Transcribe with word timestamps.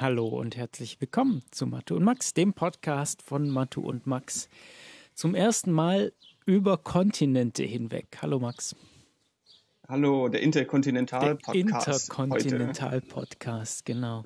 Hallo 0.00 0.26
und 0.26 0.56
herzlich 0.56 1.00
willkommen 1.00 1.44
zu 1.52 1.68
Matu 1.68 1.94
und 1.94 2.02
Max, 2.02 2.34
dem 2.34 2.52
Podcast 2.52 3.22
von 3.22 3.48
Matu 3.48 3.80
und 3.80 4.08
Max. 4.08 4.48
Zum 5.14 5.36
ersten 5.36 5.70
Mal 5.70 6.12
über 6.46 6.78
Kontinente 6.78 7.62
hinweg. 7.62 8.18
Hallo 8.20 8.40
Max. 8.40 8.74
Hallo, 9.86 10.28
der 10.28 10.42
Interkontinental-Podcast. 10.42 12.10
Interkontinental-Podcast, 12.10 13.84
genau. 13.84 14.24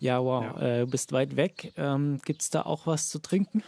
Ja, 0.00 0.24
wow, 0.24 0.42
ja. 0.42 0.60
Äh, 0.60 0.80
du 0.80 0.88
bist 0.88 1.12
weit 1.12 1.36
weg. 1.36 1.72
Ähm, 1.76 2.18
gibt 2.24 2.42
es 2.42 2.50
da 2.50 2.62
auch 2.62 2.88
was 2.88 3.08
zu 3.10 3.20
trinken? 3.20 3.62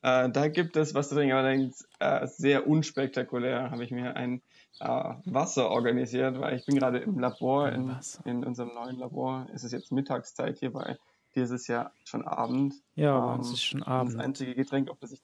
Äh, 0.00 0.30
da 0.30 0.48
gibt 0.48 0.76
es 0.76 0.94
was 0.94 1.10
zu 1.10 1.16
trinken, 1.16 1.34
allerdings 1.34 1.86
äh, 1.98 2.26
sehr 2.26 2.66
unspektakulär. 2.66 3.70
Habe 3.70 3.84
ich 3.84 3.90
mir 3.90 4.16
ein 4.16 4.40
äh, 4.80 5.14
Wasser 5.24 5.70
organisiert, 5.70 6.40
weil 6.40 6.56
ich 6.56 6.66
bin 6.66 6.76
gerade 6.76 6.98
im 6.98 7.18
Labor, 7.18 7.70
in, 7.72 7.94
in, 8.24 8.44
unserem 8.44 8.74
neuen 8.74 8.98
Labor. 8.98 9.46
Es 9.54 9.64
ist 9.64 9.72
jetzt 9.72 9.92
Mittagszeit 9.92 10.58
hier, 10.58 10.74
weil 10.74 10.98
dieses 11.34 11.66
Jahr 11.66 11.92
schon 12.04 12.26
Abend. 12.26 12.74
Ja, 12.94 13.34
ähm, 13.34 13.40
es 13.40 13.52
ist 13.52 13.62
schon 13.62 13.82
Abend. 13.82 14.14
Das 14.14 14.20
einzige 14.20 14.54
Getränk, 14.54 14.90
auf 14.90 14.98
das 14.98 15.12
ich 15.12 15.22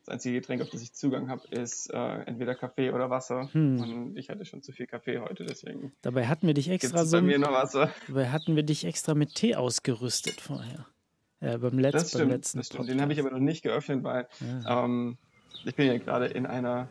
das 0.00 0.14
einzige 0.14 0.40
Getränk, 0.40 0.62
auf 0.62 0.70
das 0.70 0.82
ich 0.82 0.94
Zugang 0.94 1.28
habe, 1.28 1.46
ist 1.50 1.92
äh, 1.92 2.22
entweder 2.22 2.54
Kaffee 2.54 2.90
oder 2.90 3.10
Wasser. 3.10 3.50
Hm. 3.52 3.80
Und 3.80 4.16
ich 4.16 4.30
hatte 4.30 4.46
schon 4.46 4.62
zu 4.62 4.72
viel 4.72 4.86
Kaffee 4.86 5.18
heute, 5.18 5.44
deswegen. 5.44 5.92
Dabei 6.00 6.26
hatten 6.26 6.46
wir 6.46 6.54
dich 6.54 6.70
extra 6.70 7.04
so. 7.04 7.18
Bei 7.18 7.22
mir 7.22 7.38
noch 7.38 7.52
Wasser. 7.52 7.90
Dabei 8.08 8.30
hatten 8.30 8.56
wir 8.56 8.62
dich 8.62 8.86
extra 8.86 9.14
mit 9.14 9.34
Tee 9.34 9.56
ausgerüstet 9.56 10.40
vorher. 10.40 10.86
Ja, 11.42 11.58
beim, 11.58 11.78
Letz-, 11.78 11.92
das 11.92 12.08
stimmt, 12.08 12.24
beim 12.24 12.30
letzten 12.30 12.58
das 12.58 12.66
stimmt. 12.68 12.88
Den 12.88 13.00
habe 13.00 13.12
ich 13.12 13.20
aber 13.20 13.30
noch 13.30 13.38
nicht 13.38 13.62
geöffnet, 13.62 14.02
weil 14.02 14.26
ja. 14.40 14.84
ähm, 14.84 15.18
ich 15.64 15.74
bin 15.74 15.86
ja 15.86 15.98
gerade 15.98 16.26
in 16.26 16.46
einer 16.46 16.88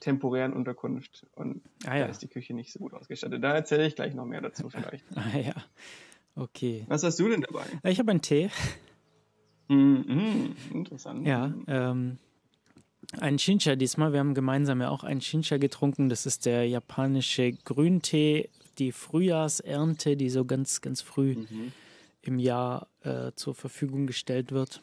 temporären 0.00 0.52
Unterkunft 0.52 1.26
und 1.34 1.62
ah, 1.86 1.96
ja. 1.96 2.04
da 2.04 2.10
ist 2.10 2.22
die 2.22 2.28
Küche 2.28 2.54
nicht 2.54 2.72
so 2.72 2.78
gut 2.78 2.94
ausgestattet. 2.94 3.42
Da 3.42 3.54
erzähle 3.54 3.86
ich 3.86 3.96
gleich 3.96 4.14
noch 4.14 4.24
mehr 4.24 4.40
dazu 4.40 4.68
vielleicht. 4.70 5.04
ah 5.14 5.38
ja, 5.38 5.54
okay. 6.34 6.84
Was 6.88 7.02
hast 7.02 7.18
du 7.18 7.28
denn 7.28 7.42
dabei? 7.42 7.64
Ich 7.84 7.98
habe 7.98 8.10
einen 8.10 8.22
Tee. 8.22 8.50
Mm, 9.68 10.52
interessant. 10.72 11.26
Ja, 11.26 11.52
ähm, 11.66 12.18
ein 13.20 13.38
Shincha 13.38 13.76
diesmal. 13.76 14.12
Wir 14.12 14.20
haben 14.20 14.34
gemeinsam 14.34 14.80
ja 14.80 14.90
auch 14.90 15.04
einen 15.04 15.20
Shincha 15.20 15.56
getrunken. 15.56 16.08
Das 16.08 16.26
ist 16.26 16.46
der 16.46 16.68
japanische 16.68 17.52
Grüntee, 17.52 18.50
die 18.78 18.92
Frühjahrsernte, 18.92 20.16
die 20.16 20.30
so 20.30 20.44
ganz, 20.44 20.80
ganz 20.80 21.00
früh 21.00 21.36
mhm. 21.36 21.72
im 22.22 22.38
Jahr 22.38 22.88
äh, 23.02 23.32
zur 23.34 23.54
Verfügung 23.54 24.06
gestellt 24.06 24.52
wird. 24.52 24.82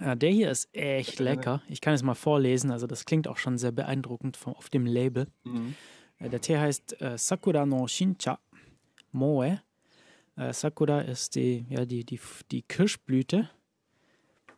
Ja, 0.00 0.14
der 0.14 0.30
hier 0.30 0.50
ist 0.50 0.74
echt 0.74 1.18
lecker. 1.20 1.62
Ich 1.68 1.80
kann 1.80 1.92
es 1.92 2.02
mal 2.02 2.14
vorlesen, 2.14 2.70
also 2.70 2.86
das 2.86 3.04
klingt 3.04 3.28
auch 3.28 3.36
schon 3.36 3.58
sehr 3.58 3.72
beeindruckend 3.72 4.36
vom, 4.36 4.54
auf 4.54 4.70
dem 4.70 4.86
Label. 4.86 5.26
Mhm. 5.44 5.74
Äh, 6.18 6.30
der 6.30 6.40
Tee 6.40 6.56
heißt 6.56 7.00
äh, 7.00 7.18
Sakura 7.18 7.66
no 7.66 7.86
Shincha 7.86 8.38
Moe. 9.12 9.60
Äh, 10.36 10.52
Sakura 10.52 11.00
ist 11.02 11.34
die, 11.34 11.66
ja, 11.68 11.84
die, 11.84 12.04
die, 12.04 12.20
die 12.50 12.62
Kirschblüte. 12.62 13.50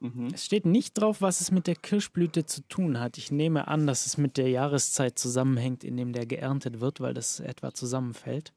Mhm. 0.00 0.28
Es 0.32 0.44
steht 0.44 0.66
nicht 0.66 0.94
drauf, 0.94 1.20
was 1.20 1.40
es 1.40 1.50
mit 1.50 1.66
der 1.66 1.76
Kirschblüte 1.76 2.44
zu 2.44 2.66
tun 2.68 3.00
hat. 3.00 3.18
Ich 3.18 3.30
nehme 3.32 3.68
an, 3.68 3.86
dass 3.86 4.06
es 4.06 4.18
mit 4.18 4.36
der 4.36 4.48
Jahreszeit 4.48 5.18
zusammenhängt, 5.18 5.84
in 5.84 5.96
dem 5.96 6.12
der 6.12 6.26
geerntet 6.26 6.80
wird, 6.80 7.00
weil 7.00 7.14
das 7.14 7.40
etwa 7.40 7.72
zusammenfällt 7.72 8.52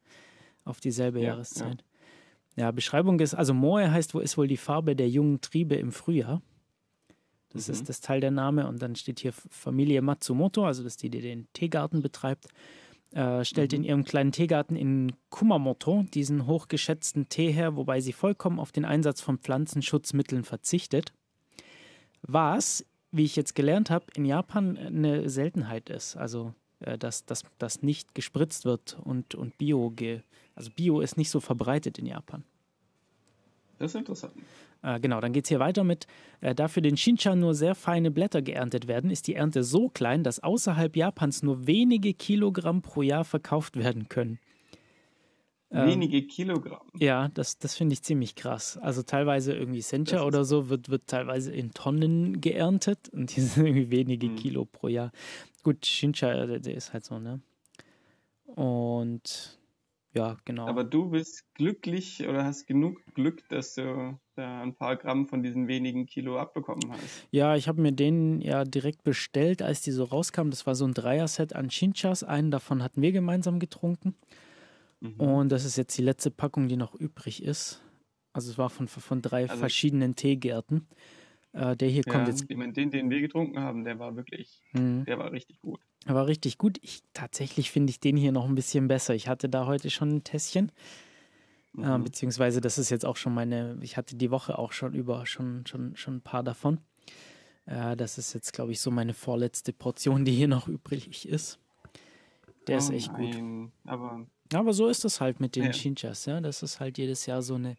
auf 0.66 0.80
dieselbe 0.80 1.20
ja, 1.20 1.30
Jahreszeit. 1.30 1.84
Ja. 2.56 2.66
ja. 2.66 2.72
Beschreibung 2.72 3.20
ist, 3.20 3.34
also 3.34 3.54
Moe 3.54 3.92
heißt, 3.92 4.14
wo 4.14 4.20
ist 4.20 4.38
wohl 4.38 4.48
die 4.48 4.58
Farbe 4.58 4.96
der 4.96 5.10
jungen 5.10 5.42
Triebe 5.42 5.76
im 5.76 5.92
Frühjahr? 5.92 6.42
Das 7.56 7.68
mhm. 7.68 7.74
ist 7.74 7.90
das 7.90 8.02
Teil 8.02 8.20
der 8.20 8.32
Name. 8.32 8.68
Und 8.68 8.82
dann 8.82 8.96
steht 8.96 9.20
hier 9.20 9.34
Familie 9.34 10.02
Matsumoto, 10.02 10.66
also 10.66 10.84
das 10.84 10.94
ist 10.94 11.04
die, 11.04 11.10
die 11.10 11.22
den 11.22 11.48
Teegarten 11.54 12.02
betreibt, 12.02 12.48
äh, 13.12 13.44
stellt 13.46 13.72
mhm. 13.72 13.78
in 13.78 13.84
ihrem 13.86 14.04
kleinen 14.04 14.32
Teegarten 14.32 14.76
in 14.76 15.14
Kumamoto 15.30 16.06
diesen 16.14 16.46
hochgeschätzten 16.46 17.30
Tee 17.30 17.52
her, 17.52 17.76
wobei 17.76 18.02
sie 18.02 18.14
vollkommen 18.14 18.60
auf 18.60 18.72
den 18.72 18.86
Einsatz 18.86 19.22
von 19.22 19.40
Pflanzenschutzmitteln 19.40 20.44
verzichtet. 20.44 21.14
Was, 22.22 22.86
wie 23.12 23.24
ich 23.24 23.36
jetzt 23.36 23.56
gelernt 23.56 23.90
habe, 23.90 24.06
in 24.16 24.26
Japan 24.26 24.78
eine 24.78 25.30
Seltenheit 25.30 25.90
ist. 25.90 26.18
Also, 26.18 26.54
äh, 26.82 26.98
dass 26.98 27.24
das 27.58 27.82
nicht 27.82 28.14
gespritzt 28.16 28.66
wird 28.66 28.98
und, 29.02 29.34
und 29.34 29.58
Bio, 29.58 29.92
ge, 29.92 30.22
also 30.56 30.70
Bio 30.76 31.00
ist 31.00 31.18
nicht 31.18 31.30
so 31.30 31.40
verbreitet 31.40 31.98
in 31.98 32.06
Japan. 32.06 32.44
Das 33.80 33.92
ist 33.92 33.96
interessant. 33.96 34.34
Äh, 34.86 35.00
genau, 35.00 35.20
dann 35.20 35.34
geht 35.34 35.46
es 35.46 35.50
hier 35.50 35.60
weiter 35.60 35.84
mit, 35.84 36.06
äh, 36.42 36.54
da 36.54 36.68
für 36.68 36.82
den 36.82 36.96
Shincha 36.96 37.36
nur 37.36 37.56
sehr 37.56 37.74
feine 37.74 38.12
Blätter 38.12 38.44
geerntet 38.44 38.88
werden, 38.88 39.10
ist 39.10 39.26
die 39.28 39.34
Ernte 39.34 39.64
so 39.64 39.90
klein, 39.90 40.24
dass 40.24 40.40
außerhalb 40.44 40.96
Japans 40.96 41.42
nur 41.42 41.66
wenige 41.66 42.14
Kilogramm 42.14 42.84
pro 42.84 43.02
Jahr 43.02 43.26
verkauft 43.26 43.78
werden 43.78 44.10
können. 44.10 44.40
Ähm, 45.72 45.88
wenige 45.88 46.22
Kilogramm. 46.28 46.88
Ja, 47.00 47.30
das, 47.30 47.58
das 47.58 47.76
finde 47.76 47.94
ich 47.94 48.04
ziemlich 48.04 48.36
krass. 48.36 48.78
Also 48.78 49.02
teilweise 49.02 49.56
irgendwie 49.56 49.82
Sencha 49.82 50.24
oder 50.24 50.46
so 50.46 50.70
wird, 50.70 50.90
wird 50.90 51.08
teilweise 51.08 51.52
in 51.52 51.72
Tonnen 51.72 52.40
geerntet 52.40 53.10
und 53.10 53.32
hier 53.32 53.44
sind 53.44 53.66
irgendwie 53.66 53.90
wenige 53.90 54.28
mhm. 54.28 54.36
Kilo 54.36 54.66
pro 54.66 54.88
Jahr. 54.88 55.12
Gut, 55.64 55.84
Shincha, 55.88 56.32
äh, 56.32 56.46
der, 56.46 56.60
der 56.60 56.76
ist 56.76 56.94
halt 56.94 57.06
so, 57.06 57.18
ne? 57.18 57.42
Und 58.46 59.58
ja, 60.16 60.38
genau. 60.46 60.68
Aber 60.68 60.86
du 60.86 61.10
bist 61.10 61.44
glücklich 61.56 62.26
oder 62.28 62.46
hast 62.46 62.68
genug 62.68 63.04
Glück, 63.14 63.48
dass 63.50 63.76
du 63.76 64.18
da 64.36 64.62
ein 64.62 64.74
paar 64.74 64.96
Gramm 64.96 65.28
von 65.28 65.44
diesen 65.44 65.68
wenigen 65.68 66.06
Kilo 66.06 66.40
abbekommen 66.40 66.90
hast. 66.92 67.28
Ja, 67.32 67.56
ich 67.56 67.68
habe 67.68 67.82
mir 67.82 67.92
den 67.92 68.40
ja 68.40 68.64
direkt 68.64 69.04
bestellt, 69.04 69.62
als 69.62 69.82
die 69.82 69.92
so 69.92 70.06
rauskamen. 70.06 70.52
Das 70.52 70.66
war 70.66 70.76
so 70.76 70.86
ein 70.86 70.94
Dreier-Set 70.94 71.54
an 71.54 71.70
Chinchas. 71.70 72.24
Einen 72.24 72.50
davon 72.50 72.82
hatten 72.82 73.02
wir 73.02 73.12
gemeinsam 73.12 73.60
getrunken. 73.60 74.16
Mhm. 75.02 75.20
Und 75.20 75.52
das 75.52 75.66
ist 75.66 75.78
jetzt 75.78 75.98
die 75.98 76.04
letzte 76.04 76.32
Packung, 76.32 76.70
die 76.70 76.78
noch 76.78 76.96
übrig 76.96 77.44
ist. 77.44 77.82
Also 78.32 78.52
es 78.52 78.58
war 78.58 78.70
von, 78.70 78.88
von 78.88 79.22
drei 79.22 79.44
also, 79.44 79.58
verschiedenen 79.58 80.16
Teegärten. 80.16 80.88
Äh, 81.52 81.76
der 81.76 81.90
hier 81.90 82.04
ja, 82.06 82.12
kommt 82.12 82.28
jetzt. 82.28 82.46
Ich 82.48 82.58
meine, 82.58 82.74
den, 82.74 82.92
den 82.92 83.10
wir 83.10 83.22
getrunken 83.22 83.60
haben, 83.60 83.84
der 83.84 83.98
war 84.00 84.16
wirklich, 84.16 84.62
mhm. 84.74 85.06
der 85.06 85.18
war 85.20 85.32
richtig 85.32 85.60
gut. 85.62 85.80
War 86.06 86.28
richtig 86.28 86.58
gut. 86.58 86.78
Ich, 86.82 87.02
tatsächlich 87.14 87.72
finde 87.72 87.90
ich 87.90 88.00
den 88.00 88.16
hier 88.16 88.32
noch 88.32 88.46
ein 88.46 88.56
bisschen 88.56 88.88
besser. 88.88 89.16
Ich 89.16 89.28
hatte 89.28 89.50
da 89.50 89.66
heute 89.66 89.90
schon 89.90 90.18
ein 90.18 90.24
Tässchen. 90.24 90.72
Äh, 91.78 91.82
mhm. 91.82 91.84
Äh, 91.84 92.00
beziehungsweise, 92.00 92.62
das 92.62 92.78
ist 92.78 92.90
jetzt 92.90 93.06
auch 93.06 93.18
schon 93.18 93.34
meine, 93.34 93.78
ich 93.82 93.98
hatte 93.98 94.16
die 94.16 94.32
Woche 94.32 94.58
auch 94.58 94.72
schon 94.72 94.94
über, 94.94 95.26
schon, 95.26 95.66
schon, 95.66 95.96
schon 95.96 96.18
ein 96.18 96.22
paar 96.22 96.44
davon. 96.44 96.80
Äh, 97.66 97.96
das 97.96 98.18
ist 98.18 98.34
jetzt, 98.34 98.54
glaube 98.54 98.72
ich, 98.72 98.82
so 98.82 98.92
meine 98.92 99.14
vorletzte 99.14 99.74
Portion, 99.74 100.26
die 100.26 100.34
hier 100.34 100.48
noch 100.48 100.68
übrig 100.68 101.28
ist. 101.28 101.60
Der 102.68 102.76
oh 102.76 102.80
ist 102.80 102.90
echt 102.92 103.12
nein. 103.14 103.64
gut. 103.64 103.72
Aber, 103.86 104.26
Aber 104.54 104.74
so 104.74 104.88
ist 104.88 105.04
das 105.06 105.22
halt 105.22 105.40
mit 105.40 105.56
den 105.56 105.66
ja. 105.66 105.72
Chinchas, 105.72 106.26
ja. 106.26 106.40
Das 106.40 106.64
ist 106.64 106.80
halt 106.80 106.98
jedes 106.98 107.26
Jahr 107.26 107.42
so 107.42 107.56
eine, 107.56 107.78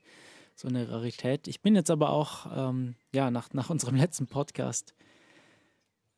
so 0.54 0.68
eine 0.68 0.90
Rarität. 0.90 1.48
Ich 1.48 1.60
bin 1.60 1.74
jetzt 1.74 1.90
aber 1.90 2.10
auch, 2.10 2.46
ähm, 2.54 2.96
ja, 3.12 3.30
nach, 3.30 3.52
nach 3.52 3.70
unserem 3.70 3.96
letzten 3.96 4.26
Podcast, 4.26 4.94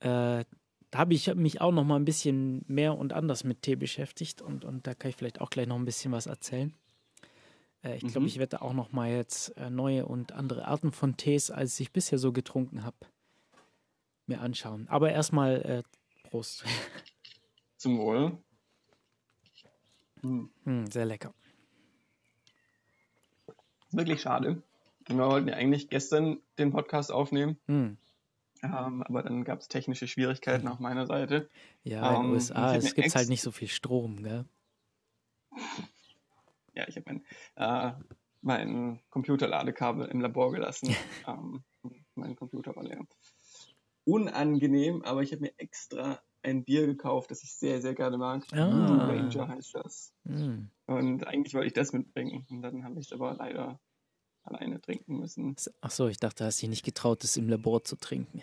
äh, 0.00 0.44
da 0.90 1.00
habe 1.00 1.14
ich 1.14 1.34
mich 1.34 1.60
auch 1.60 1.72
noch 1.72 1.84
mal 1.84 1.96
ein 1.96 2.04
bisschen 2.04 2.64
mehr 2.66 2.96
und 2.96 3.12
anders 3.12 3.44
mit 3.44 3.62
Tee 3.62 3.76
beschäftigt 3.76 4.40
und, 4.40 4.64
und 4.64 4.86
da 4.86 4.94
kann 4.94 5.10
ich 5.10 5.16
vielleicht 5.16 5.40
auch 5.40 5.50
gleich 5.50 5.66
noch 5.66 5.76
ein 5.76 5.84
bisschen 5.84 6.12
was 6.12 6.26
erzählen. 6.26 6.74
Äh, 7.82 7.96
ich 7.96 8.02
glaube, 8.02 8.20
mhm. 8.20 8.26
ich 8.26 8.38
werde 8.38 8.62
auch 8.62 8.72
noch 8.72 8.92
mal 8.92 9.10
jetzt 9.10 9.56
äh, 9.56 9.70
neue 9.70 10.06
und 10.06 10.32
andere 10.32 10.66
Arten 10.66 10.92
von 10.92 11.16
Tees, 11.16 11.50
als 11.50 11.78
ich 11.80 11.92
bisher 11.92 12.18
so 12.18 12.32
getrunken 12.32 12.84
habe, 12.84 12.96
mir 14.26 14.40
anschauen. 14.40 14.86
Aber 14.88 15.10
erstmal 15.10 15.62
äh, 15.62 15.82
Prost. 16.28 16.64
Zum 17.76 17.98
Wohl. 17.98 18.38
Mhm. 20.22 20.50
Mm, 20.64 20.86
sehr 20.86 21.04
lecker. 21.04 21.32
Wirklich 23.90 24.20
schade. 24.20 24.62
Wir 25.06 25.16
wollten 25.16 25.48
ja 25.48 25.54
eigentlich 25.54 25.88
gestern 25.88 26.38
den 26.58 26.70
Podcast 26.70 27.10
aufnehmen. 27.10 27.58
Mhm. 28.62 28.74
Ähm, 28.74 29.02
aber 29.02 29.22
dann 29.22 29.44
gab 29.44 29.60
es 29.60 29.68
technische 29.68 30.08
Schwierigkeiten 30.08 30.68
auf 30.68 30.78
meiner 30.78 31.06
Seite. 31.06 31.48
Ja, 31.84 32.08
in 32.10 32.16
den 32.16 32.24
ähm, 32.26 32.32
USA 32.32 32.74
es 32.74 32.94
gibt 32.94 33.14
halt 33.14 33.28
nicht 33.28 33.42
so 33.42 33.50
viel 33.50 33.68
Strom, 33.68 34.22
gell? 34.22 34.44
Ja, 36.74 36.86
ich 36.86 36.94
habe 36.94 37.06
mein, 37.06 37.24
äh, 37.56 37.92
mein 38.40 39.00
Computerladekabel 39.10 40.06
im 40.06 40.20
Labor 40.20 40.52
gelassen. 40.52 40.94
ähm, 41.26 41.64
mein 42.14 42.36
Computer 42.36 42.76
war 42.76 42.84
leer. 42.84 43.04
Unangenehm, 44.04 45.02
aber 45.02 45.22
ich 45.22 45.32
habe 45.32 45.42
mir 45.42 45.52
extra 45.56 46.22
ein 46.42 46.64
Bier 46.64 46.86
gekauft, 46.86 47.32
das 47.32 47.42
ich 47.42 47.52
sehr, 47.52 47.80
sehr 47.82 47.94
gerne 47.94 48.16
mag. 48.16 48.44
Ah. 48.52 49.06
Ranger 49.08 49.48
heißt 49.48 49.74
das. 49.74 50.14
Mm. 50.22 50.66
Und 50.86 51.26
eigentlich 51.26 51.54
wollte 51.54 51.66
ich 51.66 51.72
das 51.72 51.92
mitbringen. 51.92 52.46
Und 52.48 52.62
dann 52.62 52.84
habe 52.84 53.00
ich 53.00 53.06
es 53.06 53.12
aber 53.12 53.34
leider 53.34 53.80
alleine 54.44 54.80
trinken 54.80 55.18
müssen. 55.18 55.56
Ach 55.80 55.90
so, 55.90 56.08
ich 56.08 56.18
dachte, 56.18 56.44
hast 56.44 56.62
dich 56.62 56.68
nicht 56.68 56.84
getraut, 56.84 57.22
das 57.22 57.36
im 57.36 57.48
Labor 57.48 57.84
zu 57.84 57.96
trinken. 57.96 58.42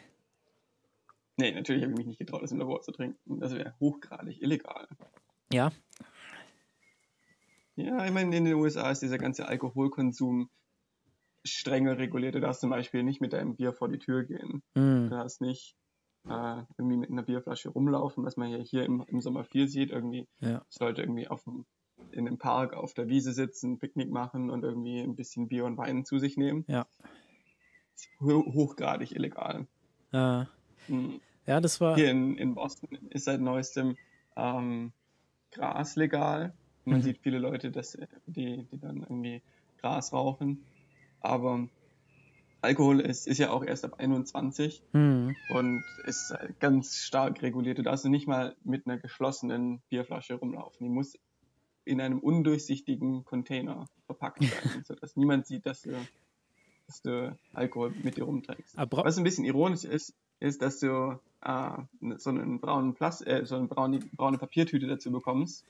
Nee, 1.37 1.51
natürlich 1.51 1.83
habe 1.83 1.91
ich 1.91 1.97
mich 1.97 2.07
nicht 2.07 2.19
getraut, 2.19 2.43
das 2.43 2.51
im 2.51 2.59
Labor 2.59 2.81
zu 2.81 2.91
trinken. 2.91 3.39
Das 3.39 3.53
wäre 3.53 3.75
hochgradig 3.79 4.41
illegal. 4.41 4.87
Ja. 5.51 5.71
Ja, 7.75 8.05
ich 8.05 8.11
meine, 8.11 8.35
in 8.35 8.45
den 8.45 8.53
USA 8.53 8.89
ist 8.89 9.01
dieser 9.01 9.17
ganze 9.17 9.47
Alkoholkonsum 9.47 10.49
strenger 11.43 11.97
reguliert. 11.97 12.35
Du 12.35 12.39
darfst 12.39 12.61
zum 12.61 12.69
Beispiel 12.69 13.03
nicht 13.03 13.21
mit 13.21 13.33
deinem 13.33 13.55
Bier 13.55 13.73
vor 13.73 13.89
die 13.89 13.99
Tür 13.99 14.23
gehen. 14.23 14.63
Mm. 14.75 15.03
Du 15.03 15.09
darfst 15.09 15.41
nicht 15.41 15.75
äh, 16.27 16.63
irgendwie 16.77 16.97
mit 16.97 17.09
einer 17.09 17.23
Bierflasche 17.23 17.69
rumlaufen, 17.69 18.23
was 18.25 18.37
man 18.37 18.49
ja 18.49 18.57
hier 18.57 18.85
im, 18.85 19.03
im 19.07 19.19
Sommer 19.19 19.43
viel 19.43 19.67
sieht. 19.67 19.91
Irgendwie 19.91 20.27
ja. 20.39 20.65
sollte 20.69 21.01
irgendwie 21.01 21.27
auf 21.27 21.43
dem 21.43 21.65
in 22.11 22.27
einem 22.27 22.37
Park 22.37 22.73
auf 22.73 22.93
der 22.93 23.07
Wiese 23.07 23.33
sitzen, 23.33 23.79
Picknick 23.79 24.11
machen 24.11 24.49
und 24.49 24.63
irgendwie 24.63 24.99
ein 24.99 25.15
bisschen 25.15 25.47
Bier 25.47 25.65
und 25.65 25.77
Wein 25.77 26.05
zu 26.05 26.19
sich 26.19 26.37
nehmen. 26.37 26.65
Ja. 26.67 26.85
Hochgradig 28.19 29.13
illegal. 29.13 29.67
Ja. 30.11 30.47
Hm. 30.87 31.19
Ja, 31.45 31.61
das 31.61 31.79
war. 31.79 31.95
Hier 31.95 32.09
in, 32.09 32.37
in 32.37 32.55
Boston 32.55 32.89
ist 33.09 33.25
seit 33.25 33.39
neuestem 33.39 33.97
ähm, 34.35 34.91
Gras 35.51 35.95
legal. 35.95 36.53
Man 36.85 36.99
mhm. 36.99 37.03
sieht 37.03 37.17
viele 37.19 37.39
Leute, 37.39 37.71
dass, 37.71 37.97
die, 38.25 38.63
die 38.71 38.79
dann 38.79 38.97
irgendwie 38.97 39.41
Gras 39.79 40.13
rauchen. 40.13 40.63
Aber 41.19 41.67
Alkohol 42.61 42.99
ist, 42.99 43.27
ist 43.27 43.37
ja 43.37 43.51
auch 43.51 43.63
erst 43.63 43.85
ab 43.85 43.95
21 43.99 44.83
mhm. 44.91 45.35
und 45.53 45.83
ist 46.05 46.33
ganz 46.59 46.97
stark 46.97 47.41
reguliert. 47.41 47.77
Du 47.77 47.83
darfst 47.83 48.05
nicht 48.05 48.27
mal 48.27 48.55
mit 48.63 48.87
einer 48.87 48.97
geschlossenen 48.97 49.81
Bierflasche 49.89 50.35
rumlaufen. 50.35 50.83
Die 50.83 50.89
muss 50.89 51.13
in 51.85 52.01
einem 52.01 52.19
undurchsichtigen 52.19 53.23
Container 53.23 53.85
verpackt 54.07 54.43
sein, 54.43 54.83
sodass 54.85 55.15
niemand 55.15 55.45
sieht, 55.45 55.65
dass 55.65 55.83
du, 55.83 55.91
dass 56.87 57.01
du 57.01 57.37
Alkohol 57.53 57.93
mit 58.03 58.17
dir 58.17 58.23
rumträgst. 58.23 58.77
Aber 58.77 59.05
Was 59.05 59.17
ein 59.17 59.23
bisschen 59.23 59.45
ironisch 59.45 59.83
ist, 59.83 60.15
ist, 60.39 60.61
dass 60.61 60.79
du 60.79 61.19
äh, 61.41 61.69
so 62.17 62.29
einen 62.29 62.59
braunen 62.59 62.93
Plast 62.93 63.25
äh, 63.25 63.45
so 63.45 63.55
eine 63.55 63.67
braune, 63.67 63.99
braune 64.13 64.37
Papiertüte 64.37 64.87
dazu 64.87 65.11
bekommst. 65.11 65.65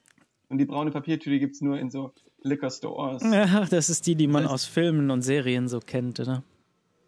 Und 0.50 0.60
die 0.60 0.66
braune 0.66 0.92
Papiertüte 0.92 1.40
gibt 1.40 1.56
es 1.56 1.62
nur 1.62 1.80
in 1.80 1.90
so 1.90 2.14
Liquor 2.42 2.70
Stores. 2.70 3.24
Ja, 3.24 3.66
das 3.66 3.90
ist 3.90 4.06
die, 4.06 4.16
die 4.16 4.28
man 4.28 4.44
das 4.44 4.52
aus 4.52 4.66
Filmen 4.66 5.10
und 5.10 5.22
Serien 5.22 5.68
so 5.68 5.80
kennt, 5.80 6.20
oder? 6.20 6.44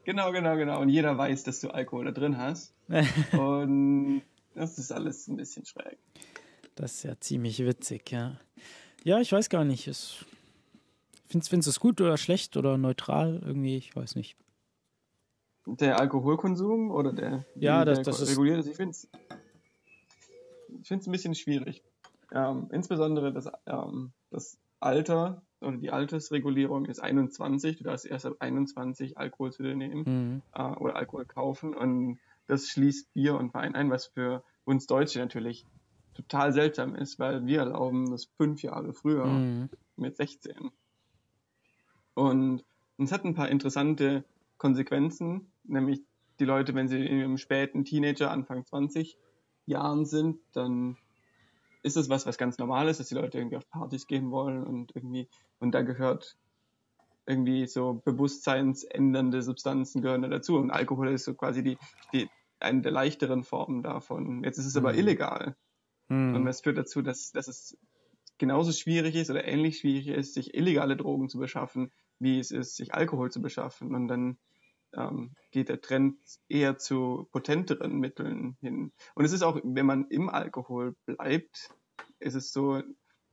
Genau, 0.03 0.31
genau, 0.31 0.55
genau. 0.55 0.81
Und 0.81 0.89
jeder 0.89 1.17
weiß, 1.17 1.43
dass 1.43 1.59
du 1.59 1.69
Alkohol 1.69 2.05
da 2.05 2.11
drin 2.11 2.37
hast. 2.37 2.73
und 3.33 4.21
das 4.55 4.79
ist 4.79 4.91
alles 4.91 5.27
ein 5.27 5.35
bisschen 5.35 5.65
schräg. 5.65 5.97
Das 6.75 6.95
ist 6.95 7.03
ja 7.03 7.19
ziemlich 7.19 7.59
witzig, 7.59 8.11
ja. 8.11 8.39
Ja, 9.03 9.19
ich 9.19 9.31
weiß 9.31 9.49
gar 9.49 9.65
nicht. 9.65 9.87
Es, 9.87 10.25
findest, 11.27 11.49
findest 11.49 11.67
du 11.67 11.69
es 11.71 11.79
gut 11.79 12.01
oder 12.01 12.17
schlecht 12.17 12.57
oder 12.57 12.77
neutral? 12.77 13.41
Irgendwie, 13.45 13.77
ich 13.77 13.95
weiß 13.95 14.15
nicht. 14.15 14.35
Der 15.69 15.99
Alkoholkonsum 15.99 16.91
oder 16.91 17.11
der, 17.11 17.45
ja, 17.55 17.83
das, 17.83 17.97
der 17.97 18.05
das 18.05 18.29
reguliert 18.29 18.59
ist? 18.59 18.67
Ich 18.67 18.77
finde 18.77 18.91
es 18.91 19.09
ich 20.81 20.87
find's 20.87 21.07
ein 21.07 21.11
bisschen 21.11 21.35
schwierig. 21.35 21.83
Ähm, 22.31 22.69
insbesondere 22.71 23.33
das, 23.33 23.49
ähm, 23.65 24.11
das 24.29 24.57
Alter 24.79 25.41
oder 25.59 25.77
die 25.77 25.91
Altersregulierung 25.91 26.85
ist 26.85 26.99
21. 26.99 27.77
Du 27.77 27.83
darfst 27.83 28.05
erst 28.05 28.25
ab 28.25 28.35
21 28.39 29.17
Alkohol 29.17 29.51
zu 29.51 29.63
dir 29.63 29.75
nehmen 29.75 30.03
mhm. 30.05 30.41
äh, 30.53 30.75
oder 30.75 30.95
Alkohol 30.95 31.25
kaufen. 31.25 31.73
Und 31.73 32.19
das 32.47 32.69
schließt 32.69 33.13
Bier 33.13 33.35
und 33.35 33.53
Wein 33.53 33.75
ein, 33.75 33.89
was 33.89 34.05
für 34.05 34.43
uns 34.65 34.87
Deutsche 34.87 35.19
natürlich 35.19 35.65
total 36.13 36.53
seltsam 36.53 36.95
ist, 36.95 37.19
weil 37.19 37.45
wir 37.45 37.59
erlauben 37.59 38.09
das 38.09 38.25
fünf 38.37 38.61
Jahre 38.63 38.93
früher 38.93 39.25
mhm. 39.25 39.69
mit 39.95 40.15
16. 40.15 40.71
Und 42.13 42.63
es 42.97 43.11
hat 43.11 43.25
ein 43.25 43.35
paar 43.35 43.49
interessante 43.49 44.23
Konsequenzen, 44.57 45.51
nämlich 45.63 46.01
die 46.39 46.45
Leute, 46.45 46.75
wenn 46.75 46.87
sie 46.87 47.05
im 47.05 47.37
späten 47.37 47.85
Teenager, 47.85 48.31
Anfang 48.31 48.65
20 48.65 49.17
Jahren 49.65 50.05
sind, 50.05 50.39
dann 50.53 50.97
ist 51.83 51.97
es 51.97 52.09
was, 52.09 52.25
was 52.25 52.37
ganz 52.37 52.57
normal 52.57 52.89
ist, 52.89 52.99
dass 52.99 53.07
die 53.07 53.15
Leute 53.15 53.37
irgendwie 53.37 53.57
auf 53.57 53.69
Partys 53.69 54.07
gehen 54.07 54.31
wollen 54.31 54.63
und 54.63 54.95
irgendwie, 54.95 55.27
und 55.59 55.71
da 55.71 55.81
gehört 55.81 56.37
irgendwie 57.25 57.67
so 57.67 58.01
bewusstseinsändernde 58.05 59.41
Substanzen 59.41 60.01
gehören 60.01 60.21
da 60.21 60.29
dazu. 60.29 60.55
Und 60.57 60.71
Alkohol 60.71 61.09
ist 61.09 61.25
so 61.25 61.33
quasi 61.33 61.61
die, 61.61 61.77
die 62.13 62.29
eine 62.59 62.81
der 62.81 62.91
leichteren 62.91 63.43
Formen 63.43 63.83
davon. 63.83 64.43
Jetzt 64.43 64.57
ist 64.57 64.65
es 64.65 64.77
aber 64.77 64.93
mhm. 64.93 64.99
illegal. 64.99 65.55
Mhm. 66.07 66.35
Und 66.35 66.45
das 66.45 66.61
führt 66.61 66.77
dazu, 66.77 67.01
dass, 67.01 67.31
dass 67.31 67.47
es 67.47 67.77
genauso 68.37 68.71
schwierig 68.71 69.15
ist 69.15 69.29
oder 69.29 69.45
ähnlich 69.45 69.79
schwierig 69.79 70.07
ist, 70.07 70.33
sich 70.33 70.53
illegale 70.53 70.95
Drogen 70.95 71.27
zu 71.27 71.37
beschaffen, 71.37 71.91
wie 72.19 72.39
es 72.39 72.51
ist, 72.51 72.75
sich 72.75 72.93
Alkohol 72.93 73.31
zu 73.31 73.41
beschaffen. 73.41 73.93
Und 73.95 74.07
dann 74.07 74.37
ähm, 74.93 75.31
geht 75.51 75.69
der 75.69 75.81
Trend 75.81 76.17
eher 76.49 76.77
zu 76.77 77.27
potenteren 77.31 77.99
Mitteln 77.99 78.57
hin. 78.61 78.91
Und 79.15 79.25
es 79.25 79.33
ist 79.33 79.43
auch, 79.43 79.59
wenn 79.63 79.85
man 79.85 80.05
im 80.09 80.29
Alkohol 80.29 80.95
bleibt, 81.05 81.69
ist 82.19 82.35
es 82.35 82.51
so, 82.51 82.81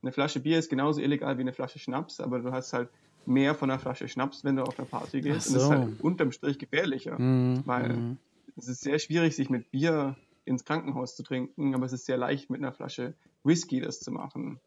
eine 0.01 0.11
Flasche 0.11 0.39
Bier 0.39 0.59
ist 0.59 0.69
genauso 0.69 1.01
illegal 1.01 1.37
wie 1.37 1.41
eine 1.41 1.53
Flasche 1.53 1.79
Schnaps, 1.79 2.19
aber 2.19 2.39
du 2.39 2.51
hast 2.51 2.73
halt 2.73 2.89
mehr 3.25 3.55
von 3.55 3.71
einer 3.71 3.79
Flasche 3.79 4.07
Schnaps, 4.07 4.43
wenn 4.43 4.55
du 4.55 4.63
auf 4.63 4.77
eine 4.77 4.87
Party 4.87 5.21
gehst. 5.21 5.47
So. 5.47 5.53
Und 5.53 5.55
das 5.55 5.63
ist 5.63 5.69
halt 5.69 6.01
unterm 6.01 6.31
Strich 6.31 6.59
gefährlicher, 6.59 7.19
mm, 7.19 7.63
weil 7.65 7.93
mm. 7.93 8.17
es 8.55 8.67
ist 8.67 8.81
sehr 8.81 8.99
schwierig, 8.99 9.35
sich 9.35 9.49
mit 9.49 9.71
Bier 9.71 10.15
ins 10.45 10.63
Krankenhaus 10.63 11.15
zu 11.15 11.23
trinken, 11.23 11.73
aber 11.73 11.87
es 11.87 11.93
ist 11.93 12.05
sehr 12.05 12.17
leicht, 12.17 12.51
mit 12.51 12.61
einer 12.61 12.71
Flasche 12.71 13.15
Whisky 13.43 13.81
das 13.81 13.99
zu 13.99 14.11
machen. 14.11 14.59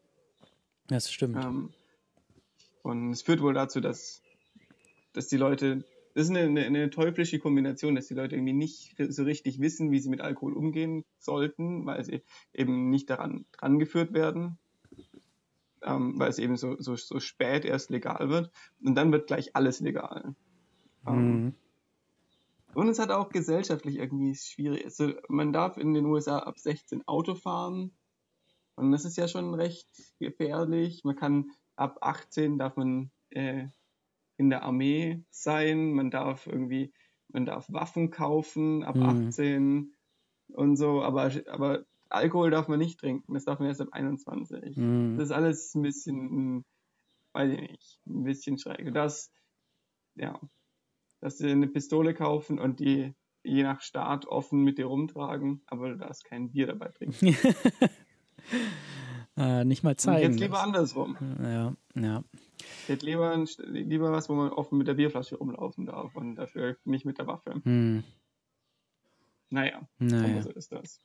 Das 0.87 1.09
stimmt. 1.09 1.37
Ähm, 1.37 1.69
und 2.83 3.11
es 3.11 3.21
führt 3.21 3.41
wohl 3.41 3.53
dazu, 3.53 3.81
dass, 3.81 4.21
dass 5.13 5.27
die 5.27 5.37
Leute 5.37 5.83
das 6.13 6.25
ist 6.25 6.29
eine, 6.31 6.41
eine, 6.41 6.65
eine, 6.65 6.89
teuflische 6.89 7.39
Kombination, 7.39 7.95
dass 7.95 8.07
die 8.07 8.13
Leute 8.13 8.35
irgendwie 8.35 8.53
nicht 8.53 8.95
so 9.09 9.23
richtig 9.23 9.59
wissen, 9.59 9.91
wie 9.91 9.99
sie 9.99 10.09
mit 10.09 10.21
Alkohol 10.21 10.53
umgehen 10.53 11.05
sollten, 11.19 11.85
weil 11.85 12.03
sie 12.03 12.23
eben 12.53 12.89
nicht 12.89 13.09
daran 13.09 13.45
dran 13.51 13.79
geführt 13.79 14.13
werden, 14.13 14.57
ähm, 15.81 16.19
weil 16.19 16.29
es 16.29 16.39
eben 16.39 16.57
so, 16.57 16.75
so, 16.79 16.95
so 16.95 17.19
spät 17.19 17.63
erst 17.63 17.89
legal 17.89 18.29
wird. 18.29 18.51
Und 18.83 18.95
dann 18.95 19.11
wird 19.11 19.27
gleich 19.27 19.55
alles 19.55 19.79
legal. 19.79 20.35
Ähm, 21.07 21.43
mhm. 21.43 21.53
und 22.73 22.89
es 22.89 22.99
hat 22.99 23.11
auch 23.11 23.29
gesellschaftlich 23.29 23.95
irgendwie 23.95 24.35
schwierig. 24.35 24.83
Also 24.85 25.13
man 25.29 25.53
darf 25.53 25.77
in 25.77 25.93
den 25.93 26.05
USA 26.05 26.39
ab 26.39 26.59
16 26.59 27.07
Auto 27.07 27.35
fahren. 27.35 27.91
Und 28.75 28.91
das 28.91 29.05
ist 29.05 29.17
ja 29.17 29.27
schon 29.27 29.53
recht 29.53 29.87
gefährlich. 30.19 31.03
Man 31.03 31.15
kann 31.15 31.51
ab 31.79 31.99
18 32.01 32.57
darf 32.57 32.75
man 32.75 33.11
äh, 33.29 33.67
in 34.37 34.49
der 34.49 34.63
Armee 34.63 35.23
sein, 35.29 35.93
man 35.93 36.11
darf 36.11 36.47
irgendwie, 36.47 36.93
man 37.29 37.45
darf 37.45 37.71
Waffen 37.71 38.11
kaufen 38.11 38.83
ab 38.83 38.95
mhm. 38.95 39.27
18 39.27 39.95
und 40.53 40.75
so, 40.75 41.01
aber, 41.03 41.31
aber 41.47 41.85
Alkohol 42.09 42.49
darf 42.49 42.67
man 42.67 42.79
nicht 42.79 42.99
trinken, 42.99 43.33
das 43.33 43.45
darf 43.45 43.59
man 43.59 43.67
erst 43.67 43.81
ab 43.81 43.89
21. 43.91 44.77
Mhm. 44.77 45.15
Das 45.17 45.25
ist 45.25 45.31
alles 45.31 45.75
ein 45.75 45.81
bisschen, 45.81 46.65
weiß 47.33 47.53
ich 47.53 47.61
nicht, 47.61 47.99
ein 48.07 48.23
bisschen 48.23 48.57
schräg. 48.57 48.93
Das, 48.93 49.31
ja, 50.15 50.39
dass 51.21 51.37
sie 51.37 51.51
eine 51.51 51.67
Pistole 51.67 52.13
kaufen 52.13 52.59
und 52.59 52.79
die 52.79 53.13
je 53.43 53.63
nach 53.63 53.81
Staat 53.81 54.25
offen 54.25 54.63
mit 54.63 54.77
dir 54.77 54.87
rumtragen, 54.87 55.61
aber 55.67 55.89
du 55.89 55.97
darfst 55.97 56.25
kein 56.25 56.51
Bier 56.51 56.67
dabei 56.67 56.89
trinken. 56.89 57.35
äh, 59.39 59.63
nicht 59.63 59.83
mal 59.83 59.95
zeigen. 59.95 60.33
Jetzt 60.33 60.39
lieber 60.39 60.61
andersrum. 60.61 61.17
Ja, 61.41 61.73
ja. 61.95 62.23
Hätte 62.87 63.05
lieber, 63.05 63.45
lieber 63.65 64.11
was, 64.11 64.27
wo 64.27 64.33
man 64.33 64.51
offen 64.51 64.77
mit 64.77 64.87
der 64.87 64.95
Bierflasche 64.95 65.37
rumlaufen 65.37 65.85
darf 65.85 66.15
und 66.15 66.35
dafür 66.35 66.75
nicht 66.83 67.05
mit 67.05 67.17
der 67.17 67.27
Waffe. 67.27 67.61
Hm. 67.63 68.03
Naja, 69.49 69.81
naja. 69.97 70.43
so 70.43 70.51
ist 70.51 70.71
das. 70.71 71.01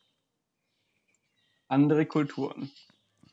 Andere 1.69 2.07
Kulturen. 2.07 2.71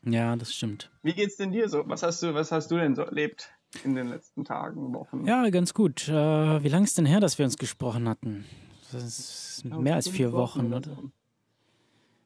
Ja, 0.04 0.36
das 0.36 0.54
stimmt. 0.54 0.90
Wie 1.02 1.12
geht's 1.12 1.36
denn 1.36 1.52
dir 1.52 1.68
so? 1.68 1.82
Was 1.86 2.02
hast 2.02 2.22
du, 2.22 2.34
was 2.34 2.50
hast 2.50 2.70
du 2.70 2.76
denn 2.76 2.94
so 2.94 3.02
erlebt 3.02 3.50
in 3.84 3.94
den 3.94 4.08
letzten 4.08 4.44
Tagen, 4.44 4.94
Wochen? 4.94 5.26
Ja, 5.26 5.48
ganz 5.50 5.74
gut. 5.74 6.08
Äh, 6.08 6.62
wie 6.62 6.68
lange 6.68 6.84
ist 6.84 6.96
denn 6.96 7.06
her, 7.06 7.20
dass 7.20 7.38
wir 7.38 7.44
uns 7.44 7.58
gesprochen 7.58 8.08
hatten? 8.08 8.44
Das 8.92 9.04
ist 9.04 9.64
ja, 9.64 9.78
mehr 9.78 9.96
als 9.96 10.08
vier 10.08 10.32
Wochen, 10.32 10.70
Wochen 10.70 10.74
oder? 10.74 10.96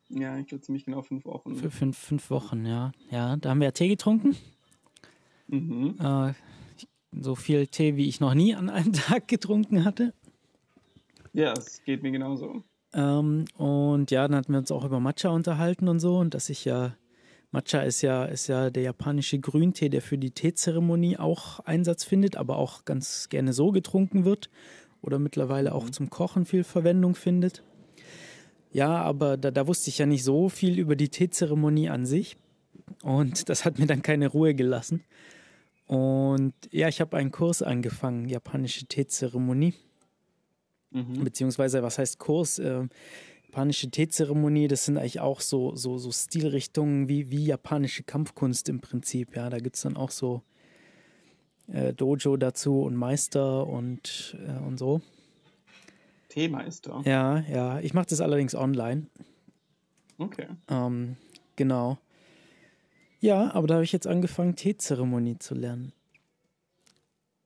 Ja, 0.09 0.39
ich 0.39 0.47
glaube 0.47 0.63
ziemlich 0.63 0.85
genau 0.85 1.03
fünf 1.03 1.25
Wochen. 1.25 1.57
Für 1.57 1.71
fünf, 1.71 1.99
fünf 1.99 2.31
Wochen, 2.31 2.65
ja. 2.65 2.93
Ja, 3.11 3.37
da 3.37 3.51
haben 3.51 3.61
wir 3.61 3.67
ja 3.67 3.73
Tee 3.73 3.89
getrunken. 3.89 4.37
Mhm. 5.49 5.97
Äh, 6.01 6.33
so 7.13 7.35
viel 7.35 7.67
Tee, 7.67 7.97
wie 7.97 8.09
ich 8.09 8.21
noch 8.21 8.35
nie 8.35 8.55
an 8.55 8.71
einem 8.71 8.93
Tag 8.95 9.29
getrunken 9.29 9.85
hatte. 9.85 10.13
Ja, 11.33 11.53
es 11.53 11.83
geht 11.85 12.03
mir 12.03 12.13
genauso. 12.13 12.63
Ähm, 12.95 13.45
und 13.57 14.11
ja, 14.11 14.27
dann 14.27 14.37
hatten 14.37 14.53
wir 14.53 14.59
uns 14.59 14.71
auch 14.71 14.85
über 14.85 15.01
Matcha 15.01 15.29
unterhalten 15.29 15.89
und 15.89 16.01
so 16.01 16.19
und 16.19 16.35
dass 16.35 16.49
ich 16.51 16.65
ja 16.65 16.97
Matcha 17.53 17.81
ist 17.81 18.03
ja, 18.03 18.25
ist 18.25 18.49
ja 18.49 18.71
der 18.71 18.83
japanische 18.83 19.39
Grüntee, 19.39 19.89
der 19.89 20.03
für 20.03 20.19
die 20.19 20.31
Teezeremonie 20.31 21.17
auch 21.17 21.61
Einsatz 21.61 22.05
findet, 22.05 22.37
aber 22.37 22.57
auch 22.57 22.85
ganz 22.85 23.29
gerne 23.29 23.53
so 23.53 23.71
getrunken 23.71 24.25
wird 24.25 24.51
oder 25.01 25.19
mittlerweile 25.19 25.75
auch 25.75 25.85
mhm. 25.85 25.93
zum 25.93 26.11
Kochen 26.11 26.45
viel 26.45 26.65
Verwendung 26.65 27.15
findet. 27.15 27.63
Ja, 28.73 28.97
aber 29.03 29.37
da, 29.37 29.51
da 29.51 29.67
wusste 29.67 29.91
ich 29.91 29.99
ja 29.99 30.07
nicht 30.07 30.25
so 30.25 30.49
viel 30.49 30.79
über 30.79 30.97
die 30.97 31.09
Teezeremonie 31.09 31.89
an 31.89 32.07
sich 32.07 32.37
und 33.03 33.49
das 33.49 33.65
hat 33.65 33.79
mir 33.79 33.87
dann 33.87 34.03
keine 34.03 34.29
Ruhe 34.29 34.55
gelassen. 34.55 35.03
Und 35.87 36.55
ja, 36.73 36.89
ich 36.89 37.01
habe 37.01 37.17
einen 37.17 37.31
Kurs 37.31 37.63
angefangen, 37.63 38.29
japanische 38.29 38.87
Teezeremonie. 38.87 39.75
Mhm. 40.91 41.25
Beziehungsweise, 41.25 41.83
was 41.83 41.99
heißt 41.99 42.19
Kurs? 42.19 42.59
Äh, 42.59 42.89
japanische 43.47 43.91
Teezeremonie, 43.91 44.69
das 44.69 44.85
sind 44.85 44.99
eigentlich 44.99 45.21
auch 45.21 45.41
so, 45.41 45.77
so, 45.77 45.97
so 45.99 46.11
Stilrichtungen 46.11 47.09
wie, 47.09 47.31
wie 47.31 47.47
japanische 47.47 48.03
Kampfkunst 48.03 48.69
im 48.69 48.81
Prinzip. 48.81 49.37
Ja, 49.37 49.49
da 49.49 49.59
gibt 49.59 49.77
es 49.77 49.83
dann 49.83 49.97
auch 49.97 50.11
so 50.11 50.43
äh, 51.69 51.95
Dojo 51.95 52.37
dazu 52.37 52.83
und 52.83 52.97
Meister 52.97 53.67
und, 53.67 54.37
äh, 54.47 54.63
und 54.63 54.79
so. 54.79 55.01
Teemeister? 56.37 57.01
Ja, 57.07 57.41
ja. 57.51 57.81
Ich 57.81 57.95
mache 57.95 58.07
das 58.11 58.21
allerdings 58.21 58.55
online. 58.55 59.07
Okay. 60.19 60.49
Ähm, 60.69 61.17
genau. 61.57 61.97
Ja, 63.21 63.55
aber 63.55 63.67
da 63.67 63.75
habe 63.75 63.85
ich 63.85 63.93
jetzt 63.93 64.07
angefangen, 64.07 64.55
Teezeremonie 64.55 65.39
zu 65.39 65.55
lernen. 65.55 65.93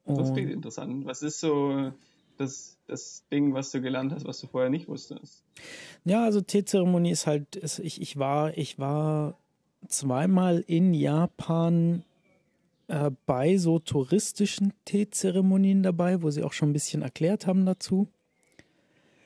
Das 0.05 0.33
klingt 0.33 0.51
interessant. 0.51 1.07
Was 1.07 1.23
ist 1.23 1.39
so 1.39 1.93
das, 2.37 2.79
das 2.89 3.23
Ding, 3.31 3.55
was 3.55 3.71
du 3.71 3.81
gelernt 3.81 4.13
hast, 4.13 4.27
was 4.27 4.41
du 4.41 4.49
vorher 4.49 4.71
nicht 4.71 4.89
wusstest? 4.89 5.45
Ja, 6.05 6.25
also 6.25 6.41
Teezeremonie 6.41 7.13
ist 7.13 7.29
halt, 7.29 7.55
ist, 7.55 7.79
ich, 7.79 8.01
ich, 8.01 8.19
war, 8.19 8.59
ich 8.59 8.81
war 8.81 9.39
zweimal 9.87 10.65
in 10.67 10.95
Japan 10.95 12.03
äh, 12.89 13.13
bei 13.25 13.57
so 13.57 13.79
touristischen 13.79 14.73
Teezeremonien 14.85 15.85
dabei, 15.85 16.23
wo 16.23 16.31
sie 16.31 16.43
auch 16.43 16.53
schon 16.53 16.71
ein 16.71 16.73
bisschen 16.73 17.03
erklärt 17.03 17.47
haben 17.47 17.65
dazu, 17.65 18.09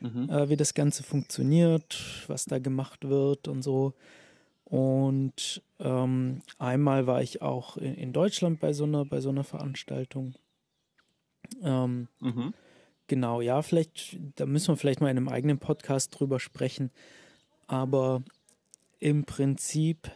mhm. 0.05 0.29
äh, 0.31 0.49
wie 0.49 0.57
das 0.57 0.75
Ganze 0.75 1.03
funktioniert, 1.03 2.25
was 2.27 2.45
da 2.45 2.59
gemacht 2.59 3.09
wird 3.09 3.49
und 3.49 3.63
so. 3.63 3.95
Und 4.65 5.63
ähm, 5.79 6.43
einmal 6.59 7.07
war 7.07 7.23
ich 7.23 7.43
auch 7.43 7.77
in, 7.77 7.95
in, 7.95 8.13
Deutschland 8.13 8.61
bei 8.61 8.73
so 8.73 8.85
einer, 8.85 9.05
bei 9.05 9.21
so 9.21 9.29
einer 9.29 9.45
Veranstaltung. 9.45 10.35
Ähm, 11.63 12.09
mhm. 12.21 12.55
Genau, 13.07 13.41
ja, 13.41 13.61
vielleicht, 13.63 14.19
da 14.37 14.47
müssen 14.47 14.69
wir 14.69 14.77
vielleicht 14.77 15.01
mal 15.01 15.11
in 15.11 15.19
einem 15.19 15.29
eigenen 15.29 15.59
Podcast 15.59 16.19
drüber 16.19 16.41
sprechen. 16.41 16.91
Aber 17.67 18.23
im 18.99 19.25
Prinzip, 19.25 20.11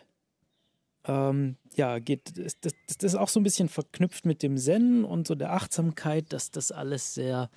ähm, 1.05 1.57
ja, 1.75 1.99
geht 1.99 2.39
das, 2.39 2.59
das, 2.61 2.73
das 2.87 3.13
ist 3.13 3.15
auch 3.15 3.29
so 3.29 3.41
ein 3.41 3.45
bisschen 3.45 3.69
verknüpft 3.69 4.25
mit 4.25 4.43
dem 4.43 4.57
Zen 4.57 5.05
und 5.05 5.27
so 5.27 5.35
der 5.35 5.53
Achtsamkeit, 5.53 6.33
dass 6.33 6.51
das 6.51 6.73
alles 6.73 7.15
sehr, 7.15 7.51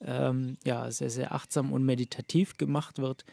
ähm, 0.00 0.58
ja, 0.64 0.90
sehr, 0.90 1.10
sehr 1.10 1.34
achtsam 1.34 1.72
und 1.72 1.84
meditativ 1.84 2.56
gemacht 2.56 2.98
wird. 2.98 3.24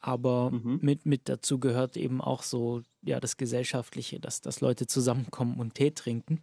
Aber 0.00 0.50
mhm. 0.50 0.80
mit, 0.82 1.06
mit 1.06 1.28
dazu 1.28 1.60
gehört 1.60 1.96
eben 1.96 2.20
auch 2.20 2.42
so, 2.42 2.82
ja, 3.02 3.20
das 3.20 3.36
Gesellschaftliche, 3.36 4.18
dass, 4.18 4.40
dass 4.40 4.60
Leute 4.60 4.86
zusammenkommen 4.86 5.60
und 5.60 5.74
Tee 5.74 5.92
trinken. 5.92 6.42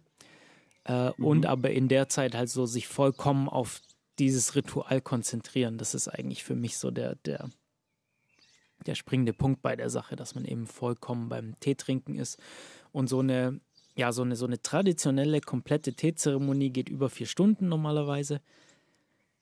Äh, 0.84 1.10
mhm. 1.16 1.24
Und 1.24 1.46
aber 1.46 1.70
in 1.70 1.88
der 1.88 2.08
Zeit 2.08 2.34
halt 2.34 2.48
so 2.48 2.64
sich 2.64 2.88
vollkommen 2.88 3.48
auf 3.48 3.80
dieses 4.18 4.54
Ritual 4.54 5.00
konzentrieren. 5.00 5.78
Das 5.78 5.94
ist 5.94 6.08
eigentlich 6.08 6.42
für 6.42 6.54
mich 6.54 6.78
so 6.78 6.90
der, 6.90 7.16
der, 7.16 7.50
der 8.86 8.94
springende 8.94 9.34
Punkt 9.34 9.60
bei 9.62 9.76
der 9.76 9.90
Sache, 9.90 10.16
dass 10.16 10.34
man 10.34 10.44
eben 10.46 10.66
vollkommen 10.66 11.28
beim 11.28 11.58
Tee 11.60 11.74
trinken 11.74 12.16
ist. 12.16 12.38
Und 12.92 13.08
so 13.08 13.20
eine, 13.20 13.60
ja, 13.94 14.12
so 14.12 14.22
eine, 14.22 14.36
so 14.36 14.46
eine 14.46 14.62
traditionelle, 14.62 15.40
komplette 15.42 15.92
Teezeremonie 15.92 16.70
geht 16.70 16.88
über 16.88 17.10
vier 17.10 17.26
Stunden 17.26 17.68
normalerweise. 17.68 18.40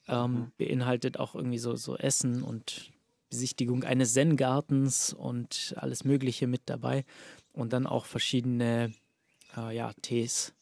Ähm, 0.09 0.33
mhm. 0.33 0.53
Beinhaltet 0.57 1.19
auch 1.19 1.35
irgendwie 1.35 1.59
so, 1.59 1.77
so 1.77 1.97
Essen 1.97 2.43
und 2.43 2.91
Besichtigung 3.31 3.85
eines 3.85 4.15
Zen-Gartens 4.15 5.12
und 5.12 5.75
alles 5.77 6.05
Mögliche 6.05 6.47
mit 6.47 6.62
dabei. 6.67 7.05
Und 7.53 7.73
dann 7.73 7.87
auch 7.87 8.07
verschiedene 8.07 8.93
äh, 9.57 9.77
ja, 9.77 9.93
Tees, 10.03 10.55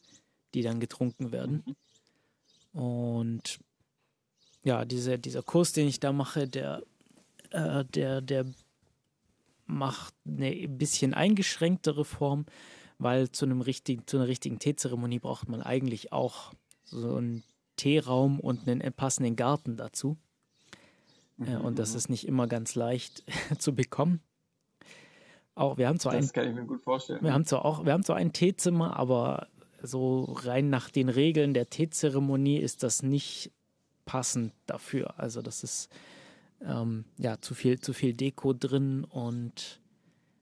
die 0.53 0.61
dann 0.61 0.79
getrunken 0.79 1.31
werden. 1.31 1.63
Mhm. 1.65 2.81
Und 2.81 3.59
ja, 4.63 4.85
diese, 4.85 5.17
dieser 5.17 5.43
Kurs, 5.43 5.71
den 5.71 5.87
ich 5.87 5.99
da 5.99 6.11
mache, 6.11 6.47
der, 6.47 6.83
äh, 7.51 7.85
der, 7.85 8.21
der 8.21 8.45
macht 9.65 10.13
eine 10.25 10.47
ein 10.47 10.77
bisschen 10.77 11.13
eingeschränktere 11.13 12.05
Form, 12.05 12.45
weil 12.97 13.29
zu 13.31 13.45
einem 13.45 13.61
richtigen, 13.61 14.07
zu 14.07 14.17
einer 14.17 14.27
richtigen 14.27 14.59
Teezeremonie 14.59 15.19
braucht 15.19 15.49
man 15.49 15.61
eigentlich 15.61 16.11
auch 16.11 16.53
so 16.83 17.15
einen 17.15 17.43
Teeraum 17.77 18.39
und 18.39 18.67
einen 18.67 18.93
passenden 18.93 19.35
Garten 19.35 19.77
dazu. 19.77 20.17
Mhm. 21.37 21.61
Und 21.61 21.79
das 21.79 21.95
ist 21.95 22.09
nicht 22.09 22.27
immer 22.27 22.47
ganz 22.47 22.75
leicht 22.75 23.23
zu 23.57 23.73
bekommen. 23.73 24.21
Auch 25.55 25.77
wir 25.77 25.87
haben 25.87 25.99
zwar 25.99 26.13
das 26.13 26.29
ein, 26.29 26.33
kann 26.33 26.49
ich 26.49 26.55
mir 26.55 26.65
gut 26.65 26.83
vorstellen. 26.83 27.23
Wir 27.23 27.33
haben 27.33 27.45
zwar 27.45 27.65
auch, 27.65 27.85
wir 27.85 27.93
haben 27.93 28.03
zwar 28.03 28.17
ein 28.17 28.33
Teezimmer, 28.33 28.97
aber 28.97 29.47
so 29.81 30.23
rein 30.23 30.69
nach 30.69 30.89
den 30.89 31.09
Regeln 31.09 31.53
der 31.53 31.69
Teezeremonie 31.69 32.57
ist 32.57 32.83
das 32.83 33.01
nicht 33.01 33.51
passend 34.05 34.53
dafür. 34.65 35.19
Also 35.19 35.41
das 35.41 35.63
ist 35.63 35.89
ähm, 36.61 37.05
ja 37.17 37.39
zu 37.39 37.55
viel, 37.55 37.79
zu 37.79 37.93
viel 37.93 38.13
Deko 38.13 38.53
drin 38.53 39.03
und 39.03 39.79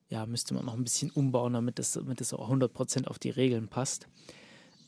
ja, 0.10 0.26
müsste 0.26 0.54
man 0.54 0.66
noch 0.66 0.76
ein 0.76 0.84
bisschen 0.84 1.12
umbauen, 1.12 1.54
damit 1.54 1.80
es, 1.80 1.94
damit 1.94 2.22
auch 2.34 2.50
100% 2.50 3.08
auf 3.08 3.20
die 3.20 3.32
Regeln 3.32 3.68
passt. 3.68 4.08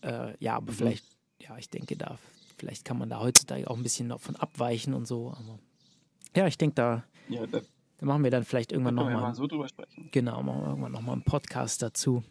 Äh, 0.02 0.34
ja, 0.40 0.56
aber 0.56 0.72
mhm. 0.72 0.76
vielleicht, 0.76 1.06
ja, 1.40 1.58
ich 1.58 1.70
denke, 1.70 1.98
da, 1.98 2.20
vielleicht 2.58 2.86
kann 2.86 2.98
man 2.98 3.10
da 3.10 3.20
heutzutage 3.20 3.70
auch 3.70 3.78
ein 3.78 3.84
bisschen 3.84 4.10
davon 4.10 4.36
abweichen 4.36 4.94
und 4.94 5.08
so. 5.08 5.30
Aber 5.30 5.60
ja, 6.36 6.48
ich 6.48 6.58
denke, 6.58 6.76
da, 6.76 7.04
ja, 7.30 7.46
da, 7.48 7.62
da, 7.98 8.06
machen 8.06 8.24
wir 8.24 8.32
dann 8.32 8.44
vielleicht 8.44 8.72
irgendwann 8.72 8.96
nochmal. 8.96 9.22
mal 9.22 9.36
so 9.36 9.48
drüber 9.48 9.68
sprechen. 9.68 10.10
Genau, 10.12 10.42
machen 10.44 10.62
wir 10.62 10.70
irgendwann 10.70 10.92
nochmal 10.92 11.14
einen 11.14 11.24
Podcast 11.24 11.82
dazu 11.82 12.24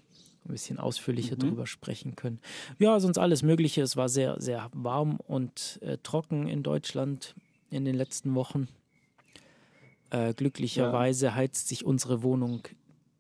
ein 0.47 0.53
bisschen 0.53 0.79
ausführlicher 0.79 1.37
mhm. 1.37 1.41
drüber 1.41 1.67
sprechen 1.67 2.17
können. 2.17 2.41
Ja, 2.79 2.99
sonst 3.01 3.19
alles 3.19 3.43
Mögliche. 3.43 3.83
Es 3.83 3.97
war 3.97 4.09
sehr, 4.09 4.41
sehr 4.41 4.71
warm 4.73 5.17
und 5.17 5.79
äh, 5.83 5.99
trocken 6.03 6.49
in 6.49 6.63
Deutschland 6.63 7.35
in 7.71 7.85
den 7.85 7.95
letzten 7.95 8.35
Wochen. 8.35 8.69
Äh, 10.11 10.35
glücklicherweise 10.35 11.27
ja. 11.27 11.35
heizt 11.35 11.69
sich 11.69 11.85
unsere 11.85 12.23
Wohnung 12.23 12.63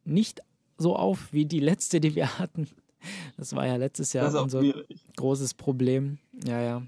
nicht 0.04 0.40
so 0.78 0.94
auf 0.94 1.32
wie 1.32 1.46
die 1.46 1.60
letzte, 1.60 2.00
die 2.00 2.14
wir 2.14 2.38
hatten. 2.38 2.68
Das 3.36 3.54
war 3.54 3.66
ja 3.66 3.76
letztes 3.76 4.12
Jahr 4.12 4.32
unser 4.40 4.60
schwierig. 4.60 5.04
großes 5.16 5.54
Problem. 5.54 6.18
Ja, 6.44 6.60
ja. 6.60 6.82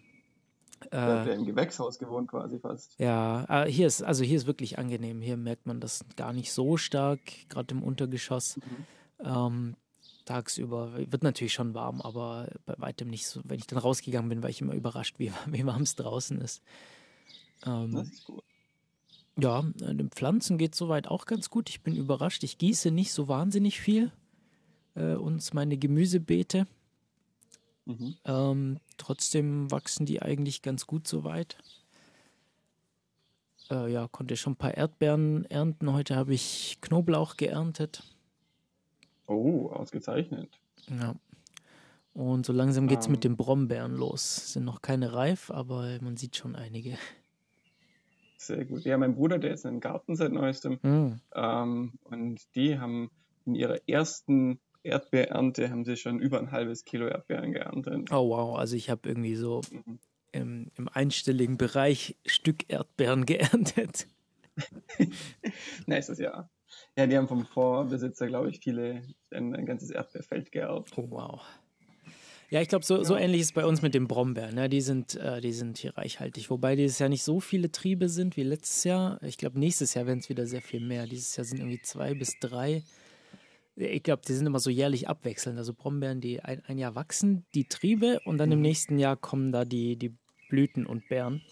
Äh, 0.91 0.97
er 0.97 1.35
im 1.35 1.45
Gewächshaus 1.45 1.99
gewohnt 1.99 2.29
quasi 2.29 2.59
fast. 2.59 2.99
Ja, 2.99 3.65
äh, 3.65 3.71
hier 3.71 3.87
ist, 3.87 4.03
also 4.03 4.25
hier 4.25 4.37
ist 4.37 4.47
wirklich 4.47 4.79
angenehm. 4.79 5.21
Hier 5.21 5.37
merkt 5.37 5.67
man 5.67 5.81
das 5.81 6.05
gar 6.17 6.33
nicht 6.33 6.53
so 6.53 6.77
stark, 6.77 7.21
gerade 7.49 7.75
im 7.75 7.83
Untergeschoss. 7.83 8.57
Mhm. 8.57 9.27
Ähm, 9.27 9.77
tagsüber. 10.25 10.93
Wird 10.97 11.23
natürlich 11.23 11.53
schon 11.53 11.75
warm, 11.75 12.01
aber 12.01 12.49
bei 12.67 12.75
weitem 12.79 13.09
nicht 13.09 13.27
so. 13.27 13.41
Wenn 13.45 13.59
ich 13.59 13.67
dann 13.67 13.79
rausgegangen 13.79 14.29
bin, 14.29 14.43
war 14.43 14.51
ich 14.51 14.61
immer 14.61 14.75
überrascht, 14.75 15.19
wie, 15.19 15.33
wie 15.47 15.67
warm 15.67 15.83
es 15.83 15.97
draußen 15.97 16.41
ist. 16.41 16.63
Ähm, 17.67 17.93
das 17.93 18.09
ist 18.09 18.25
gut. 18.25 18.45
Ja, 19.41 19.63
den 19.63 20.11
Pflanzen 20.11 20.59
geht 20.59 20.75
soweit 20.75 21.07
auch 21.07 21.25
ganz 21.25 21.49
gut. 21.49 21.71
Ich 21.71 21.83
bin 21.83 21.95
überrascht. 21.95 22.43
Ich 22.43 22.59
gieße 22.59 22.91
nicht 22.91 23.13
so 23.13 23.29
wahnsinnig 23.29 23.81
viel. 23.81 24.11
Äh, 24.97 25.15
uns 25.15 25.55
meine 25.55 25.79
Gemüsebeete. 25.79 26.67
Mhm. 27.88 28.16
Ähm, 28.26 28.80
trotzdem 28.99 29.71
wachsen 29.71 30.04
die 30.04 30.21
eigentlich 30.21 30.61
ganz 30.61 30.87
gut 30.87 31.09
soweit. 31.09 31.57
Äh, 33.71 33.90
ja, 33.90 34.09
konnte 34.09 34.37
schon 34.37 34.52
ein 34.52 34.57
paar 34.57 34.76
Erdbeeren 34.76 35.47
ernten. 35.47 35.90
Heute 35.95 36.14
habe 36.14 36.35
ich 36.35 36.78
Knoblauch 36.83 37.38
geerntet. 37.38 38.02
Oh, 39.26 39.71
ausgezeichnet. 39.71 40.50
Ja. 40.88 41.14
Und 42.12 42.45
so 42.45 42.52
langsam 42.52 42.88
geht 42.88 43.00
es 43.00 43.07
um, 43.07 43.12
mit 43.12 43.25
ähm. 43.25 43.33
den 43.33 43.37
Brombeeren 43.38 43.95
los. 43.95 44.52
Sind 44.52 44.66
noch 44.66 44.83
keine 44.83 45.14
reif, 45.14 45.50
aber 45.50 45.99
man 46.02 46.18
sieht 46.18 46.37
schon 46.37 46.57
einige. 46.57 46.99
Sehr 48.37 48.66
gut. 48.66 48.85
Ja, 48.85 48.99
mein 48.99 49.14
Bruder, 49.14 49.38
der 49.38 49.54
ist 49.54 49.64
im 49.64 49.80
Garten 49.80 50.14
seit 50.14 50.33
neuestem. 50.33 50.78
Mhm. 50.83 51.21
Ähm, 51.35 51.92
und 52.04 52.54
die 52.54 52.78
haben 52.78 53.11
in 53.47 53.54
ihrer 53.54 53.88
ersten 53.88 54.61
Erdbeerernte 54.83 55.71
haben 55.71 55.85
sie 55.85 55.97
schon 55.97 56.21
über 56.21 56.39
ein 56.39 56.51
halbes 56.51 56.85
Kilo 56.85 57.07
Erdbeeren 57.07 57.53
geerntet. 57.53 58.11
Oh 58.13 58.31
wow, 58.31 58.59
also 58.59 58.77
ich 58.77 58.91
habe 58.91 59.09
irgendwie 59.09 59.35
so 59.35 59.61
mhm. 59.71 59.99
im, 60.33 60.71
im 60.77 60.89
einstelligen 60.89 61.59
Bereich 61.59 62.17
Stück 62.27 62.69
Erdbeeren 62.69 63.27
geerntet. 63.27 64.07
Nächstes 65.87 66.19
Jahr. 66.19 66.51
Ja, 66.97 67.07
die 67.07 67.17
haben 67.17 67.29
vom 67.29 67.47
Vorbesitzer, 67.47 68.27
glaube 68.27 68.51
ich, 68.51 68.61
viele, 68.61 69.03
ein, 69.31 69.55
ein 69.55 69.67
ganzes 69.67 69.91
Erdbeerfeld 69.91 70.53
geerbt. 70.53 70.93
Oh, 70.97 71.07
wow. 71.11 71.41
Ja, 72.51 72.63
ich 72.63 72.69
glaube, 72.69 72.85
so, 72.85 73.05
so 73.05 73.15
ähnlich 73.15 73.43
ist 73.43 73.49
es 73.49 73.53
bei 73.53 73.67
uns 73.67 73.83
mit 73.83 73.93
den 73.93 74.09
Brombeeren. 74.09 74.55
Ne? 74.55 74.71
Die, 74.71 74.81
sind, 74.81 75.17
äh, 75.17 75.41
die 75.41 75.53
sind 75.53 75.77
hier 75.77 75.97
reichhaltig. 75.97 76.49
Wobei 76.49 76.77
dieses 76.77 76.99
Jahr 76.99 77.11
nicht 77.11 77.23
so 77.23 77.41
viele 77.41 77.71
Triebe 77.71 78.09
sind 78.09 78.39
wie 78.39 78.43
letztes 78.43 78.85
Jahr. 78.85 79.23
Ich 79.23 79.37
glaube, 79.37 79.59
nächstes 79.59 79.93
Jahr 79.93 80.07
werden 80.07 80.21
es 80.21 80.31
wieder 80.31 80.47
sehr 80.47 80.63
viel 80.63 80.81
mehr. 80.81 81.07
Dieses 81.07 81.37
Jahr 81.37 81.45
sind 81.45 81.59
irgendwie 81.59 81.83
zwei 81.83 82.15
bis 82.15 82.39
drei. 82.41 82.83
Ich 83.81 84.03
glaube, 84.03 84.23
die 84.27 84.33
sind 84.33 84.47
immer 84.47 84.59
so 84.59 84.71
jährlich 84.71 85.09
abwechselnd. 85.09 85.57
Also 85.57 85.73
Brombeeren, 85.73 86.21
die 86.21 86.41
ein, 86.41 86.65
ein 86.67 86.79
Jahr 86.79 86.97
wachsen, 86.97 87.47
die 87.55 87.67
Triebe, 87.67 88.21
und 88.25 88.39
dann 88.39 88.49
mhm. 88.49 88.55
im 88.55 88.61
nächsten 88.63 88.99
Jahr 88.99 89.17
kommen 89.17 89.53
da 89.53 89.65
die, 89.65 89.97
die 89.97 90.15
Blüten 90.49 90.85
und 90.85 91.09
Beeren. 91.09 91.43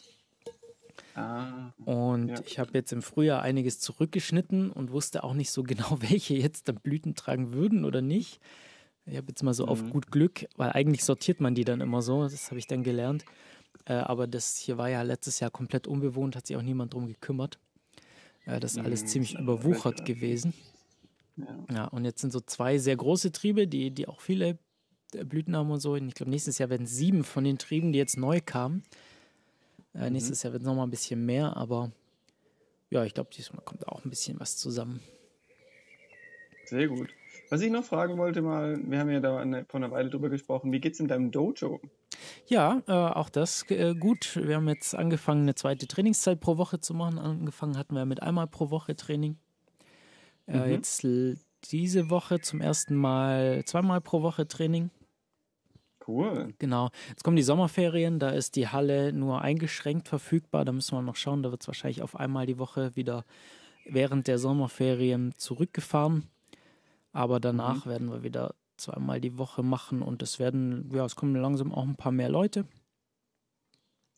Ah, 1.15 1.73
und 1.85 2.29
ja. 2.29 2.41
ich 2.45 2.59
habe 2.59 2.71
jetzt 2.75 2.93
im 2.93 3.01
Frühjahr 3.01 3.43
einiges 3.43 3.79
zurückgeschnitten 3.79 4.71
und 4.71 4.91
wusste 4.91 5.25
auch 5.25 5.35
nicht 5.35 5.51
so 5.51 5.63
genau, 5.63 5.99
welche 6.01 6.35
jetzt 6.35 6.69
dann 6.69 6.77
Blüten 6.77 7.15
tragen 7.15 7.53
würden 7.53 7.85
oder 7.85 8.03
nicht. 8.03 8.41
Ich 9.05 9.17
habe 9.17 9.29
jetzt 9.29 9.43
mal 9.43 9.55
so 9.55 9.65
mhm. 9.65 9.69
auf 9.69 9.91
gut 9.91 10.11
Glück, 10.11 10.47
weil 10.57 10.71
eigentlich 10.73 11.05
sortiert 11.05 11.41
man 11.41 11.55
die 11.55 11.65
dann 11.65 11.81
immer 11.81 12.03
so, 12.03 12.25
das 12.25 12.51
habe 12.51 12.59
ich 12.59 12.67
dann 12.67 12.83
gelernt. 12.83 13.25
Äh, 13.85 13.95
aber 13.95 14.27
das 14.27 14.57
hier 14.57 14.79
war 14.79 14.89
ja 14.89 15.03
letztes 15.03 15.39
Jahr 15.39 15.51
komplett 15.51 15.87
unbewohnt, 15.87 16.35
hat 16.35 16.47
sich 16.47 16.57
auch 16.57 16.63
niemand 16.63 16.93
drum 16.93 17.07
gekümmert. 17.07 17.59
Äh, 18.47 18.59
das 18.59 18.73
ist 18.73 18.79
alles 18.79 19.03
mhm, 19.03 19.07
ziemlich 19.07 19.39
überwuchert 19.39 20.05
gewesen. 20.05 20.55
Ja. 21.37 21.65
ja, 21.71 21.85
und 21.87 22.05
jetzt 22.05 22.21
sind 22.21 22.33
so 22.33 22.41
zwei 22.41 22.79
sehr 22.79 22.97
große 22.97 23.33
Triebe, 23.33 23.67
die, 23.67 23.91
die 23.91 24.09
auch 24.09 24.21
viele 24.21 24.59
äh, 25.15 25.25
Blüten 25.25 25.57
haben 25.57 25.71
und 25.71 25.81
so. 25.81 25.93
Und 25.93 26.09
ich 26.09 26.15
glaube, 26.15 26.31
nächstes 26.31 26.59
Jahr 26.59 26.71
werden 26.71 26.87
sieben 26.87 27.25
von 27.25 27.45
den 27.45 27.59
Trieben, 27.59 27.93
die 27.93 27.99
jetzt 27.99 28.17
neu 28.17 28.41
kamen, 28.45 28.83
äh, 29.97 30.07
mhm. 30.07 30.13
Nächstes 30.13 30.43
Jahr 30.43 30.53
wird 30.53 30.63
es 30.63 30.67
nochmal 30.67 30.87
ein 30.87 30.91
bisschen 30.91 31.25
mehr, 31.25 31.57
aber 31.57 31.91
ja, 32.91 33.05
ich 33.05 33.15
glaube, 33.15 33.31
diesmal 33.37 33.65
kommt 33.65 33.89
auch 33.89 34.05
ein 34.05 34.11
bisschen 34.11 34.39
was 34.39 34.57
zusammen. 34.57 35.01
Sehr 36.67 36.89
gut. 36.89 37.09
Was 37.49 37.61
ich 37.61 37.71
noch 37.71 37.85
fragen 37.85 38.19
wollte 38.19 38.43
mal, 38.43 38.77
wir 38.85 38.99
haben 38.99 39.11
ja 39.11 39.21
da 39.21 39.39
eine, 39.39 39.65
vor 39.67 39.79
einer 39.79 39.91
Weile 39.93 40.11
drüber 40.11 40.29
gesprochen, 40.29 40.73
wie 40.73 40.81
geht's 40.81 40.99
in 40.99 41.07
deinem 41.07 41.31
Dojo? 41.31 41.81
Ja, 42.47 42.83
äh, 42.89 42.93
auch 42.93 43.29
das 43.29 43.65
äh, 43.71 43.95
gut. 43.95 44.37
Wir 44.37 44.57
haben 44.57 44.69
jetzt 44.69 44.95
angefangen, 44.95 45.43
eine 45.43 45.55
zweite 45.55 45.87
Trainingszeit 45.87 46.41
pro 46.41 46.57
Woche 46.59 46.81
zu 46.81 46.93
machen. 46.93 47.19
Angefangen 47.19 47.77
hatten 47.77 47.95
wir 47.95 48.05
mit 48.05 48.23
einmal 48.23 48.49
pro 48.49 48.71
Woche 48.71 48.97
Training. 48.97 49.39
Äh, 50.47 50.59
mhm. 50.59 50.73
Jetzt 50.73 51.07
diese 51.65 52.11
Woche 52.11 52.41
zum 52.41 52.61
ersten 52.61 52.95
Mal 52.95 53.65
zweimal 53.65 54.01
pro 54.01 54.23
Woche 54.23 54.47
Training. 54.47 54.91
Cool. 56.07 56.55
Genau. 56.59 56.91
Jetzt 57.09 57.25
kommen 57.25 57.37
die 57.37 57.43
Sommerferien, 57.43 58.21
da 58.21 58.31
ist 58.31 58.55
die 58.55 58.69
Halle 58.69 59.13
nur 59.13 59.43
eingeschränkt 59.43 60.09
verfügbar. 60.09 60.65
Da 60.65 60.73
müssen 60.73 60.97
wir 60.97 61.03
noch 61.03 61.17
schauen. 61.17 61.43
Da 61.43 61.51
wird 61.51 61.63
es 61.63 61.69
wahrscheinlich 61.69 62.03
auf 62.03 62.15
einmal 62.15 62.47
die 62.47 62.59
Woche 62.59 62.95
wieder 62.95 63.25
während 63.85 64.29
der 64.29 64.39
Sommerferien 64.39 65.35
zurückgefahren. 65.37 66.29
Aber 67.13 67.41
danach 67.41 67.87
mhm. 67.87 67.91
werden 67.91 68.11
wir 68.11 68.23
wieder 68.23 68.55
zweimal 68.77 69.21
die 69.21 69.39
Woche 69.39 69.63
machen 69.63 70.03
und 70.03 70.23
es 70.23 70.39
werden, 70.39 70.91
ja, 70.93 71.05
es 71.05 71.17
kommen 71.17 71.35
langsam 71.35 71.73
auch 71.73 71.85
ein 71.85 71.97
paar 71.97 72.13
mehr 72.13 72.29
Leute. 72.29 72.67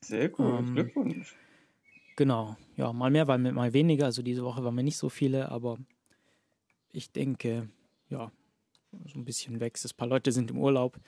Sehr 0.05 0.31
cool, 0.39 0.59
ähm, 0.59 0.75
Glückwunsch. 0.75 1.37
Genau, 2.17 2.57
ja, 2.77 2.93
mal 2.93 3.11
mehr, 3.11 3.25
mal 3.27 3.73
weniger. 3.73 4.07
Also 4.07 4.23
diese 4.23 4.43
Woche 4.43 4.65
waren 4.65 4.75
wir 4.75 4.83
nicht 4.83 4.97
so 4.97 5.09
viele, 5.09 5.51
aber 5.51 5.79
ich 6.91 7.13
denke, 7.13 7.69
ja, 8.09 8.31
so 9.07 9.19
ein 9.19 9.25
bisschen 9.25 9.61
wächst 9.61 9.85
es. 9.85 9.93
Ein 9.93 9.97
paar 9.97 10.09
Leute 10.09 10.33
sind 10.33 10.51
im 10.51 10.59
Urlaub. 10.59 10.99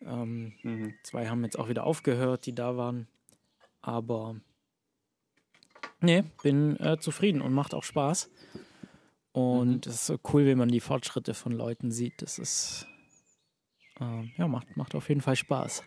Ähm, 0.00 0.54
mhm. 0.62 0.94
Zwei 1.02 1.28
haben 1.28 1.44
jetzt 1.44 1.58
auch 1.58 1.68
wieder 1.68 1.84
aufgehört, 1.84 2.46
die 2.46 2.54
da 2.54 2.76
waren. 2.76 3.06
Aber 3.82 4.36
nee, 6.00 6.24
bin 6.42 6.78
äh, 6.80 6.98
zufrieden 6.98 7.42
und 7.42 7.52
macht 7.52 7.74
auch 7.74 7.84
Spaß. 7.84 8.30
Und 9.32 9.86
es 9.86 9.92
mhm. 9.92 9.94
ist 9.94 10.06
so 10.06 10.18
cool, 10.32 10.46
wenn 10.46 10.58
man 10.58 10.68
die 10.68 10.80
Fortschritte 10.80 11.34
von 11.34 11.52
Leuten 11.52 11.90
sieht. 11.90 12.22
Das 12.22 12.38
ist, 12.38 12.86
äh, 14.00 14.24
ja, 14.36 14.48
macht, 14.48 14.76
macht 14.76 14.94
auf 14.94 15.08
jeden 15.08 15.20
Fall 15.20 15.36
Spaß. 15.36 15.84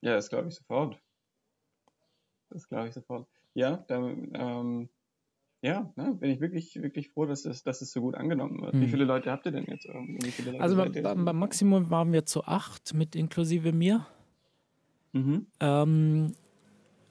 Ja, 0.00 0.14
das 0.14 0.28
glaube 0.28 0.48
ich 0.48 0.54
sofort. 0.54 0.98
Das 2.48 2.66
glaube 2.68 2.88
ich 2.88 2.94
sofort. 2.94 3.28
Ja, 3.54 3.76
da, 3.88 3.96
ähm, 3.98 4.88
ja, 5.62 5.92
ne, 5.96 6.14
bin 6.14 6.30
ich 6.30 6.40
wirklich, 6.40 6.74
wirklich 6.76 7.10
froh, 7.10 7.26
dass 7.26 7.44
es, 7.44 7.62
dass 7.62 7.82
es 7.82 7.92
so 7.92 8.00
gut 8.00 8.14
angenommen 8.14 8.62
wird. 8.62 8.72
Hm. 8.72 8.80
Wie 8.80 8.88
viele 8.88 9.04
Leute 9.04 9.30
habt 9.30 9.44
ihr 9.46 9.52
denn 9.52 9.66
jetzt? 9.66 9.86
also 10.58 10.76
beim, 10.76 11.24
beim 11.24 11.38
Maximum 11.38 11.90
waren 11.90 12.12
wir 12.12 12.24
zu 12.24 12.44
acht 12.44 12.94
mit 12.94 13.14
inklusive 13.14 13.72
mir. 13.72 14.06
Mhm. 15.12 15.46
Ähm, 15.60 16.32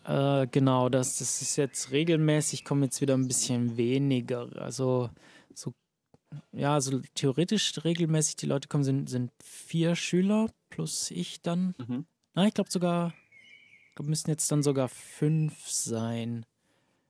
äh, 0.06 0.48
genau, 0.48 0.90
das, 0.90 1.18
das 1.18 1.42
ist 1.42 1.58
jetzt 1.58 1.92
regelmäßig, 1.92 2.66
kommen 2.66 2.84
jetzt 2.84 3.02
wieder 3.02 3.16
ein 3.16 3.28
bisschen 3.28 3.78
weniger. 3.78 4.50
Also 4.60 5.12
so, 5.54 5.74
ja, 6.52 6.74
also 6.74 7.02
theoretisch 7.14 7.74
regelmäßig 7.84 8.38
die 8.38 8.48
Leute 8.48 8.68
kommen, 8.68 8.84
sind, 8.84 9.10
sind 9.10 9.32
vier 9.44 9.96
Schüler 9.96 10.50
plus 10.70 11.12
ich 11.12 11.42
dann. 11.44 11.76
Mhm. 11.78 12.06
Na, 12.34 12.48
ich 12.48 12.54
glaube 12.56 12.72
sogar, 12.72 13.14
glaub, 13.94 14.08
müssten 14.08 14.32
jetzt 14.32 14.52
dann 14.52 14.64
sogar 14.64 14.90
fünf 14.90 15.68
sein 15.68 16.46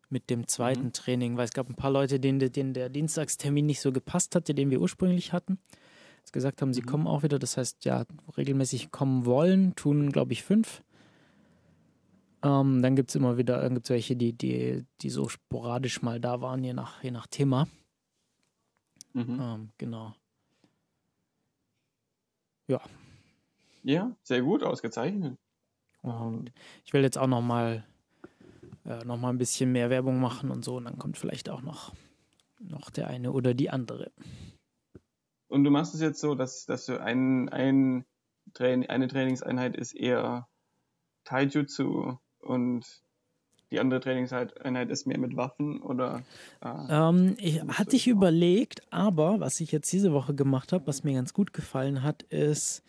mit 0.10 0.30
dem 0.30 0.48
zweiten 0.48 0.86
mhm. 0.86 0.94
Training, 0.94 1.38
weil 1.38 1.46
es 1.46 1.54
gab 1.54 1.70
ein 1.70 1.76
paar 1.76 1.92
Leute, 1.92 2.20
denen, 2.20 2.52
denen 2.52 2.74
der 2.74 2.90
Dienstagstermin 2.90 3.66
nicht 3.66 3.82
so 3.82 3.92
gepasst 3.92 4.36
hatte, 4.36 4.54
den 4.54 4.72
wir 4.72 4.82
ursprünglich 4.82 5.34
hatten. 5.34 5.60
Jetzt 6.20 6.34
gesagt 6.34 6.62
haben, 6.62 6.74
sie 6.74 6.82
mhm. 6.82 6.88
kommen 6.88 7.08
auch 7.08 7.24
wieder. 7.24 7.40
Das 7.40 7.58
heißt, 7.58 7.86
ja, 7.86 8.06
regelmäßig 8.38 8.92
kommen 8.92 9.26
wollen, 9.26 9.76
tun, 9.76 10.12
glaube 10.12 10.34
ich, 10.34 10.44
fünf. 10.44 10.84
Ähm, 12.42 12.82
dann 12.82 12.96
gibt 12.96 13.10
es 13.10 13.16
immer 13.16 13.38
wieder 13.38 13.68
gibt's 13.70 13.90
welche, 13.90 14.16
die, 14.16 14.34
die, 14.34 14.86
die 15.02 15.10
so 15.10 15.28
sporadisch 15.28 16.02
mal 16.02 16.20
da 16.20 16.42
waren, 16.42 16.64
je 16.64 16.74
nach, 16.74 17.04
je 17.04 17.12
nach 17.12 17.28
Thema. 17.28 17.68
Mhm. 19.14 19.40
Ähm, 19.42 19.70
genau. 19.78 20.14
Ja. 22.68 22.82
Ja, 23.84 24.16
sehr 24.24 24.42
gut, 24.42 24.64
ausgezeichnet. 24.64 25.38
Und 26.02 26.52
ich 26.86 26.94
will 26.94 27.02
jetzt 27.02 27.18
auch 27.18 27.28
noch 27.28 27.42
mal, 27.42 27.86
äh, 28.90 29.06
noch 29.06 29.18
mal 29.18 29.30
ein 29.30 29.38
bisschen 29.38 29.72
mehr 29.72 29.90
Werbung 29.90 30.20
machen 30.20 30.52
und 30.52 30.66
so. 30.66 30.78
Und 30.78 30.86
dann 30.86 30.98
kommt 30.98 31.18
vielleicht 31.18 31.50
auch 31.50 31.62
noch, 31.62 31.94
noch 32.60 32.90
der 32.90 33.08
eine 33.08 33.32
oder 33.32 33.54
die 33.54 33.70
andere. 33.70 34.12
Und 35.48 35.64
du 35.64 35.72
machst 35.72 35.96
es 35.96 36.02
jetzt 36.02 36.20
so, 36.20 36.36
dass, 36.36 36.66
dass 36.66 36.86
du 36.86 37.02
ein, 37.02 37.50
ein 37.50 38.06
Train 38.54 38.88
eine 38.90 39.08
Trainingseinheit 39.08 39.76
ist 39.76 39.94
eher 39.94 40.48
Taijutsu 41.24 42.18
und 42.40 43.04
die 43.72 43.80
andere 43.80 44.00
Trainingseinheit 44.00 44.90
ist 44.90 45.06
mehr 45.06 45.20
mit 45.20 45.36
Waffen 45.36 45.82
oder? 45.82 46.24
Äh, 46.62 46.70
ähm, 46.90 47.36
ich, 47.38 47.62
hatte 47.62 47.96
ich 47.96 48.08
überlegt, 48.08 48.82
aber 48.92 49.40
was 49.40 49.60
ich 49.60 49.72
jetzt 49.72 49.92
diese 49.92 50.12
Woche 50.12 50.34
gemacht 50.34 50.74
habe, 50.74 50.88
was 50.88 51.04
mir 51.04 51.14
ganz 51.14 51.34
gut 51.34 51.54
gefallen 51.54 52.02
hat, 52.02 52.24
ist 52.24 52.84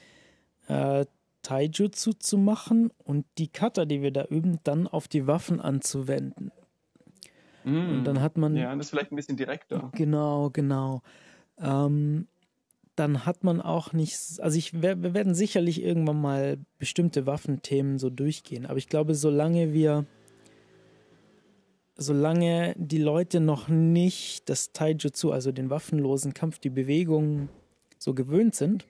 äh, 0.68 1.04
Taijutsu 1.42 2.12
zu 2.12 2.38
machen 2.38 2.90
und 3.04 3.26
die 3.38 3.48
Kata, 3.48 3.84
die 3.84 4.02
wir 4.02 4.10
da 4.10 4.24
üben, 4.24 4.60
dann 4.64 4.86
auf 4.86 5.08
die 5.08 5.26
Waffen 5.26 5.60
anzuwenden. 5.60 6.52
Mm, 7.64 7.90
und 7.90 8.04
dann 8.04 8.20
hat 8.20 8.36
man. 8.36 8.56
Ja, 8.56 8.74
das 8.74 8.86
ist 8.86 8.90
vielleicht 8.90 9.12
ein 9.12 9.16
bisschen 9.16 9.36
direkter. 9.36 9.90
Genau, 9.94 10.50
genau. 10.50 11.02
Ähm, 11.58 12.26
dann 12.96 13.24
hat 13.24 13.44
man 13.44 13.62
auch 13.62 13.92
nicht, 13.92 14.40
also 14.40 14.58
ich, 14.58 14.82
wir 14.82 15.14
werden 15.14 15.34
sicherlich 15.34 15.82
irgendwann 15.82 16.20
mal 16.20 16.58
bestimmte 16.78 17.24
Waffenthemen 17.24 17.98
so 17.98 18.10
durchgehen, 18.10 18.66
aber 18.66 18.76
ich 18.76 18.88
glaube, 18.88 19.14
solange 19.14 19.72
wir, 19.72 20.04
solange 21.96 22.74
die 22.76 22.98
Leute 22.98 23.40
noch 23.40 23.68
nicht 23.68 24.50
das 24.50 24.72
Taijutsu, 24.72 25.30
also 25.30 25.50
den 25.50 25.70
waffenlosen 25.70 26.34
Kampf, 26.34 26.58
die 26.58 26.68
Bewegung 26.68 27.48
so 27.96 28.12
gewöhnt 28.12 28.54
sind, 28.54 28.86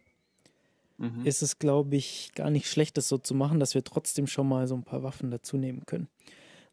mhm. 1.01 1.27
ist 1.27 1.43
es, 1.43 1.59
glaube 1.59 1.97
ich, 1.97 2.33
gar 2.35 2.51
nicht 2.51 2.67
schlecht, 2.69 2.97
das 2.97 3.09
so 3.09 3.19
zu 3.19 3.35
machen, 3.35 3.61
dass 3.61 3.75
wir 3.75 3.83
trotzdem 3.83 4.27
schon 4.27 4.49
mal 4.49 4.67
so 4.67 4.75
ein 4.75 4.85
paar 4.85 5.03
Waffen 5.03 5.31
dazu 5.31 5.57
nehmen 5.57 5.85
können. 5.87 6.09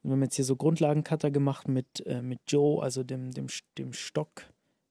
Und 0.03 0.11
wir 0.11 0.13
haben 0.13 0.23
jetzt 0.23 0.35
hier 0.35 0.45
so 0.45 0.55
Grundlagencutter 0.55 1.31
gemacht 1.31 1.67
mit, 1.67 2.05
äh, 2.05 2.21
mit 2.21 2.39
Joe, 2.47 2.83
also 2.83 3.03
dem, 3.03 3.31
dem, 3.31 3.47
dem 3.77 3.93
Stock 3.93 4.43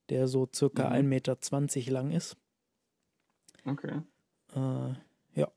der 0.09 0.29
so 0.29 0.49
circa 0.53 0.88
mhm. 0.88 1.11
1,20 1.11 1.77
Meter 1.77 1.90
lang 1.92 2.11
ist. 2.12 2.37
Okay. 3.64 4.03
Äh, 4.55 4.94
ja. 5.35 5.51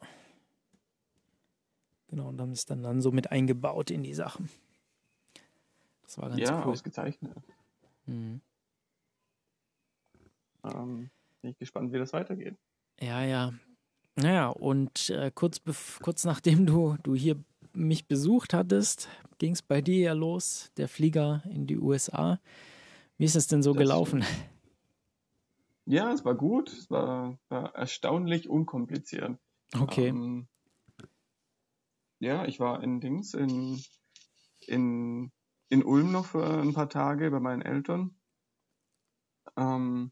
Genau, 2.07 2.29
und 2.29 2.41
haben 2.41 2.51
es 2.51 2.65
dann, 2.65 2.81
dann 2.81 3.01
so 3.01 3.11
mit 3.11 3.31
eingebaut 3.31 3.91
in 3.91 4.03
die 4.03 4.15
Sachen. 4.15 4.49
Das 6.03 6.17
war 6.17 6.29
ganz 6.29 6.41
ja, 6.41 6.63
cool. 6.65 6.71
ausgezeichnet. 6.71 7.35
Mhm. 8.07 8.41
Ähm, 10.63 11.09
bin 11.41 11.51
ich 11.51 11.57
gespannt, 11.59 11.93
wie 11.93 11.99
das 11.99 12.13
weitergeht. 12.13 12.57
Ja, 12.99 13.23
ja. 13.23 13.53
Naja, 14.21 14.49
und 14.49 15.09
äh, 15.11 15.31
kurz, 15.33 15.61
kurz 16.01 16.25
nachdem 16.25 16.65
du, 16.65 16.97
du 17.03 17.15
hier 17.15 17.41
mich 17.73 18.07
besucht 18.07 18.53
hattest, 18.53 19.07
ging 19.37 19.53
es 19.53 19.61
bei 19.61 19.81
dir 19.81 19.99
ja 19.99 20.13
los, 20.13 20.71
der 20.75 20.89
Flieger 20.89 21.41
in 21.45 21.67
die 21.67 21.77
USA. 21.77 22.39
Wie 23.17 23.25
ist 23.25 23.35
es 23.35 23.47
denn 23.47 23.63
so 23.63 23.73
das 23.73 23.79
gelaufen? 23.79 24.23
Ja, 25.91 26.13
es 26.13 26.23
war 26.23 26.35
gut. 26.35 26.71
Es 26.71 26.91
war, 26.91 27.39
war 27.49 27.73
erstaunlich 27.73 28.47
unkompliziert. 28.47 29.39
Okay. 29.75 30.09
Ähm, 30.09 30.47
ja, 32.19 32.45
ich 32.45 32.59
war 32.59 32.83
in 32.83 32.99
Dings, 33.01 33.33
in, 33.33 33.81
in, 34.67 35.31
in 35.69 35.83
Ulm 35.83 36.11
noch 36.11 36.27
für 36.27 36.45
ein 36.45 36.75
paar 36.75 36.89
Tage 36.89 37.31
bei 37.31 37.39
meinen 37.39 37.63
Eltern. 37.63 38.15
Ähm, 39.57 40.11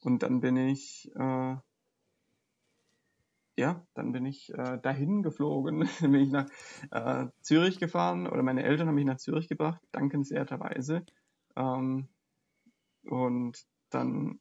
und 0.00 0.22
dann 0.22 0.40
bin 0.40 0.56
ich, 0.56 1.10
äh, 1.16 1.56
ja, 3.58 3.84
dann 3.94 4.12
bin 4.12 4.24
ich 4.24 4.54
äh, 4.54 4.78
dahin 4.80 5.22
geflogen. 5.22 5.80
dann 6.00 6.12
bin 6.12 6.22
ich 6.22 6.30
nach 6.30 6.48
äh, 6.90 7.26
Zürich 7.42 7.78
gefahren 7.78 8.26
oder 8.26 8.42
meine 8.42 8.62
Eltern 8.62 8.88
haben 8.88 8.94
mich 8.94 9.04
nach 9.04 9.18
Zürich 9.18 9.48
gebracht, 9.48 9.80
dankenswerterweise. 9.92 11.04
Ähm, 11.56 12.08
und 13.04 13.58
dann 13.90 14.38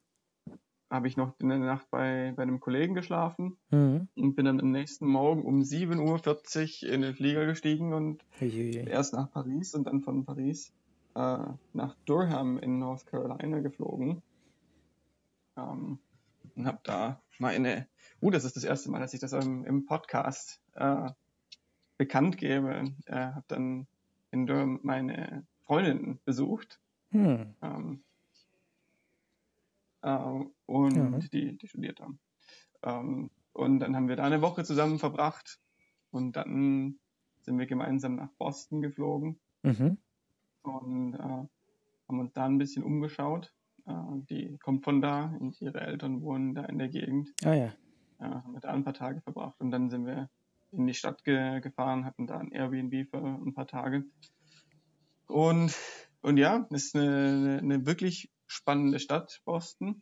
habe 0.89 1.08
ich 1.08 1.17
noch 1.17 1.34
eine 1.41 1.60
Nacht 1.60 1.89
bei, 1.89 2.34
bei 2.36 2.43
einem 2.43 2.60
Kollegen 2.60 2.93
geschlafen 2.93 3.58
mhm. 3.71 4.08
und 4.15 4.36
bin 4.36 4.45
dann 4.45 4.62
am 4.62 4.71
nächsten 4.71 5.08
Morgen 5.08 5.43
um 5.43 5.62
7.40 5.62 6.86
Uhr 6.86 6.93
in 6.93 7.01
den 7.01 7.13
Flieger 7.13 7.45
gestiegen 7.45 7.93
und 7.93 8.23
Uiuiui. 8.39 8.88
erst 8.88 9.13
nach 9.13 9.30
Paris 9.32 9.73
und 9.73 9.86
dann 9.86 10.01
von 10.01 10.23
Paris 10.23 10.71
äh, 11.15 11.39
nach 11.73 11.95
Durham 12.06 12.58
in 12.60 12.80
North 12.80 13.06
Carolina 13.08 13.60
geflogen. 13.60 14.21
Ähm, 15.58 15.99
und 16.58 16.67
habe 16.67 16.80
da 16.84 17.22
meine, 17.39 17.88
uh, 18.22 18.32
das 18.32 18.43
ist 18.43 18.56
das 18.56 18.63
erste 18.63 18.89
Mal, 18.89 19.00
dass 19.00 19.13
ich 19.13 19.20
das 19.20 19.32
im, 19.32 19.63
im 19.65 19.86
Podcast 19.86 20.60
äh, 20.74 21.10
bekannt 21.98 22.38
gebe. 22.38 22.93
Äh, 23.06 23.15
habe 23.15 23.46
dann 23.48 23.88
in 24.32 24.48
Durham 24.48 24.80
meine 24.82 25.46
Freundin 25.65 26.20
besucht. 26.26 26.80
Mhm. 27.12 27.56
Ähm, 27.62 28.04
äh, 30.02 30.43
und 30.65 30.96
ja. 30.96 31.20
die, 31.30 31.58
die 31.58 31.67
studiert 31.67 32.02
haben. 32.02 32.20
Ähm, 32.84 33.30
und 33.54 33.80
dann 33.80 33.96
haben 33.96 34.08
wir 34.08 34.15
da 34.15 34.24
eine 34.24 34.41
Woche 34.41 34.63
zusammen 34.63 35.00
verbracht 35.00 35.60
und 36.12 36.36
dann 36.36 37.00
sind 37.41 37.58
wir 37.58 37.65
gemeinsam 37.65 38.15
nach 38.15 38.30
Boston 38.38 38.82
geflogen 38.82 39.39
mhm. 39.63 39.98
und 40.63 41.13
äh, 41.13 41.17
haben 41.20 42.20
uns 42.20 42.34
da 42.34 42.46
ein 42.46 42.58
bisschen 42.58 42.84
umgeschaut. 42.84 43.54
Äh, 43.88 43.93
die 44.30 44.58
kommt 44.58 44.84
von 44.84 45.02
da 45.02 45.36
und 45.39 45.60
ihre 45.62 45.82
Eltern 45.82 46.21
wohnen 46.21 46.54
da 46.54 46.65
in 46.65 46.78
der 46.78 46.89
Gegend. 46.89 47.34
Ah 47.43 47.54
ja. 47.54 47.73
Ja, 48.19 48.43
haben 48.43 48.54
wir 48.54 48.60
da 48.60 48.69
ein 48.69 48.84
paar 48.84 48.93
Tage 48.93 49.21
verbracht 49.21 49.60
und 49.60 49.71
dann 49.71 49.89
sind 49.89 50.06
wir 50.06 50.30
in 50.71 50.88
die 50.88 50.93
Stadt 50.93 51.23
ge 51.23 51.62
gefahren, 51.62 52.06
hatten 52.06 52.28
da 52.28 52.38
ein 52.38 52.52
Airbnb 52.52 53.10
für 53.10 53.17
ein 53.17 53.54
paar 53.54 53.67
Tage. 53.67 54.06
Und, 55.28 55.76
und 56.21 56.38
ja, 56.38 56.67
ist 56.71 56.95
eine, 56.95 57.60
eine 57.62 57.86
wirklich 57.86 58.32
spannende 58.47 59.00
Stadt, 59.00 59.41
Boston. 59.45 60.02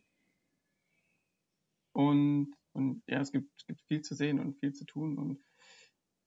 Und, 1.92 2.54
und 2.72 3.02
ja, 3.06 3.20
es 3.20 3.32
gibt, 3.32 3.50
es 3.58 3.66
gibt 3.66 3.82
viel 3.82 4.02
zu 4.02 4.14
sehen 4.14 4.38
und 4.38 4.58
viel 4.58 4.72
zu 4.72 4.84
tun. 4.84 5.18
Und 5.18 5.44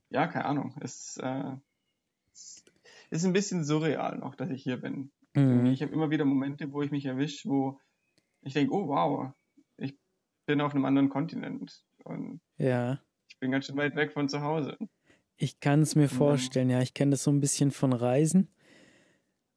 ja, 0.09 0.27
keine 0.27 0.45
Ahnung. 0.45 0.75
Es, 0.81 1.17
äh, 1.17 1.55
es 2.31 2.63
ist 3.09 3.25
ein 3.25 3.33
bisschen 3.33 3.63
surreal 3.63 4.17
noch, 4.17 4.35
dass 4.35 4.49
ich 4.49 4.63
hier 4.63 4.77
bin. 4.77 5.11
Mhm. 5.35 5.67
Ich 5.67 5.81
habe 5.81 5.93
immer 5.93 6.09
wieder 6.09 6.25
Momente, 6.25 6.71
wo 6.71 6.81
ich 6.81 6.91
mich 6.91 7.05
erwische, 7.05 7.49
wo 7.49 7.79
ich 8.41 8.53
denke, 8.53 8.73
oh 8.73 8.87
wow, 8.87 9.31
ich 9.77 9.97
bin 10.45 10.61
auf 10.61 10.73
einem 10.73 10.85
anderen 10.85 11.09
Kontinent. 11.09 11.83
Und 12.03 12.41
Ja. 12.57 12.99
ich 13.29 13.37
bin 13.39 13.51
ganz 13.51 13.65
schön 13.65 13.77
weit 13.77 13.95
weg 13.95 14.13
von 14.13 14.29
zu 14.29 14.41
Hause. 14.41 14.77
Ich 15.37 15.59
kann 15.59 15.81
es 15.81 15.95
mir 15.95 16.09
vorstellen, 16.09 16.69
ja. 16.69 16.81
Ich 16.81 16.93
kenne 16.93 17.11
das 17.11 17.23
so 17.23 17.31
ein 17.31 17.39
bisschen 17.39 17.71
von 17.71 17.93
Reisen. 17.93 18.49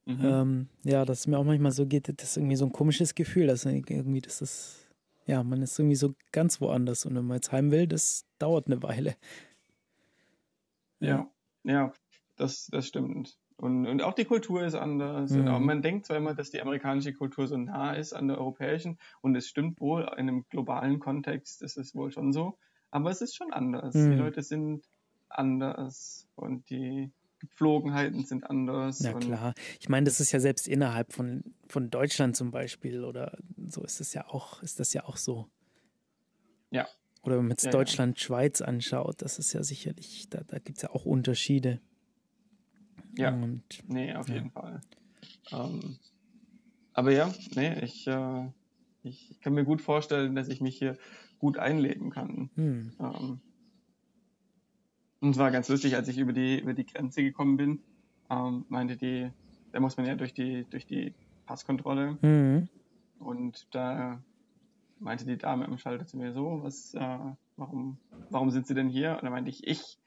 Mhm. 0.05 0.25
Ähm, 0.25 0.69
ja, 0.85 1.05
dass 1.05 1.21
es 1.21 1.27
mir 1.27 1.39
auch 1.39 1.45
manchmal 1.45 1.73
so 1.73 1.87
geht, 1.87 2.09
das 2.09 2.31
ist 2.31 2.37
irgendwie 2.37 2.57
so 2.57 2.67
ein 2.67 2.73
komisches 2.73 3.15
Gefühl, 3.15 3.47
dass 3.47 3.65
irgendwie 3.65 4.21
das 4.21 4.43
ist, 4.43 4.91
ja, 5.27 5.43
man 5.45 5.63
ist 5.63 5.79
irgendwie 5.79 5.97
so 5.97 6.15
ganz 6.33 6.61
woanders 6.61 7.07
und 7.07 7.15
wenn 7.15 7.25
man 7.25 7.37
jetzt 7.37 7.53
heim 7.53 7.71
will, 7.71 7.87
das 7.87 8.27
dauert 8.39 8.67
eine 8.67 8.83
Weile. 8.83 9.17
Ja, 11.01 11.31
ja, 11.65 11.93
das, 12.37 12.67
das 12.67 12.89
stimmt. 12.89 13.39
Und, 13.57 13.87
und 13.87 14.03
auch 14.03 14.15
die 14.15 14.25
Kultur 14.25 14.65
ist 14.65 14.75
anders. 14.75 15.31
Mhm. 15.31 15.49
Auch, 15.49 15.61
man 15.61 15.83
denkt 15.83 16.07
zwar 16.07 16.17
immer, 16.17 16.35
dass 16.35 16.51
die 16.51 16.61
amerikanische 16.61 17.12
Kultur 17.12 17.47
so 17.47 17.57
nah 17.57 17.93
ist 17.93 18.12
an 18.12 18.29
der 18.29 18.38
europäischen 18.38 18.99
und 19.21 19.37
es 19.37 19.49
stimmt 19.49 19.81
wohl, 19.81 20.03
in 20.03 20.29
einem 20.29 20.45
globalen 20.49 20.99
Kontext 20.99 21.62
ist 21.62 21.77
es 21.77 21.95
wohl 21.95 22.11
schon 22.11 22.33
so, 22.33 22.59
aber 22.91 23.11
es 23.11 23.21
ist 23.21 23.37
schon 23.37 23.53
anders. 23.53 23.95
Mhm. 23.95 24.11
Die 24.11 24.17
Leute 24.17 24.43
sind 24.43 24.88
anders 25.29 26.29
und 26.35 26.69
die 26.71 27.11
Gepflogenheiten 27.38 28.25
sind 28.25 28.49
anders. 28.49 29.01
Ja, 29.01 29.15
klar. 29.15 29.55
Ich 29.81 29.88
meine, 29.88 30.05
das 30.05 30.21
ist 30.21 30.31
ja 30.31 30.38
selbst 30.38 30.69
innerhalb 30.69 31.12
von, 31.12 31.43
von 31.69 31.91
Deutschland 31.91 32.37
zum 32.37 32.53
Beispiel 32.53 33.05
oder 33.05 33.37
so 33.67 33.83
ist 33.83 34.01
es 34.01 34.15
ja 34.15 34.29
auch, 34.29 34.62
ist 34.62 34.79
das 34.79 34.93
ja 34.93 35.05
auch 35.05 35.17
so. 35.17 35.49
Ja. 36.71 36.87
Oder 37.23 37.37
wenn 37.37 37.45
man 37.45 37.51
jetzt 37.51 37.65
Ja, 37.65 37.71
ja. 37.71 37.79
Deutschland, 37.79 38.21
Schweiz 38.21 38.61
anschaut, 38.61 39.23
das 39.23 39.38
ist 39.38 39.53
ja 39.53 39.62
sicherlich, 39.62 40.29
da, 40.31 40.43
da 40.47 40.59
gibt 40.59 40.79
es 40.79 40.83
ja 40.83 40.91
auch 40.91 41.05
Unterschiede. 41.05 41.81
Ja, 43.16 43.38
Und 43.38 43.83
nee, 43.87 44.14
auf 44.14 44.29
Ja. 44.29 44.35
jeden 44.35 44.51
Fall. 44.51 44.81
Ähm, 45.53 45.98
aber 46.94 47.12
ja, 47.12 47.33
nee, 47.55 47.81
ich, 47.85 48.07
äh, 48.07 48.53
ich 49.03 49.38
kann 49.40 49.55
mir 49.55 49.64
gut 49.64 49.83
vorstellen, 49.83 50.35
dass 50.37 50.48
ich 50.48 50.61
mich 50.61 50.79
hier 50.79 50.98
gut 51.38 51.59
einleben 51.59 52.11
kann. 52.11 52.53
hm, 52.57 52.88
Ähm, 53.01 53.42
und 55.20 55.31
es 55.31 55.38
war 55.38 55.51
ganz 55.51 55.68
lustig, 55.68 55.94
als 55.94 56.09
ich 56.09 56.18
über 56.18 56.33
die, 56.33 56.61
über 56.61 56.75
die 56.75 56.87
Grenze 56.87 57.22
gekommen 57.22 57.57
bin, 57.57 57.85
ähm, 58.31 58.64
meinte 58.68 58.96
die, 58.96 59.31
da 59.70 59.81
muss 59.81 59.96
man 59.96 60.07
ja 60.07 60.16
durch 60.16 60.35
die, 60.35 60.68
durch 60.68 60.87
die 60.87 61.16
Passkontrolle 61.46 62.20
hm, 62.22 62.66
und 63.18 63.75
da 63.75 64.25
meinte 64.98 65.27
die 65.27 65.38
Dame 65.38 65.66
am 65.66 65.79
Schalter 65.79 66.07
zu 66.07 66.18
mir 66.18 66.33
so, 66.35 66.62
was, 66.64 66.94
äh, 66.94 67.35
warum, 67.57 68.01
warum 68.31 68.51
sind 68.53 68.66
Sie 68.68 68.75
denn 68.75 68.90
hier? 68.90 69.14
Und 69.16 69.25
dann 69.25 69.33
meinte 69.33 69.51
ich, 69.51 69.66
ich 69.66 70.02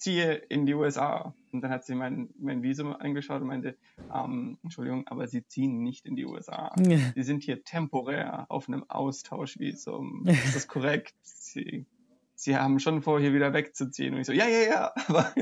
ziehe 0.00 0.34
in 0.34 0.66
die 0.66 0.74
USA. 0.74 1.34
Und 1.52 1.60
dann 1.62 1.70
hat 1.70 1.84
sie 1.84 1.94
mein, 1.94 2.30
mein 2.38 2.62
Visum 2.62 2.94
angeschaut 2.94 3.42
und 3.42 3.48
meinte, 3.48 3.76
ähm, 4.12 4.58
Entschuldigung, 4.62 5.06
aber 5.06 5.28
Sie 5.28 5.46
ziehen 5.46 5.82
nicht 5.82 6.06
in 6.06 6.16
die 6.16 6.24
USA. 6.24 6.72
Sie 7.14 7.22
sind 7.22 7.42
hier 7.42 7.62
temporär 7.62 8.46
auf 8.48 8.68
einem 8.68 8.84
Austauschvisum. 8.88 10.26
Ist 10.26 10.56
das 10.56 10.68
korrekt? 10.68 11.14
Sie, 11.22 11.86
Sie 12.34 12.56
haben 12.56 12.80
schon 12.80 13.02
vor, 13.02 13.20
hier 13.20 13.34
wieder 13.34 13.52
wegzuziehen. 13.52 14.14
Und 14.14 14.20
ich 14.20 14.26
so, 14.26 14.32
ja, 14.32 14.48
ja, 14.48 14.62
ja, 14.62 14.92
aber 15.06 15.34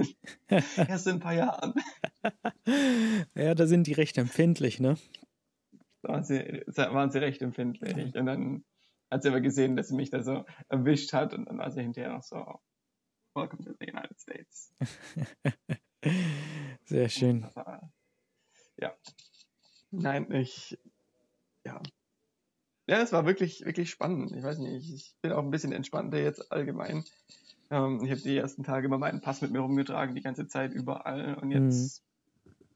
erst 0.88 1.06
in 1.06 1.14
ein 1.14 1.20
paar 1.20 1.34
Jahren. 1.34 1.74
ja, 3.34 3.54
da 3.54 3.66
sind 3.66 3.86
die 3.86 3.92
recht 3.92 4.18
empfindlich, 4.18 4.80
ne? 4.80 4.96
Da 6.02 6.08
waren 6.08 6.24
sie, 6.24 6.62
da 6.66 6.92
waren 6.92 7.10
sie 7.10 7.18
recht 7.18 7.42
empfindlich. 7.42 8.16
Und 8.16 8.26
dann 8.26 8.64
hat 9.10 9.22
sie 9.22 9.28
aber 9.28 9.40
gesehen, 9.40 9.76
dass 9.76 9.88
sie 9.88 9.94
mich 9.94 10.10
da 10.10 10.22
so 10.22 10.44
erwischt 10.68 11.12
hat 11.12 11.34
und 11.34 11.46
dann 11.46 11.58
war 11.58 11.70
sie 11.70 11.82
hinterher 11.82 12.12
noch 12.12 12.22
so, 12.22 12.60
Welcome 13.38 13.64
to 13.66 13.74
the 13.78 13.86
United 13.86 14.18
States. 14.18 14.74
Sehr 16.86 17.08
schön. 17.08 17.46
Ja. 18.80 18.92
Nein, 19.92 20.32
ich, 20.32 20.76
ja. 21.64 21.80
Ja, 22.88 23.00
es 23.00 23.12
war 23.12 23.26
wirklich, 23.26 23.64
wirklich 23.64 23.90
spannend. 23.90 24.32
Ich 24.32 24.42
weiß 24.42 24.58
nicht, 24.58 24.92
ich 24.92 25.14
bin 25.22 25.30
auch 25.30 25.44
ein 25.44 25.52
bisschen 25.52 25.70
entspannter 25.70 26.18
jetzt 26.18 26.50
allgemein. 26.50 27.04
Ähm, 27.70 28.00
ich 28.02 28.10
habe 28.10 28.22
die 28.22 28.36
ersten 28.36 28.64
Tage 28.64 28.86
immer 28.86 28.98
meinen 28.98 29.20
Pass 29.20 29.40
mit 29.40 29.52
mir 29.52 29.60
rumgetragen, 29.60 30.16
die 30.16 30.22
ganze 30.22 30.48
Zeit 30.48 30.72
überall. 30.72 31.36
Und 31.36 31.52
jetzt 31.52 32.02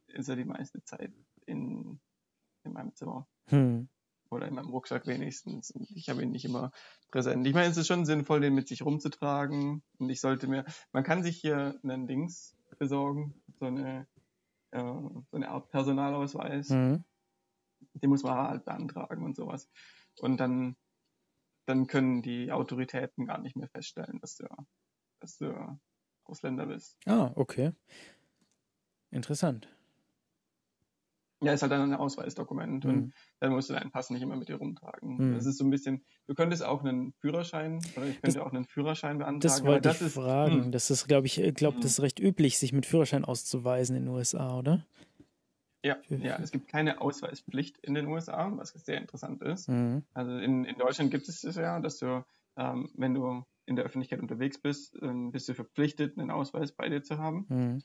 ist 0.07 0.29
er 0.29 0.37
die 0.37 0.44
meiste 0.44 0.85
Zeit 0.85 1.12
in, 1.44 1.98
in 2.62 2.72
meinem 2.72 2.94
Zimmer. 2.94 3.27
Hm. 3.48 3.88
Oder 4.33 4.49
in 4.49 4.55
meinem 4.55 4.71
Rucksack 4.71 5.07
wenigstens. 5.07 5.71
Und 5.71 5.90
ich 5.90 6.09
habe 6.09 6.23
ihn 6.23 6.31
nicht 6.31 6.45
immer 6.45 6.73
präsent. 7.11 7.47
Ich 7.47 7.55
meine, 7.55 7.71
es 7.71 7.77
ist 7.77 7.87
schon 7.87 8.07
sinnvoll, 8.07 8.40
den 8.40 8.55
mit 8.55 8.68
sich 8.68 8.83
rumzutragen. 8.83 9.83
Und 9.99 10.09
ich 10.09 10.21
sollte 10.21 10.49
mir, 10.49 10.64
man 10.92 11.05
kann 11.05 11.23
sich 11.23 11.37
hier 11.37 11.79
einen 11.83 12.07
Dings 12.07 12.57
besorgen, 12.79 13.35
so 13.59 13.66
eine, 13.66 14.07
äh, 14.71 14.81
so 14.81 15.25
eine 15.33 15.51
Art 15.51 15.68
Personalausweis. 15.68 16.71
Hm. 16.71 17.05
Den 17.95 18.11
muss 18.11 18.23
man 18.23 18.35
halt 18.35 18.64
beantragen 18.64 19.25
und 19.25 19.37
sowas. 19.37 19.68
Und 20.18 20.38
dann, 20.38 20.77
dann 21.66 21.87
können 21.87 22.23
die 22.23 22.51
Autoritäten 22.53 23.27
gar 23.27 23.38
nicht 23.38 23.57
mehr 23.57 23.68
feststellen, 23.68 24.18
dass 24.21 24.37
du, 24.37 24.47
dass 25.21 25.37
du 25.37 25.79
Ausländer 26.25 26.66
bist. 26.66 26.97
Ah, 27.07 27.33
okay. 27.35 27.73
Interessant. 29.11 29.68
Ja, 31.42 31.52
ist 31.52 31.62
halt 31.62 31.72
dann 31.72 31.81
ein 31.92 31.94
Ausweisdokument 31.98 32.85
und 32.85 32.92
Hm. 32.92 33.12
dann 33.40 33.52
musst 33.52 33.68
du 33.68 33.74
deinen 33.74 33.90
Pass 33.90 34.11
nicht 34.11 34.22
immer 34.22 34.37
mit 34.37 34.48
dir 34.48 34.57
rumtragen. 34.57 35.18
Hm. 35.18 35.35
Das 35.35 35.46
ist 35.46 35.59
so 35.59 35.64
ein 35.64 35.70
bisschen, 35.70 36.05
du 36.28 36.35
könntest 36.35 36.64
auch 36.64 36.85
einen 36.85 37.12
Führerschein, 37.20 37.81
oder 37.96 38.07
ich 38.07 38.20
könnte 38.22 38.44
auch 38.44 38.52
einen 38.52 38.64
Führerschein 38.64 39.18
beantragen. 39.18 39.42
Das 39.42 39.64
wollte 39.64 39.88
das 39.88 39.96
ich 39.96 40.07
ist, 40.09 40.14
fragen. 40.14 40.64
hm, 40.64 40.72
Das 40.72 40.90
ist, 40.90 41.09
glaube 41.09 41.26
ich, 41.26 41.40
ich 41.40 41.55
glaube, 41.55 41.74
Hm. 41.74 41.83
das 41.83 41.92
ist 41.92 42.00
recht 42.00 42.20
üblich, 42.20 42.59
sich 42.59 42.72
mit 42.72 42.87
Führerschein 42.87 43.24
auszuweisen 43.24 43.96
in 43.96 44.05
den 44.05 44.14
USA, 44.14 44.59
oder? 44.59 44.87
ja, 45.85 45.96
ja, 46.11 46.38
es 46.40 46.52
gibt 46.52 46.68
keine 46.68 47.00
Ausweispflicht 47.00 47.78
in 47.78 47.94
den 47.94 48.07
USA, 48.07 48.52
was 48.57 48.70
sehr 48.70 48.98
interessant 48.98 49.42
ist. 49.42 49.68
Mhm. 49.68 50.02
Also 50.14 50.31
in, 50.38 50.64
in 50.64 50.76
Deutschland 50.78 51.11
gibt 51.11 51.28
es 51.28 51.40
das 51.40 51.57
ja, 51.57 51.81
dass 51.81 51.98
du, 51.98 52.24
ähm, 52.57 52.88
wenn 52.94 53.14
du 53.14 53.44
in 53.66 53.76
der 53.76 53.85
Öffentlichkeit 53.85 54.20
unterwegs 54.20 54.61
bist, 54.61 54.96
bist 55.00 55.48
du 55.48 55.55
verpflichtet, 55.55 56.18
einen 56.18 56.31
Ausweis 56.31 56.72
bei 56.72 56.88
dir 56.88 57.02
zu 57.02 57.18
haben. 57.18 57.46
Mhm. 57.48 57.83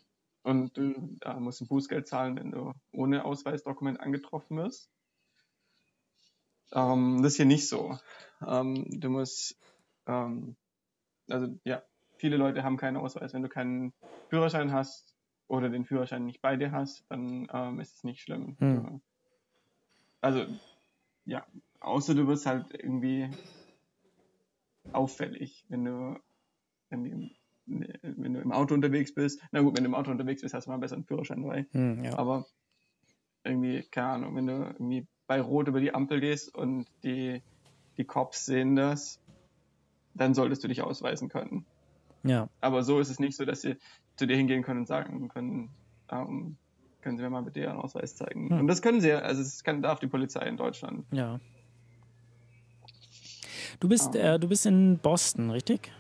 Und 0.48 0.78
du 0.78 1.18
äh, 1.24 1.34
musst 1.42 1.60
ein 1.60 1.68
Bußgeld 1.68 2.08
zahlen, 2.08 2.38
wenn 2.38 2.52
du 2.52 2.72
ohne 2.94 3.26
Ausweisdokument 3.26 4.00
angetroffen 4.00 4.56
wirst. 4.56 4.90
Ähm, 6.72 7.22
das 7.22 7.34
ist 7.34 7.36
hier 7.36 7.46
nicht 7.46 7.68
so. 7.68 8.00
Ähm, 8.48 8.86
du 8.90 9.10
musst, 9.10 9.60
ähm, 10.06 10.56
also 11.28 11.50
ja, 11.66 11.84
viele 12.16 12.38
Leute 12.38 12.64
haben 12.64 12.78
keinen 12.78 12.96
Ausweis. 12.96 13.34
Wenn 13.34 13.42
du 13.42 13.50
keinen 13.50 13.92
Führerschein 14.30 14.72
hast 14.72 15.18
oder 15.50 15.68
den 15.68 15.84
Führerschein 15.84 16.26
nicht 16.26 16.42
bei 16.42 16.56
dir 16.56 16.72
hast, 16.72 17.04
dann 17.10 17.50
ähm, 17.52 17.82
ist 17.82 17.98
es 17.98 18.04
nicht 18.06 18.22
schlimm. 18.22 18.56
Hm. 18.60 19.02
Also 20.22 20.46
ja, 21.26 21.46
außer 21.82 22.16
du 22.16 22.26
wirst 22.26 22.46
halt 22.46 22.74
irgendwie 22.74 23.30
auffällig, 24.94 25.66
wenn 25.68 25.84
du, 25.84 26.18
wenn 26.90 27.04
du, 27.04 27.30
wenn 27.68 28.34
du 28.34 28.40
im 28.40 28.52
Auto 28.52 28.74
unterwegs 28.74 29.14
bist. 29.14 29.42
Na 29.52 29.62
gut, 29.62 29.76
wenn 29.78 29.84
du 29.84 29.90
im 29.90 29.96
Auto 29.96 30.10
unterwegs 30.12 30.42
bist, 30.42 30.54
hast 30.54 30.66
du 30.68 30.72
mal 30.72 30.78
besser 30.78 30.96
einen 30.96 31.06
Führerschein 31.06 31.42
dabei. 31.44 31.66
Hm, 31.72 32.04
ja. 32.04 32.18
Aber 32.18 32.46
irgendwie, 33.44 33.84
keine 33.92 34.08
Ahnung, 34.08 34.36
wenn 34.36 34.48
du 34.48 34.54
irgendwie 34.54 35.06
bei 35.28 35.42
Rot 35.42 35.68
über 35.68 35.80
die 35.82 35.94
Ampel 35.94 36.20
gehst 36.22 36.56
und 36.56 36.86
die, 37.04 37.42
die 37.98 38.06
Cops 38.06 38.46
sehen 38.46 38.76
das, 38.76 39.20
dann 40.14 40.34
solltest 40.34 40.64
du 40.64 40.68
dich 40.68 40.82
ausweisen 40.82 41.30
können. 41.30 41.66
ja. 42.24 42.50
Aber 42.62 42.84
so 42.84 43.00
ist 43.00 43.10
es 43.10 43.20
nicht 43.20 43.36
so, 43.38 43.46
dass 43.46 43.62
sie 43.62 43.76
zu 44.16 44.26
dir 44.26 44.36
hingehen 44.38 44.64
können 44.64 44.80
und 44.82 44.88
sagen 44.88 45.28
können, 45.28 45.70
ähm, 46.10 46.58
können 47.02 47.18
Sie 47.18 47.24
mir 47.24 47.30
mal 47.30 47.44
bitte 47.44 47.60
Ihren 47.60 47.78
Ausweis 47.78 48.16
zeigen. 48.16 48.50
Hm. 48.50 48.60
Und 48.62 48.68
das 48.68 48.82
können 48.82 49.00
sie 49.00 49.10
ja, 49.10 49.20
also 49.20 49.42
das 49.44 49.64
kann, 49.64 49.82
darf 49.82 50.00
die 50.00 50.08
Polizei 50.08 50.46
in 50.48 50.58
Deutschland. 50.58 51.06
Ja. 51.12 51.40
Du 53.80 53.88
bist, 53.88 54.16
Ah. 54.16 54.36
äh, 54.36 54.40
du 54.40 54.48
bist 54.48 54.66
in 54.66 54.98
Boston, 54.98 55.52
richtig? 55.52 55.92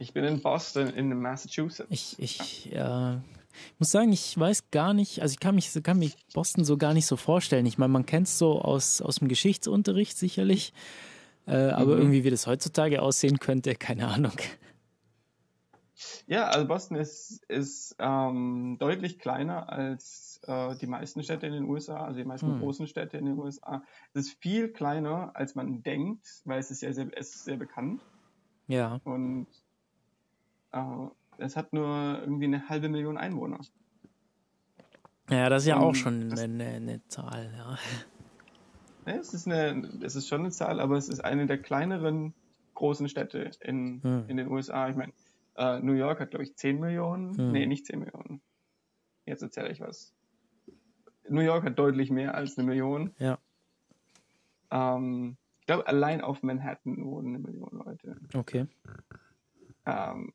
Ich 0.00 0.14
bin 0.14 0.24
in 0.24 0.40
Boston, 0.40 0.88
in 0.88 1.14
Massachusetts. 1.20 1.90
Ich, 1.90 2.18
ich 2.18 2.72
äh, 2.72 3.18
muss 3.78 3.90
sagen, 3.90 4.10
ich 4.12 4.38
weiß 4.38 4.70
gar 4.70 4.94
nicht, 4.94 5.20
also 5.20 5.34
ich 5.34 5.40
kann 5.40 5.54
mich, 5.54 5.70
kann 5.82 5.98
mich 5.98 6.16
Boston 6.32 6.64
so 6.64 6.78
gar 6.78 6.94
nicht 6.94 7.04
so 7.04 7.16
vorstellen. 7.16 7.66
Ich 7.66 7.76
meine, 7.76 7.92
man 7.92 8.06
kennt 8.06 8.26
es 8.26 8.38
so 8.38 8.62
aus, 8.62 9.02
aus 9.02 9.16
dem 9.16 9.28
Geschichtsunterricht 9.28 10.16
sicherlich, 10.16 10.72
äh, 11.46 11.52
aber 11.52 11.96
Mhm. 11.96 12.00
irgendwie 12.00 12.24
wie 12.24 12.30
das 12.30 12.46
heutzutage 12.46 13.02
aussehen 13.02 13.40
könnte, 13.40 13.74
keine 13.74 14.08
Ahnung. 14.08 14.32
Ja, 16.26 16.46
also 16.46 16.66
Boston 16.66 16.96
ist, 16.96 17.44
ist 17.48 17.94
ähm, 17.98 18.78
deutlich 18.80 19.18
kleiner 19.18 19.70
als 19.70 20.40
äh, 20.46 20.76
die 20.76 20.86
meisten 20.86 21.22
Städte 21.22 21.46
in 21.46 21.52
den 21.52 21.64
USA, 21.64 22.06
also 22.06 22.18
die 22.18 22.24
meisten 22.24 22.54
hm. 22.54 22.60
großen 22.60 22.86
Städte 22.86 23.18
in 23.18 23.26
den 23.26 23.38
USA. 23.38 23.82
Es 24.14 24.28
ist 24.28 24.38
viel 24.40 24.72
kleiner, 24.72 25.32
als 25.34 25.54
man 25.54 25.82
denkt, 25.82 26.26
weil 26.46 26.58
es 26.58 26.70
ist 26.70 26.80
ja 26.80 26.90
sehr, 26.94 27.08
es 27.12 27.34
ist 27.34 27.44
sehr 27.44 27.58
bekannt. 27.58 28.00
Ja. 28.66 29.00
Und 29.04 29.48
es 31.38 31.56
hat 31.56 31.72
nur 31.72 32.18
irgendwie 32.20 32.44
eine 32.44 32.68
halbe 32.68 32.88
Million 32.88 33.16
Einwohner. 33.16 33.60
Ja, 35.30 35.48
das 35.48 35.62
ist 35.62 35.68
ja 35.68 35.76
Und 35.76 35.82
auch 35.82 35.94
schon 35.94 36.32
eine, 36.32 36.64
eine, 36.64 37.06
Zahl, 37.06 37.52
ja. 37.56 37.78
es, 39.04 39.32
ist 39.32 39.46
eine, 39.46 39.88
es 40.02 40.16
ist 40.16 40.26
schon 40.28 40.40
eine 40.40 40.50
Zahl, 40.50 40.80
aber 40.80 40.96
es 40.96 41.08
ist 41.08 41.24
eine 41.24 41.46
der 41.46 41.58
kleineren 41.58 42.34
großen 42.74 43.08
Städte 43.08 43.50
in, 43.60 44.02
hm. 44.02 44.24
in 44.26 44.36
den 44.36 44.48
USA. 44.48 44.88
Ich 44.88 44.96
meine, 44.96 45.12
äh, 45.56 45.78
New 45.80 45.92
York 45.92 46.20
hat, 46.20 46.30
glaube 46.30 46.44
ich, 46.44 46.56
10 46.56 46.80
Millionen. 46.80 47.36
Hm. 47.36 47.52
Nee, 47.52 47.66
nicht 47.66 47.86
10 47.86 48.00
Millionen. 48.00 48.40
Jetzt 49.24 49.42
erzähle 49.42 49.70
ich 49.70 49.80
was. 49.80 50.12
New 51.28 51.42
York 51.42 51.64
hat 51.64 51.78
deutlich 51.78 52.10
mehr 52.10 52.34
als 52.34 52.58
eine 52.58 52.66
Million. 52.66 53.14
Ja. 53.18 53.38
Ähm, 54.70 55.36
ich 55.60 55.66
glaube, 55.66 55.86
allein 55.86 56.22
auf 56.22 56.42
Manhattan 56.42 57.04
wohnen 57.04 57.28
eine 57.28 57.38
Million 57.38 57.70
Leute. 57.84 58.16
Okay. 58.34 58.66
Ähm, 59.86 60.32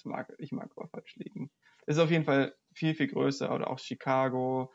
das 0.00 0.04
mag, 0.04 0.32
ich 0.38 0.52
mag 0.52 0.70
aber 0.76 0.88
falsch 0.88 1.16
liegen. 1.16 1.50
Es 1.86 1.96
ist 1.96 2.02
auf 2.02 2.10
jeden 2.10 2.24
Fall 2.24 2.54
viel, 2.72 2.94
viel 2.94 3.08
größer. 3.08 3.54
Oder 3.54 3.70
auch 3.70 3.78
Chicago, 3.78 4.72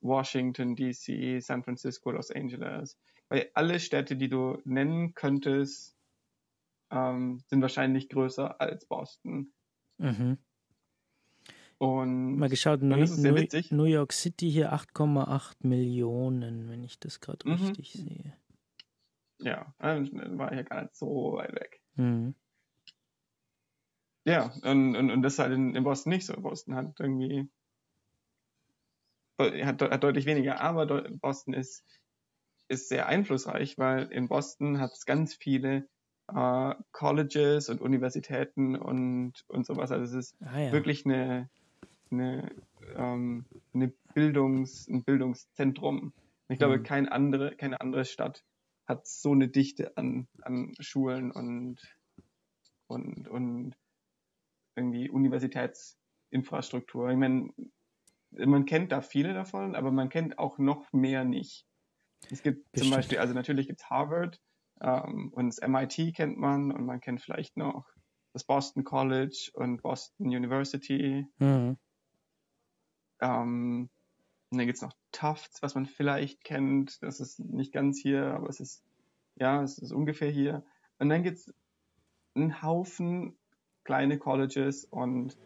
Washington, 0.00 0.76
DC, 0.76 1.42
San 1.42 1.62
Francisco, 1.62 2.10
Los 2.10 2.30
Angeles. 2.30 2.98
Weil 3.28 3.50
alle 3.54 3.80
Städte, 3.80 4.16
die 4.16 4.28
du 4.28 4.58
nennen 4.64 5.14
könntest, 5.14 5.96
ähm, 6.90 7.42
sind 7.46 7.62
wahrscheinlich 7.62 8.08
größer 8.08 8.60
als 8.60 8.86
Boston. 8.86 9.52
Mhm. 9.98 10.38
Und 11.78 12.36
mal 12.36 12.48
geschaut, 12.48 12.82
New, 12.82 12.96
New, 12.96 13.46
New, 13.70 13.84
York 13.84 14.12
City 14.12 14.48
hier 14.48 14.72
8,8 14.72 15.66
Millionen, 15.66 16.68
wenn 16.68 16.84
ich 16.84 17.00
das 17.00 17.20
gerade 17.20 17.48
mhm. 17.48 17.54
richtig 17.54 17.92
sehe. 17.92 18.36
Ja, 19.38 19.74
war 19.78 20.50
hier 20.52 20.62
gar 20.62 20.82
nicht 20.82 20.94
so 20.94 21.32
weit 21.32 21.52
weg. 21.54 21.82
Mhm. 21.96 22.36
Ja, 24.24 24.52
und, 24.62 24.96
und, 24.96 25.10
und 25.10 25.22
das 25.22 25.34
ist 25.34 25.38
halt 25.40 25.52
in, 25.52 25.74
in 25.74 25.84
Boston 25.84 26.10
nicht 26.10 26.26
so. 26.26 26.34
Boston 26.34 26.74
hat 26.74 27.00
irgendwie 27.00 27.48
hat, 29.38 29.82
hat 29.82 30.04
deutlich 30.04 30.26
weniger, 30.26 30.60
aber 30.60 31.02
Boston 31.20 31.54
ist, 31.54 31.84
ist 32.68 32.88
sehr 32.88 33.06
einflussreich, 33.06 33.78
weil 33.78 34.06
in 34.12 34.28
Boston 34.28 34.80
hat 34.80 34.92
es 34.92 35.04
ganz 35.04 35.34
viele 35.34 35.88
äh, 36.28 36.74
Colleges 36.92 37.68
und 37.68 37.80
Universitäten 37.80 38.76
und, 38.76 39.44
und 39.48 39.66
sowas. 39.66 39.90
Also 39.90 40.04
es 40.04 40.12
ist 40.12 40.42
ah, 40.42 40.58
ja. 40.58 40.72
wirklich 40.72 41.04
eine, 41.04 41.50
eine, 42.10 42.50
ähm, 42.96 43.44
eine 43.74 43.92
Bildungs, 44.14 44.88
ein 44.88 45.04
Bildungszentrum. 45.04 46.12
Ich 46.48 46.58
glaube, 46.58 46.78
mhm. 46.78 46.82
kein 46.82 47.08
andere, 47.08 47.56
keine 47.56 47.80
andere 47.80 48.04
Stadt 48.04 48.44
hat 48.86 49.06
so 49.06 49.32
eine 49.32 49.48
Dichte 49.48 49.96
an, 49.96 50.28
an 50.42 50.74
Schulen 50.80 51.30
und, 51.30 51.78
und, 52.88 53.28
und 53.28 53.74
irgendwie 54.76 55.10
Universitätsinfrastruktur. 55.10 57.10
Ich 57.10 57.16
meine, 57.16 57.50
man 58.30 58.64
kennt 58.64 58.92
da 58.92 59.00
viele 59.00 59.34
davon, 59.34 59.74
aber 59.74 59.90
man 59.90 60.08
kennt 60.08 60.38
auch 60.38 60.58
noch 60.58 60.92
mehr 60.92 61.24
nicht. 61.24 61.66
Es 62.30 62.42
gibt 62.42 62.70
Bestimmt. 62.72 62.90
zum 62.90 62.96
Beispiel, 62.96 63.18
also 63.18 63.34
natürlich 63.34 63.66
gibt 63.66 63.80
es 63.80 63.90
Harvard 63.90 64.40
ähm, 64.80 65.30
und 65.32 65.48
das 65.48 65.58
MIT 65.58 66.14
kennt 66.14 66.38
man 66.38 66.72
und 66.72 66.86
man 66.86 67.00
kennt 67.00 67.20
vielleicht 67.20 67.56
noch 67.56 67.86
das 68.32 68.44
Boston 68.44 68.84
College 68.84 69.50
und 69.54 69.82
Boston 69.82 70.28
University. 70.28 71.26
Mhm. 71.38 71.76
Ähm, 73.20 73.90
und 74.50 74.58
dann 74.58 74.66
gibt 74.66 74.76
es 74.76 74.82
noch 74.82 74.94
Tufts, 75.12 75.62
was 75.62 75.74
man 75.74 75.86
vielleicht 75.86 76.44
kennt. 76.44 77.02
Das 77.02 77.20
ist 77.20 77.38
nicht 77.38 77.72
ganz 77.72 77.98
hier, 77.98 78.34
aber 78.34 78.48
es 78.48 78.60
ist, 78.60 78.84
ja, 79.36 79.62
es 79.62 79.78
ist 79.78 79.92
ungefähr 79.92 80.30
hier. 80.30 80.64
Und 80.98 81.08
dann 81.08 81.22
gibt 81.22 81.38
es 81.38 81.54
einen 82.34 82.62
Haufen 82.62 83.38
kleine 83.84 84.18
Colleges 84.18 84.84
und, 84.84 85.36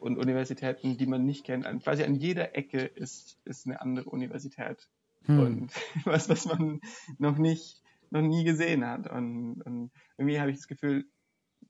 und 0.00 0.18
Universitäten, 0.18 0.96
die 0.96 1.06
man 1.06 1.24
nicht 1.24 1.44
kennt. 1.44 1.66
Quasi 1.82 2.04
an 2.04 2.14
jeder 2.14 2.56
Ecke 2.56 2.80
ist, 2.80 3.38
ist 3.44 3.66
eine 3.66 3.80
andere 3.80 4.10
Universität. 4.10 4.88
Hm. 5.26 5.38
Und 5.38 5.72
was, 6.04 6.28
was 6.28 6.46
man 6.46 6.80
noch 7.18 7.38
nicht, 7.38 7.82
noch 8.10 8.22
nie 8.22 8.44
gesehen 8.44 8.86
hat. 8.86 9.10
Und, 9.10 9.62
und 9.62 9.90
irgendwie 10.18 10.40
habe 10.40 10.50
ich 10.50 10.56
das 10.56 10.68
Gefühl, 10.68 11.06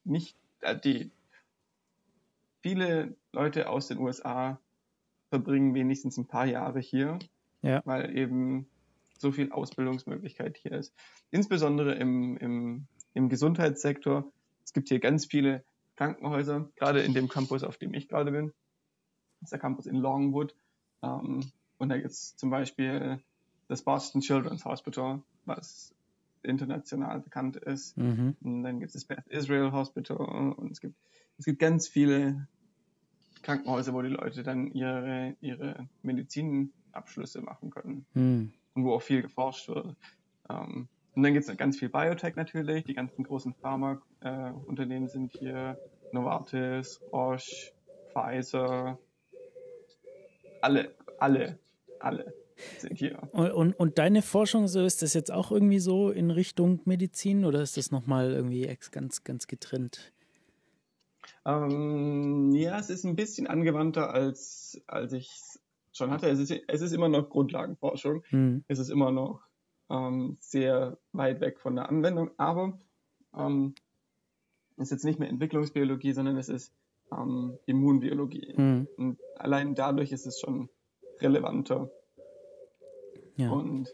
nicht, 0.03 0.37
äh, 0.61 0.77
die, 0.77 1.11
viele 2.61 3.15
Leute 3.31 3.69
aus 3.69 3.87
den 3.87 3.99
USA 3.99 4.59
verbringen 5.29 5.73
wenigstens 5.73 6.17
ein 6.17 6.27
paar 6.27 6.45
Jahre 6.45 6.79
hier, 6.79 7.19
ja. 7.61 7.81
weil 7.85 8.17
eben 8.17 8.67
so 9.17 9.31
viel 9.31 9.51
Ausbildungsmöglichkeit 9.51 10.57
hier 10.57 10.73
ist. 10.73 10.93
Insbesondere 11.31 11.95
im, 11.95 12.37
im, 12.37 12.87
im 13.13 13.29
Gesundheitssektor. 13.29 14.31
Es 14.63 14.73
gibt 14.73 14.89
hier 14.89 14.99
ganz 14.99 15.25
viele 15.25 15.63
Krankenhäuser, 15.95 16.69
gerade 16.75 17.01
in 17.01 17.13
dem 17.13 17.27
Campus, 17.27 17.63
auf 17.63 17.77
dem 17.77 17.93
ich 17.93 18.07
gerade 18.07 18.31
bin. 18.31 18.53
Das 19.39 19.47
ist 19.47 19.51
der 19.51 19.59
Campus 19.59 19.85
in 19.85 19.97
Longwood. 19.97 20.55
Ähm, 21.01 21.51
und 21.77 21.89
da 21.89 21.97
gibt 21.97 22.09
es 22.09 22.35
zum 22.35 22.49
Beispiel 22.49 23.19
das 23.67 23.81
Boston 23.83 24.21
Children's 24.21 24.65
Hospital, 24.65 25.21
was 25.45 25.93
international 26.43 27.19
bekannt 27.19 27.57
ist. 27.57 27.97
Mhm. 27.97 28.35
Und 28.41 28.63
dann 28.63 28.79
gibt 28.79 28.89
es 28.89 28.93
das 28.93 29.05
Beth 29.05 29.27
Israel 29.27 29.71
Hospital 29.71 30.17
und 30.17 30.71
es 30.71 30.79
gibt, 30.79 30.95
es 31.37 31.45
gibt 31.45 31.59
ganz 31.59 31.87
viele 31.87 32.47
Krankenhäuser, 33.41 33.93
wo 33.93 34.01
die 34.01 34.09
Leute 34.09 34.43
dann 34.43 34.67
ihre, 34.71 35.35
ihre 35.41 35.87
Medizinabschlüsse 36.03 37.41
machen 37.41 37.69
können. 37.69 38.05
Mhm. 38.13 38.53
Und 38.73 38.83
wo 38.83 38.93
auch 38.93 39.01
viel 39.01 39.21
geforscht 39.21 39.69
wird. 39.69 39.95
Ähm, 40.49 40.87
und 41.15 41.23
dann 41.23 41.33
gibt 41.33 41.47
es 41.47 41.57
ganz 41.57 41.79
viel 41.79 41.89
Biotech 41.89 42.35
natürlich. 42.35 42.83
Die 42.83 42.93
ganzen 42.93 43.23
großen 43.23 43.53
Pharmaunternehmen 43.53 45.07
äh, 45.07 45.11
sind 45.11 45.31
hier. 45.31 45.77
Novartis, 46.11 47.01
Roche, 47.11 47.73
Pfizer. 48.13 48.97
Alle, 50.61 50.95
alle, 51.19 51.59
alle 51.99 52.33
sind 52.77 52.97
hier. 52.97 53.19
Und, 53.31 53.51
und, 53.51 53.73
und, 53.73 53.97
deine 53.97 54.21
Forschung, 54.21 54.67
so 54.67 54.83
ist 54.83 55.01
das 55.01 55.13
jetzt 55.13 55.31
auch 55.31 55.51
irgendwie 55.51 55.79
so 55.79 56.09
in 56.09 56.31
Richtung 56.31 56.81
Medizin 56.85 57.45
oder 57.45 57.61
ist 57.61 57.77
das 57.77 57.91
nochmal 57.91 58.31
irgendwie 58.31 58.73
ganz, 58.91 59.23
ganz 59.23 59.47
getrennt? 59.47 60.13
Ähm, 61.45 62.53
ja, 62.55 62.79
es 62.79 62.89
ist 62.89 63.03
ein 63.03 63.15
bisschen 63.15 63.47
angewandter, 63.47 64.13
als, 64.13 64.81
als 64.87 65.13
ich 65.13 65.31
schon 65.91 66.11
hatte. 66.11 66.27
Es 66.29 66.39
ist, 66.39 66.51
es 66.67 66.81
ist 66.81 66.93
immer 66.93 67.09
noch 67.09 67.29
Grundlagenforschung. 67.29 68.23
Hm. 68.29 68.63
Es 68.67 68.79
ist 68.79 68.89
immer 68.89 69.11
noch 69.11 69.41
ähm, 69.89 70.37
sehr 70.39 70.97
weit 71.11 71.41
weg 71.41 71.59
von 71.59 71.75
der 71.75 71.89
Anwendung, 71.89 72.31
aber 72.37 72.79
ähm, 73.35 73.75
ist 74.77 74.91
jetzt 74.91 75.05
nicht 75.05 75.19
mehr 75.19 75.29
Entwicklungsbiologie, 75.29 76.13
sondern 76.13 76.37
es 76.37 76.49
ist 76.49 76.73
ähm, 77.11 77.57
Immunbiologie. 77.65 78.53
Mhm. 78.57 78.87
Und 78.97 79.19
allein 79.35 79.75
dadurch 79.75 80.11
ist 80.11 80.25
es 80.25 80.39
schon 80.39 80.69
relevanter. 81.19 81.89
Ja. 83.35 83.51
Und 83.51 83.89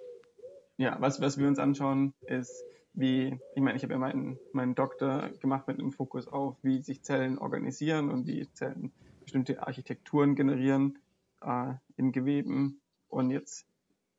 ja, 0.78 0.98
was, 1.00 1.22
was 1.22 1.38
wir 1.38 1.48
uns 1.48 1.60
anschauen, 1.60 2.14
ist, 2.22 2.64
wie, 2.94 3.40
ich 3.56 3.62
meine, 3.62 3.78
ich 3.78 3.84
habe 3.84 3.94
ja 3.94 4.00
meinen, 4.00 4.40
meinen 4.52 4.76
Doktor 4.76 5.30
gemacht 5.40 5.68
mit 5.68 5.80
einem 5.80 5.92
Fokus 5.92 6.28
auf, 6.28 6.58
wie 6.62 6.82
sich 6.82 7.04
Zellen 7.04 7.38
organisieren 7.38 8.10
und 8.10 8.28
wie 8.28 8.52
Zellen 8.54 8.92
bestimmte 9.22 9.66
Architekturen 9.66 10.36
generieren 10.36 10.98
äh, 11.42 11.74
in 11.96 12.12
Geweben. 12.12 12.82
Und 13.08 13.32
jetzt 13.32 13.68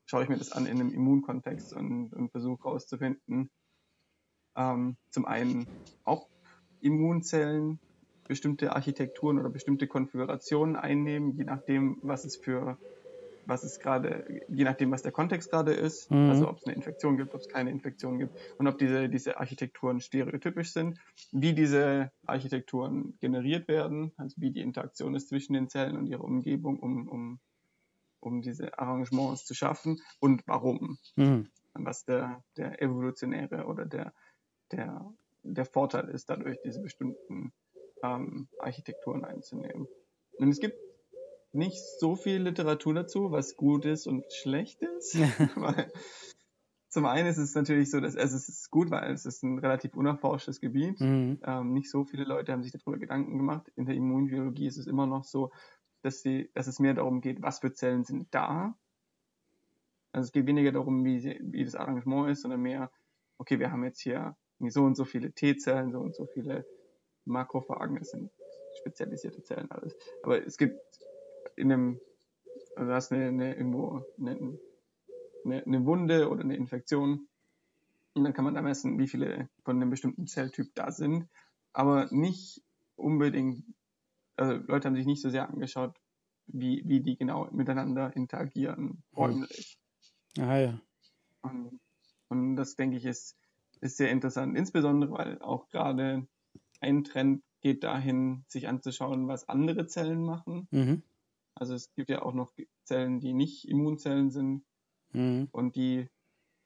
schaue 0.07 0.25
ich 0.25 0.29
mir 0.29 0.39
das 0.39 0.53
an 0.53 0.67
in 0.67 0.81
einem 0.81 0.93
Immunkontext 0.93 1.73
und, 1.73 2.13
und 2.13 2.31
versuche 2.31 2.65
herauszufinden, 2.65 3.51
ähm, 4.57 4.97
zum 5.11 5.25
einen, 5.25 5.67
ob 6.05 6.29
Immunzellen 6.81 7.79
bestimmte 8.29 8.75
Architekturen 8.75 9.39
oder 9.39 9.51
bestimmte 9.51 9.87
Konfigurationen 9.87 10.77
einnehmen, 10.77 11.33
je 11.33 11.45
nachdem, 11.45 11.99
was 12.03 12.25
es 12.25 12.37
für, 12.37 12.79
was 13.47 13.65
es 13.65 13.81
gerade, 13.81 14.43
je 14.49 14.65
nachdem, 14.65 14.91
was 14.91 15.03
der 15.03 15.13
Kontext 15.13 15.51
gerade 15.51 15.73
ist, 15.73 16.11
mhm. 16.11 16.31
also 16.31 16.49
ob 16.49 16.59
es 16.59 16.67
eine 16.67 16.75
Infektion 16.75 17.17
gibt, 17.17 17.35
ob 17.35 17.41
es 17.41 17.49
keine 17.49 17.71
Infektion 17.71 18.19
gibt 18.19 18.37
und 18.59 18.67
ob 18.67 18.79
diese, 18.79 19.09
diese 19.09 19.39
Architekturen 19.39 20.01
stereotypisch 20.01 20.73
sind, 20.73 20.99
wie 21.33 21.53
diese 21.53 22.11
Architekturen 22.27 23.17
generiert 23.21 23.69
werden, 23.69 24.13
also 24.17 24.35
wie 24.41 24.51
die 24.51 24.61
Interaktion 24.61 25.15
ist 25.15 25.29
zwischen 25.29 25.55
den 25.55 25.69
Zellen 25.69 25.97
und 25.97 26.07
ihrer 26.07 26.25
Umgebung, 26.25 26.79
um, 26.79 27.09
um 27.09 27.41
um 28.23 28.41
diese 28.41 28.79
Arrangements 28.79 29.45
zu 29.45 29.55
schaffen 29.55 30.01
und 30.21 30.43
warum. 30.47 30.99
Mhm. 31.17 31.49
Was 31.75 32.05
der, 32.05 32.43
der 32.57 32.81
evolutionäre 32.83 33.65
oder 33.65 33.87
der, 33.87 34.13
der, 34.71 35.13
der 35.43 35.65
Vorteil 35.65 36.09
ist, 36.09 36.31
dadurch 36.31 36.59
diese 36.65 36.81
bestimmten 36.81 37.53
ähm, 38.03 38.49
Architekturen 38.59 39.25
einzunehmen. 39.25 39.87
Und 40.39 40.49
es 40.51 40.61
gibt 40.61 40.79
nicht 41.53 41.83
so 41.99 42.17
viel 42.17 42.43
Literatur 42.43 42.95
dazu, 42.95 43.31
was 43.31 43.57
gut 43.57 43.85
ist 43.85 44.07
und 44.07 44.25
schlecht 44.33 44.83
ist, 44.83 45.17
weil 45.57 45.91
zum 46.89 47.07
einen 47.07 47.27
ist 47.27 47.39
es 47.39 47.55
natürlich 47.55 47.91
so, 47.91 48.01
dass 48.01 48.17
also 48.17 48.37
es 48.37 48.49
ist 48.49 48.71
gut, 48.71 48.91
weil 48.91 49.13
es 49.13 49.25
ist 49.25 49.43
ein 49.43 49.59
relativ 49.59 49.95
unerforschtes 49.95 50.61
Gebiet. 50.61 51.01
Mhm. 51.01 51.41
Ähm, 51.43 51.73
nicht 51.73 51.91
so 51.91 52.05
viele 52.05 52.25
Leute 52.25 52.53
haben 52.53 52.63
sich 52.63 52.73
darüber 52.73 52.99
Gedanken 52.99 53.39
gemacht. 53.39 53.71
In 53.77 53.87
der 53.87 53.95
Immunbiologie 53.95 54.67
ist 54.67 54.77
es 54.77 54.87
immer 54.87 55.07
noch 55.07 55.25
so, 55.25 55.51
dass, 56.03 56.23
sie, 56.23 56.51
dass 56.55 56.67
es 56.67 56.79
mehr 56.79 56.95
darum 56.95 57.21
geht, 57.21 57.43
was 57.43 57.61
für 57.61 57.73
Zellen 57.73 58.05
sind 58.05 58.35
da. 58.35 58.77
Also 60.13 60.27
es 60.27 60.33
geht 60.33 60.47
weniger 60.47 60.73
darum, 60.73 61.05
wie, 61.05 61.39
wie 61.41 61.65
das 61.65 61.75
Arrangement 61.75 62.31
ist, 62.31 62.43
sondern 62.43 62.61
mehr, 62.61 62.91
okay, 63.39 63.59
wir 63.59 63.73
haben 63.73 63.85
jetzt 63.85 64.01
hier 64.01 64.37
so 64.59 64.85
und 64.85 64.97
so 64.97 65.05
viele 65.05 65.33
T-Zellen, 65.33 65.93
so 65.93 66.01
und 66.01 66.15
so 66.15 66.27
viele 66.27 66.67
Makrophagen, 67.25 67.97
das 67.99 68.11
sind 68.11 68.31
spezialisierte 68.79 69.43
Zellen 69.43 69.71
alles. 69.71 69.97
Aber 70.23 70.45
es 70.45 70.57
gibt 70.57 70.81
in 71.57 71.73
einem, 71.73 72.01
also 72.77 72.89
du 72.89 72.95
hast 72.95 73.13
eine, 73.13 73.29
eine 73.29 73.57
irgendwo 73.57 74.05
eine, 74.19 74.59
eine, 75.45 75.65
eine 75.65 75.87
Wunde 75.87 76.29
oder 76.29 76.43
eine 76.43 76.57
Infektion 76.57 77.29
und 78.15 78.25
dann 78.25 78.35
kann 78.35 78.45
man 78.45 78.55
da 78.55 78.63
messen, 78.63 78.99
wie 78.99 79.09
viele 79.09 79.49
von 79.65 79.77
einem 79.77 79.91
bestimmten 79.91 80.27
Zelltyp 80.27 80.75
da 80.75 80.91
sind, 80.91 81.29
aber 81.73 82.09
nicht 82.11 82.63
unbedingt, 82.97 83.65
also 84.37 84.55
Leute 84.55 84.89
haben 84.89 84.97
sich 84.97 85.07
nicht 85.07 85.23
so 85.23 85.31
sehr 85.31 85.49
angeschaut, 85.49 85.97
wie, 86.47 86.83
wie 86.87 87.01
die 87.01 87.17
genau 87.17 87.49
miteinander 87.53 88.15
interagieren, 88.17 89.03
räumlich. 89.17 89.79
Ah 90.39 90.59
ja. 90.59 90.81
Und, 91.43 91.81
und 92.29 92.57
das 92.57 92.77
denke 92.77 92.97
ich 92.97 93.05
ist, 93.05 93.37
ist 93.81 93.97
sehr 93.97 94.11
interessant, 94.11 94.57
insbesondere 94.57 95.13
weil 95.13 95.43
auch 95.43 95.69
gerade 95.69 96.27
ein 96.81 97.05
Trend 97.05 97.43
geht 97.61 97.85
dahin, 97.85 98.45
sich 98.49 98.69
anzuschauen, 98.69 99.29
was 99.29 99.49
andere 99.49 99.87
Zellen 99.87 100.25
machen. 100.25 100.69
Mhm. 100.71 101.03
Also 101.55 101.75
es 101.75 101.93
gibt 101.95 102.09
ja 102.09 102.23
auch 102.23 102.35
noch 102.35 102.53
Zellen, 102.85 103.21
die 103.21 103.35
nicht 103.35 103.69
Immunzellen 103.69 104.31
sind 104.31 104.65
mhm. 105.13 105.49
und 105.53 105.77
die, 105.77 106.09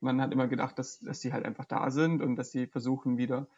man 0.00 0.20
hat 0.20 0.32
immer 0.32 0.46
gedacht, 0.46 0.78
dass, 0.78 1.00
dass 1.00 1.20
die 1.20 1.32
halt 1.32 1.44
einfach 1.44 1.64
da 1.64 1.90
sind 1.90 2.22
und 2.22 2.36
dass 2.36 2.50
sie 2.50 2.66
versuchen 2.66 3.18
wieder 3.18 3.48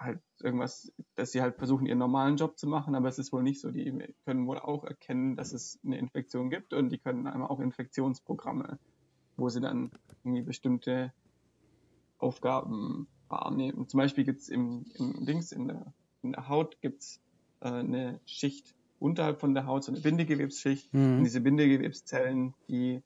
halt 0.00 0.20
irgendwas, 0.40 0.92
dass 1.14 1.32
sie 1.32 1.42
halt 1.42 1.56
versuchen, 1.56 1.86
ihren 1.86 1.98
normalen 1.98 2.36
Job 2.36 2.58
zu 2.58 2.66
machen, 2.66 2.94
aber 2.94 3.08
es 3.08 3.18
ist 3.18 3.32
wohl 3.32 3.42
nicht 3.42 3.60
so. 3.60 3.70
Die 3.70 4.14
können 4.24 4.46
wohl 4.46 4.58
auch 4.58 4.84
erkennen, 4.84 5.36
dass 5.36 5.52
es 5.52 5.78
eine 5.84 5.98
Infektion 5.98 6.48
gibt 6.50 6.72
und 6.72 6.88
die 6.88 6.98
können 6.98 7.26
einmal 7.26 7.50
auch 7.50 7.60
Infektionsprogramme, 7.60 8.78
wo 9.36 9.48
sie 9.50 9.60
dann 9.60 9.90
irgendwie 10.24 10.42
bestimmte 10.42 11.12
Aufgaben 12.18 13.08
wahrnehmen. 13.28 13.88
Zum 13.88 13.98
Beispiel 13.98 14.24
gibt 14.24 14.40
es 14.40 14.48
im, 14.48 14.86
im 14.94 15.26
Dings, 15.26 15.52
in 15.52 15.68
der, 15.68 15.92
in 16.22 16.32
der 16.32 16.48
Haut 16.48 16.80
gibt 16.80 17.02
es 17.02 17.20
äh, 17.60 17.68
eine 17.68 18.20
Schicht 18.24 18.74
unterhalb 18.98 19.40
von 19.40 19.54
der 19.54 19.66
Haut, 19.66 19.84
so 19.84 19.92
eine 19.92 20.00
Bindegewebsschicht. 20.00 20.92
Mhm. 20.92 21.18
Und 21.18 21.24
diese 21.24 21.40
Bindegewebszellen, 21.40 22.54
die 22.68 23.02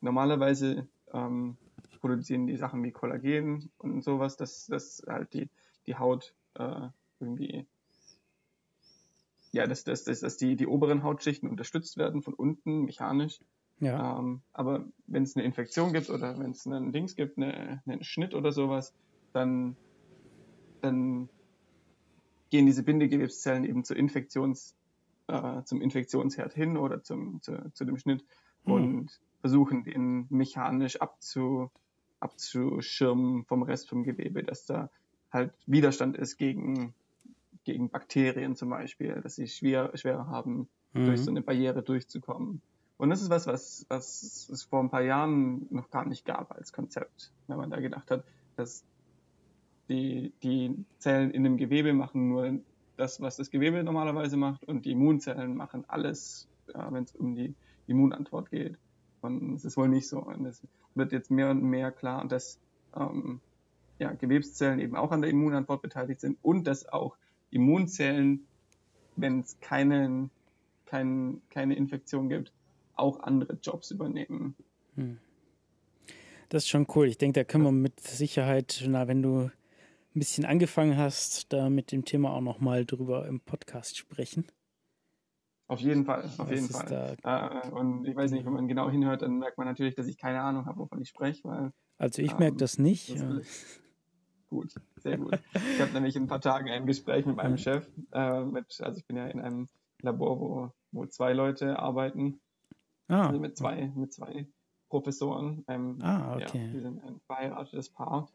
normalerweise 0.00 0.88
ähm, 1.12 1.56
produzieren 2.00 2.46
die 2.46 2.56
Sachen 2.56 2.82
wie 2.82 2.90
Kollagen 2.90 3.70
und 3.78 4.02
sowas, 4.02 4.36
dass, 4.36 4.66
dass 4.66 5.02
halt 5.06 5.34
die, 5.34 5.48
die 5.86 5.96
Haut 5.96 6.34
äh, 6.54 6.88
irgendwie 7.20 7.66
ja, 9.52 9.66
dass, 9.66 9.84
dass, 9.84 10.04
dass, 10.04 10.20
dass 10.20 10.36
die, 10.38 10.56
die 10.56 10.66
oberen 10.66 11.02
Hautschichten 11.02 11.48
unterstützt 11.48 11.98
werden 11.98 12.22
von 12.22 12.34
unten 12.34 12.84
mechanisch. 12.84 13.38
Ja. 13.80 14.18
Ähm, 14.18 14.40
aber 14.52 14.86
wenn 15.06 15.24
es 15.24 15.36
eine 15.36 15.44
Infektion 15.44 15.92
gibt 15.92 16.08
oder 16.08 16.38
wenn 16.38 16.52
es 16.52 16.66
einen 16.66 16.92
Dings 16.92 17.14
gibt, 17.16 17.36
eine, 17.36 17.82
einen 17.86 18.02
Schnitt 18.02 18.34
oder 18.34 18.52
sowas, 18.52 18.94
dann, 19.32 19.76
dann 20.80 21.28
gehen 22.50 22.66
diese 22.66 22.82
Bindegewebszellen 22.82 23.64
eben 23.64 23.84
zur 23.84 23.96
Infektions, 23.96 24.74
äh, 25.26 25.62
zum 25.64 25.82
Infektionsherd 25.82 26.54
hin 26.54 26.76
oder 26.78 27.02
zum, 27.02 27.42
zu, 27.42 27.70
zu 27.74 27.84
dem 27.84 27.98
Schnitt 27.98 28.24
mhm. 28.64 28.72
und 28.72 29.20
versuchen 29.40 29.84
den 29.84 30.26
mechanisch 30.30 31.00
abzu, 31.00 31.70
abzuschirmen 32.20 33.44
vom 33.44 33.62
Rest 33.64 33.88
vom 33.88 34.02
Gewebe, 34.02 34.44
dass 34.44 34.64
da 34.64 34.90
halt 35.32 35.52
Widerstand 35.66 36.16
ist 36.16 36.36
gegen, 36.36 36.94
gegen 37.64 37.88
Bakterien 37.88 38.56
zum 38.56 38.70
Beispiel, 38.70 39.20
dass 39.22 39.36
sie 39.36 39.48
schwer, 39.48 39.90
schwerer 39.94 40.26
haben, 40.26 40.68
mhm. 40.92 41.06
durch 41.06 41.20
so 41.20 41.30
eine 41.30 41.42
Barriere 41.42 41.82
durchzukommen. 41.82 42.60
Und 42.98 43.10
das 43.10 43.22
ist 43.22 43.30
was, 43.30 43.46
was, 43.46 43.86
was 43.88 44.48
es 44.48 44.62
vor 44.62 44.80
ein 44.80 44.90
paar 44.90 45.02
Jahren 45.02 45.66
noch 45.70 45.90
gar 45.90 46.06
nicht 46.06 46.24
gab 46.24 46.52
als 46.52 46.72
Konzept, 46.72 47.32
wenn 47.48 47.56
man 47.56 47.70
da 47.70 47.80
gedacht 47.80 48.10
hat, 48.10 48.24
dass 48.56 48.84
die, 49.88 50.32
die 50.42 50.84
Zellen 50.98 51.30
in 51.32 51.42
dem 51.42 51.56
Gewebe 51.56 51.92
machen 51.92 52.28
nur 52.28 52.60
das, 52.96 53.20
was 53.20 53.36
das 53.36 53.50
Gewebe 53.50 53.82
normalerweise 53.82 54.36
macht 54.36 54.64
und 54.64 54.84
die 54.84 54.92
Immunzellen 54.92 55.56
machen 55.56 55.84
alles, 55.88 56.46
ja, 56.72 56.92
wenn 56.92 57.04
es 57.04 57.14
um 57.16 57.34
die 57.34 57.54
Immunantwort 57.86 58.50
geht. 58.50 58.76
Und 59.20 59.54
es 59.54 59.64
ist 59.64 59.76
wohl 59.76 59.88
nicht 59.88 60.08
so. 60.08 60.20
Und 60.20 60.46
es 60.46 60.62
wird 60.94 61.12
jetzt 61.12 61.30
mehr 61.30 61.50
und 61.50 61.62
mehr 61.62 61.90
klar, 61.90 62.26
dass 62.26 62.58
ähm, 62.94 63.40
ja, 64.02 64.12
Gewebszellen 64.12 64.80
eben 64.80 64.96
auch 64.96 65.12
an 65.12 65.22
der 65.22 65.30
Immunantwort 65.30 65.80
beteiligt 65.80 66.20
sind 66.20 66.36
und 66.42 66.66
dass 66.66 66.88
auch 66.88 67.16
Immunzellen, 67.50 68.46
wenn 69.16 69.40
es 69.40 69.58
keinen, 69.60 70.30
kein, 70.86 71.40
keine 71.50 71.76
Infektion 71.76 72.28
gibt, 72.28 72.52
auch 72.94 73.20
andere 73.20 73.58
Jobs 73.62 73.90
übernehmen. 73.90 74.54
Hm. 74.96 75.18
Das 76.48 76.64
ist 76.64 76.68
schon 76.68 76.86
cool. 76.94 77.06
Ich 77.06 77.16
denke, 77.16 77.40
da 77.40 77.44
können 77.44 77.64
wir 77.64 77.72
mit 77.72 78.00
Sicherheit, 78.00 78.84
na, 78.86 79.08
wenn 79.08 79.22
du 79.22 79.44
ein 79.44 80.18
bisschen 80.18 80.44
angefangen 80.44 80.98
hast, 80.98 81.52
da 81.52 81.70
mit 81.70 81.92
dem 81.92 82.04
Thema 82.04 82.32
auch 82.32 82.42
nochmal 82.42 82.84
drüber 82.84 83.26
im 83.26 83.40
Podcast 83.40 83.96
sprechen. 83.96 84.44
Auf 85.68 85.80
jeden 85.80 86.04
Fall, 86.04 86.24
auf 86.24 86.38
Was 86.38 86.50
jeden 86.50 86.68
Fall. 86.68 87.16
Äh, 87.22 87.70
und 87.70 88.06
ich 88.06 88.14
weiß 88.14 88.32
nicht, 88.32 88.44
wenn 88.44 88.52
man 88.52 88.68
genau 88.68 88.90
hinhört, 88.90 89.22
dann 89.22 89.38
merkt 89.38 89.56
man 89.56 89.66
natürlich, 89.66 89.94
dass 89.94 90.06
ich 90.06 90.18
keine 90.18 90.42
Ahnung 90.42 90.66
habe, 90.66 90.80
wovon 90.80 91.00
ich 91.00 91.08
spreche. 91.08 91.42
Weil, 91.44 91.72
also 91.96 92.20
ich 92.20 92.32
ähm, 92.32 92.38
merke 92.40 92.56
das 92.58 92.78
nicht. 92.78 93.10
Das 93.10 93.20
ja. 93.20 93.40
Gut, 94.52 94.74
sehr 94.96 95.16
gut. 95.16 95.38
ich 95.54 95.80
habe 95.80 95.92
nämlich 95.92 96.14
in 96.14 96.24
ein 96.24 96.28
paar 96.28 96.40
Tagen 96.40 96.68
ein 96.68 96.84
Gespräch 96.84 97.24
mit 97.24 97.36
meinem 97.36 97.56
Chef. 97.56 97.88
Äh, 98.12 98.44
mit, 98.44 98.80
also 98.82 98.98
ich 98.98 99.06
bin 99.06 99.16
ja 99.16 99.26
in 99.26 99.40
einem 99.40 99.68
Labor, 100.02 100.40
wo, 100.40 100.72
wo 100.90 101.06
zwei 101.06 101.32
Leute 101.32 101.78
arbeiten. 101.78 102.38
Ah. 103.08 103.28
Also 103.28 103.40
mit 103.40 103.56
zwei, 103.56 103.90
mit 103.96 104.12
zwei 104.12 104.46
Professoren. 104.90 105.64
Ähm, 105.68 105.98
ah, 106.02 106.36
okay. 106.36 106.66
Ja, 106.66 106.72
wir 106.74 106.80
sind 106.82 107.02
ein 107.02 107.18
verheiratetes 107.26 107.88
Paar 107.88 108.28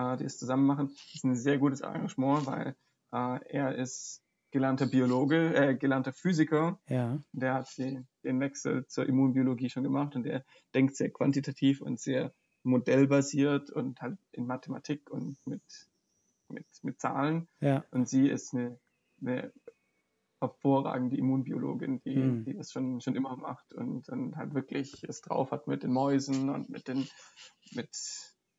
äh, 0.00 0.16
die 0.16 0.24
es 0.24 0.38
zusammen 0.38 0.66
machen. 0.66 0.88
Das 0.88 1.14
ist 1.14 1.24
ein 1.24 1.36
sehr 1.36 1.58
gutes 1.58 1.82
Arrangement, 1.82 2.46
weil 2.46 2.74
äh, 3.12 3.38
er 3.48 3.74
ist 3.74 4.22
gelernter 4.50 4.86
Biologe, 4.86 5.54
äh, 5.54 5.74
gelernter 5.76 6.12
Physiker. 6.12 6.80
Ja. 6.88 7.18
Der 7.32 7.54
hat 7.54 7.68
die, 7.76 8.02
den 8.24 8.40
Wechsel 8.40 8.86
zur 8.86 9.06
Immunbiologie 9.06 9.70
schon 9.70 9.84
gemacht 9.84 10.16
und 10.16 10.24
der 10.24 10.44
denkt 10.74 10.96
sehr 10.96 11.10
quantitativ 11.10 11.80
und 11.80 12.00
sehr 12.00 12.32
modellbasiert 12.62 13.70
und 13.70 14.00
halt 14.00 14.18
in 14.32 14.46
Mathematik 14.46 15.10
und 15.10 15.36
mit, 15.46 15.62
mit, 16.48 16.66
mit 16.82 17.00
Zahlen. 17.00 17.48
Ja. 17.60 17.84
Und 17.90 18.08
sie 18.08 18.28
ist 18.28 18.54
eine, 18.54 18.78
eine 19.20 19.52
hervorragende 20.40 21.16
Immunbiologin, 21.16 22.00
die, 22.02 22.16
mhm. 22.16 22.44
die 22.44 22.54
das 22.54 22.72
schon, 22.72 23.00
schon 23.00 23.14
immer 23.14 23.36
macht 23.36 23.72
und, 23.72 24.08
und 24.08 24.36
halt 24.36 24.54
wirklich 24.54 25.04
es 25.04 25.20
drauf 25.20 25.50
hat 25.50 25.66
mit 25.66 25.82
den 25.82 25.92
Mäusen 25.92 26.48
und 26.50 26.70
mit 26.70 26.88
den, 26.88 27.06
mit 27.72 27.90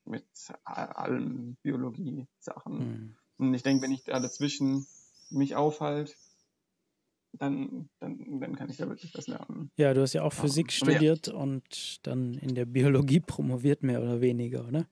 mit 0.06 0.26
allen 0.64 1.58
Biologie-Sachen. 1.62 2.78
Mhm. 2.78 3.16
Und 3.38 3.54
ich 3.54 3.64
denke, 3.64 3.84
wenn 3.84 3.92
ich 3.92 4.04
da 4.04 4.20
dazwischen 4.20 4.86
mich 5.30 5.56
aufhalte, 5.56 6.14
dann, 7.34 7.90
dann, 8.00 8.40
dann 8.40 8.56
kann 8.56 8.70
ich 8.70 8.78
da 8.78 8.88
wirklich 8.88 9.16
was 9.16 9.28
lernen. 9.28 9.72
Ja, 9.78 9.94
du 9.94 10.02
hast 10.02 10.14
ja 10.14 10.24
auch 10.24 10.34
Physik 10.34 10.72
ja. 10.72 10.78
studiert 10.78 11.28
und 11.30 12.06
dann 12.06 12.34
in 12.36 12.56
der 12.56 12.66
Biologie 12.66 13.20
promoviert, 13.20 13.84
mehr 13.84 14.02
oder 14.02 14.22
weniger, 14.22 14.68
oder? 14.68 14.86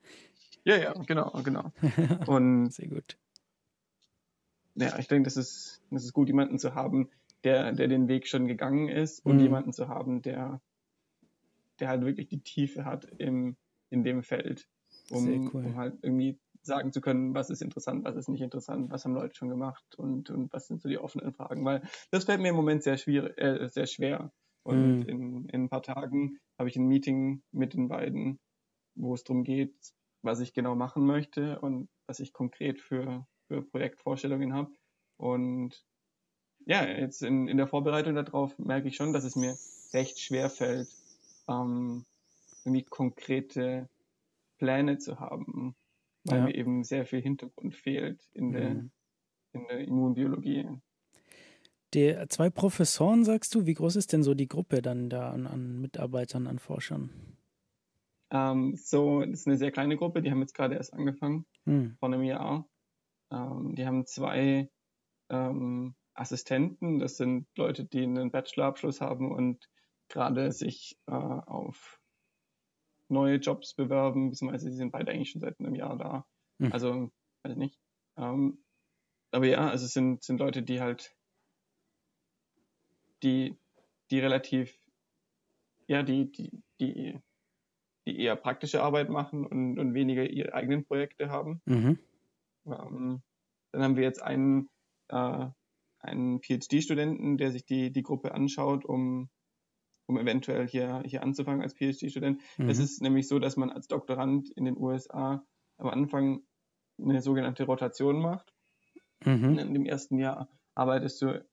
Ja, 0.64 0.76
ja, 0.76 0.92
genau, 0.92 1.30
genau. 1.42 1.72
Und 2.26 2.72
Sehr 2.72 2.88
gut. 2.88 3.16
Ja, 4.74 4.98
ich 4.98 5.08
denke, 5.08 5.24
das 5.24 5.36
ist, 5.36 5.82
das 5.90 6.04
ist 6.04 6.12
gut, 6.12 6.28
jemanden 6.28 6.58
zu 6.58 6.74
haben, 6.74 7.08
der, 7.44 7.72
der 7.72 7.88
den 7.88 8.08
Weg 8.08 8.28
schon 8.28 8.46
gegangen 8.46 8.88
ist 8.88 9.24
und 9.24 9.36
mhm. 9.36 9.42
jemanden 9.42 9.72
zu 9.72 9.88
haben, 9.88 10.22
der, 10.22 10.60
der 11.80 11.88
halt 11.88 12.04
wirklich 12.04 12.28
die 12.28 12.40
Tiefe 12.40 12.84
hat 12.84 13.06
im, 13.18 13.56
in 13.88 14.04
dem 14.04 14.22
Feld 14.22 14.68
um, 15.10 15.50
cool. 15.52 15.64
um 15.64 15.76
halt 15.76 15.98
irgendwie 16.02 16.38
sagen 16.62 16.92
zu 16.92 17.00
können, 17.00 17.34
was 17.34 17.50
ist 17.50 17.62
interessant, 17.62 18.04
was 18.04 18.16
ist 18.16 18.28
nicht 18.28 18.42
interessant, 18.42 18.90
was 18.90 19.04
haben 19.04 19.14
Leute 19.14 19.34
schon 19.34 19.48
gemacht 19.48 19.84
und, 19.96 20.30
und 20.30 20.52
was 20.52 20.66
sind 20.66 20.82
so 20.82 20.88
die 20.88 20.98
offenen 20.98 21.32
Fragen, 21.32 21.64
weil 21.64 21.82
das 22.10 22.24
fällt 22.24 22.40
mir 22.40 22.50
im 22.50 22.56
Moment 22.56 22.82
sehr, 22.82 22.98
schwierig, 22.98 23.36
äh, 23.38 23.68
sehr 23.68 23.86
schwer. 23.86 24.32
Und 24.62 25.00
mhm. 25.00 25.08
in, 25.08 25.48
in 25.48 25.62
ein 25.64 25.68
paar 25.70 25.82
Tagen 25.82 26.38
habe 26.58 26.68
ich 26.68 26.76
ein 26.76 26.86
Meeting 26.86 27.42
mit 27.50 27.74
den 27.74 27.88
beiden, 27.88 28.38
wo 28.94 29.14
es 29.14 29.24
darum 29.24 29.44
geht, 29.44 29.74
was 30.22 30.40
ich 30.40 30.52
genau 30.52 30.74
machen 30.74 31.06
möchte 31.06 31.58
und 31.60 31.88
was 32.06 32.20
ich 32.20 32.32
konkret 32.32 32.80
für, 32.80 33.26
für 33.48 33.62
Projektvorstellungen 33.62 34.52
habe. 34.52 34.70
Und 35.16 35.82
ja, 36.66 36.86
jetzt 36.86 37.22
in, 37.22 37.48
in 37.48 37.56
der 37.56 37.66
Vorbereitung 37.66 38.14
darauf 38.14 38.58
merke 38.58 38.88
ich 38.88 38.96
schon, 38.96 39.12
dass 39.14 39.24
es 39.24 39.34
mir 39.34 39.56
recht 39.94 40.20
schwer 40.20 40.50
fällt, 40.50 40.88
ähm, 41.48 42.04
irgendwie 42.64 42.84
konkrete 42.84 43.88
Pläne 44.58 44.98
zu 44.98 45.18
haben, 45.20 45.74
weil 46.24 46.38
ja. 46.38 46.44
mir 46.44 46.54
eben 46.54 46.84
sehr 46.84 47.06
viel 47.06 47.20
Hintergrund 47.20 47.74
fehlt 47.74 48.28
in 48.32 48.52
der, 48.52 48.70
mhm. 48.70 48.90
in 49.52 49.66
der 49.68 49.80
Immunbiologie. 49.80 50.68
Die 51.94 52.16
zwei 52.28 52.50
Professoren, 52.50 53.24
sagst 53.24 53.54
du, 53.54 53.66
wie 53.66 53.74
groß 53.74 53.96
ist 53.96 54.12
denn 54.12 54.22
so 54.22 54.34
die 54.34 54.48
Gruppe 54.48 54.80
dann 54.80 55.10
da 55.10 55.30
an, 55.32 55.46
an 55.46 55.80
Mitarbeitern, 55.80 56.46
an 56.46 56.58
Forschern? 56.58 57.10
Ähm, 58.30 58.76
so, 58.76 59.22
das 59.22 59.40
ist 59.40 59.46
eine 59.48 59.56
sehr 59.56 59.72
kleine 59.72 59.96
Gruppe, 59.96 60.22
die 60.22 60.30
haben 60.30 60.40
jetzt 60.40 60.54
gerade 60.54 60.76
erst 60.76 60.94
angefangen, 60.94 61.46
Hm. 61.66 61.96
vor 61.98 62.08
einem 62.08 62.22
Jahr. 62.22 62.68
Ähm, 63.32 63.74
die 63.74 63.86
haben 63.86 64.06
zwei 64.06 64.70
ähm, 65.30 65.94
Assistenten, 66.14 66.98
das 66.98 67.16
sind 67.16 67.46
Leute, 67.56 67.84
die 67.84 68.02
einen 68.02 68.30
Bachelorabschluss 68.30 69.00
haben 69.00 69.32
und 69.32 69.68
gerade 70.08 70.52
sich 70.52 70.98
äh, 71.06 71.12
auf 71.12 71.99
neue 73.10 73.36
Jobs 73.36 73.74
bewerben, 73.74 74.30
beziehungsweise 74.30 74.70
sie 74.70 74.76
sind 74.76 74.92
beide 74.92 75.12
eigentlich 75.12 75.30
schon 75.30 75.40
seit 75.40 75.58
einem 75.60 75.74
Jahr 75.74 75.96
da. 75.96 76.26
Hm. 76.60 76.72
Also, 76.72 77.10
weiß 77.42 77.56
nicht. 77.56 77.78
Ähm, 78.16 78.58
aber 79.32 79.46
ja, 79.46 79.68
also 79.68 79.84
es 79.86 79.92
sind, 79.92 80.22
sind 80.22 80.38
Leute, 80.38 80.62
die 80.62 80.80
halt, 80.80 81.14
die, 83.22 83.56
die 84.10 84.18
relativ, 84.18 84.76
ja, 85.86 86.02
die, 86.02 86.30
die, 86.30 86.62
die, 86.80 87.20
die 88.06 88.18
eher 88.18 88.36
praktische 88.36 88.82
Arbeit 88.82 89.08
machen 89.08 89.46
und, 89.46 89.78
und 89.78 89.94
weniger 89.94 90.28
ihre 90.28 90.54
eigenen 90.54 90.84
Projekte 90.84 91.30
haben. 91.30 91.60
Mhm. 91.66 91.98
Ähm, 92.66 93.22
dann 93.72 93.82
haben 93.82 93.96
wir 93.96 94.02
jetzt 94.02 94.22
einen, 94.22 94.68
äh, 95.08 95.46
einen 96.00 96.40
PhD-Studenten, 96.40 97.36
der 97.36 97.52
sich 97.52 97.64
die, 97.64 97.92
die 97.92 98.02
Gruppe 98.02 98.32
anschaut, 98.32 98.84
um, 98.84 99.28
um 100.10 100.18
eventuell 100.18 100.66
hier, 100.66 101.02
hier 101.06 101.22
anzufangen 101.22 101.62
als 101.62 101.74
PhD-Student. 101.74 102.40
Mhm. 102.58 102.68
Es 102.68 102.78
ist 102.78 103.00
nämlich 103.00 103.28
so, 103.28 103.38
dass 103.38 103.56
man 103.56 103.70
als 103.70 103.86
Doktorand 103.88 104.50
in 104.50 104.64
den 104.64 104.76
USA 104.76 105.44
am 105.78 105.88
Anfang 105.88 106.42
eine 107.00 107.22
sogenannte 107.22 107.64
Rotation 107.64 108.20
macht. 108.20 108.52
Mhm. 109.24 109.58
In 109.58 109.74
dem 109.74 109.86
ersten 109.86 110.18
Jahr 110.18 110.48
arbeitest 110.74 111.22
du 111.22 111.44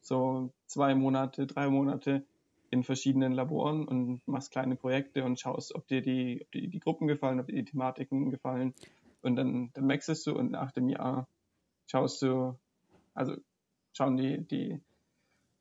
so 0.00 0.52
zwei 0.66 0.94
Monate, 0.94 1.46
drei 1.46 1.68
Monate 1.68 2.24
in 2.70 2.84
verschiedenen 2.84 3.32
Laboren 3.32 3.86
und 3.86 4.26
machst 4.26 4.50
kleine 4.50 4.76
Projekte 4.76 5.24
und 5.24 5.38
schaust, 5.38 5.74
ob 5.74 5.86
dir 5.86 6.02
die, 6.02 6.40
ob 6.42 6.50
dir 6.52 6.68
die 6.68 6.80
Gruppen 6.80 7.06
gefallen, 7.06 7.40
ob 7.40 7.46
dir 7.46 7.56
die 7.56 7.64
Thematiken 7.64 8.30
gefallen. 8.30 8.74
Und 9.22 9.36
dann, 9.36 9.70
dann 9.74 9.88
wechselst 9.88 10.26
du 10.26 10.36
und 10.36 10.50
nach 10.50 10.72
dem 10.72 10.88
Jahr 10.88 11.28
schaust 11.86 12.22
du, 12.22 12.58
also 13.14 13.36
schauen 13.92 14.16
die, 14.16 14.46
die 14.46 14.80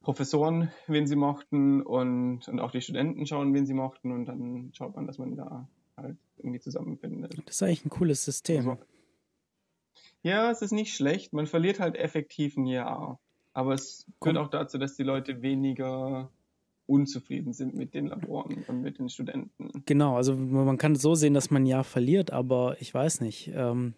Professoren, 0.03 0.69
wen 0.87 1.07
sie 1.07 1.15
mochten 1.15 1.81
und, 1.81 2.47
und 2.47 2.59
auch 2.59 2.71
die 2.71 2.81
Studenten 2.81 3.25
schauen, 3.25 3.53
wen 3.53 3.65
sie 3.65 3.73
mochten 3.73 4.11
und 4.11 4.25
dann 4.25 4.71
schaut 4.73 4.95
man, 4.95 5.07
dass 5.07 5.17
man 5.17 5.35
da 5.35 5.67
halt 5.97 6.17
irgendwie 6.37 6.59
zusammenfindet. 6.59 7.41
Das 7.45 7.55
ist 7.55 7.63
eigentlich 7.63 7.85
ein 7.85 7.89
cooles 7.89 8.23
System. 8.23 8.69
Also, 8.69 8.83
ja, 10.21 10.51
es 10.51 10.61
ist 10.61 10.71
nicht 10.71 10.93
schlecht. 10.93 11.33
Man 11.33 11.47
verliert 11.47 11.79
halt 11.79 11.95
effektiv 11.95 12.57
ein 12.57 12.65
Jahr. 12.65 13.19
Aber 13.53 13.73
es 13.73 14.05
führt 14.21 14.37
auch 14.37 14.49
dazu, 14.49 14.77
dass 14.77 14.95
die 14.95 15.03
Leute 15.03 15.41
weniger 15.41 16.29
unzufrieden 16.85 17.53
sind 17.53 17.75
mit 17.75 17.93
den 17.93 18.07
Laboren 18.07 18.65
und 18.67 18.81
mit 18.81 18.99
den 18.99 19.09
Studenten. 19.09 19.83
Genau, 19.85 20.17
also 20.17 20.35
man 20.35 20.77
kann 20.77 20.95
so 20.95 21.15
sehen, 21.15 21.33
dass 21.33 21.49
man 21.49 21.63
ein 21.63 21.67
Jahr 21.67 21.83
verliert, 21.83 22.31
aber 22.31 22.75
ich 22.79 22.93
weiß 22.93 23.21
nicht. 23.21 23.51
Ähm, 23.53 23.93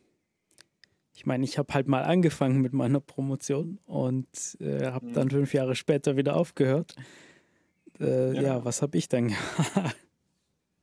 ich 1.15 1.25
meine, 1.25 1.43
ich 1.45 1.57
habe 1.57 1.73
halt 1.73 1.87
mal 1.87 2.03
angefangen 2.03 2.61
mit 2.61 2.73
meiner 2.73 2.99
Promotion 2.99 3.79
und 3.85 4.27
äh, 4.59 4.85
habe 4.85 5.05
Mhm. 5.07 5.13
dann 5.13 5.29
fünf 5.31 5.53
Jahre 5.53 5.73
später 5.75 6.17
wieder 6.17 6.35
aufgehört. 6.35 6.93
Äh, 7.99 8.35
ja. 8.35 8.41
Ja. 8.41 8.65
was 8.65 8.81
habe 8.81 8.97
ich 8.97 9.07
dann 9.07 9.27
gemacht? 9.29 9.95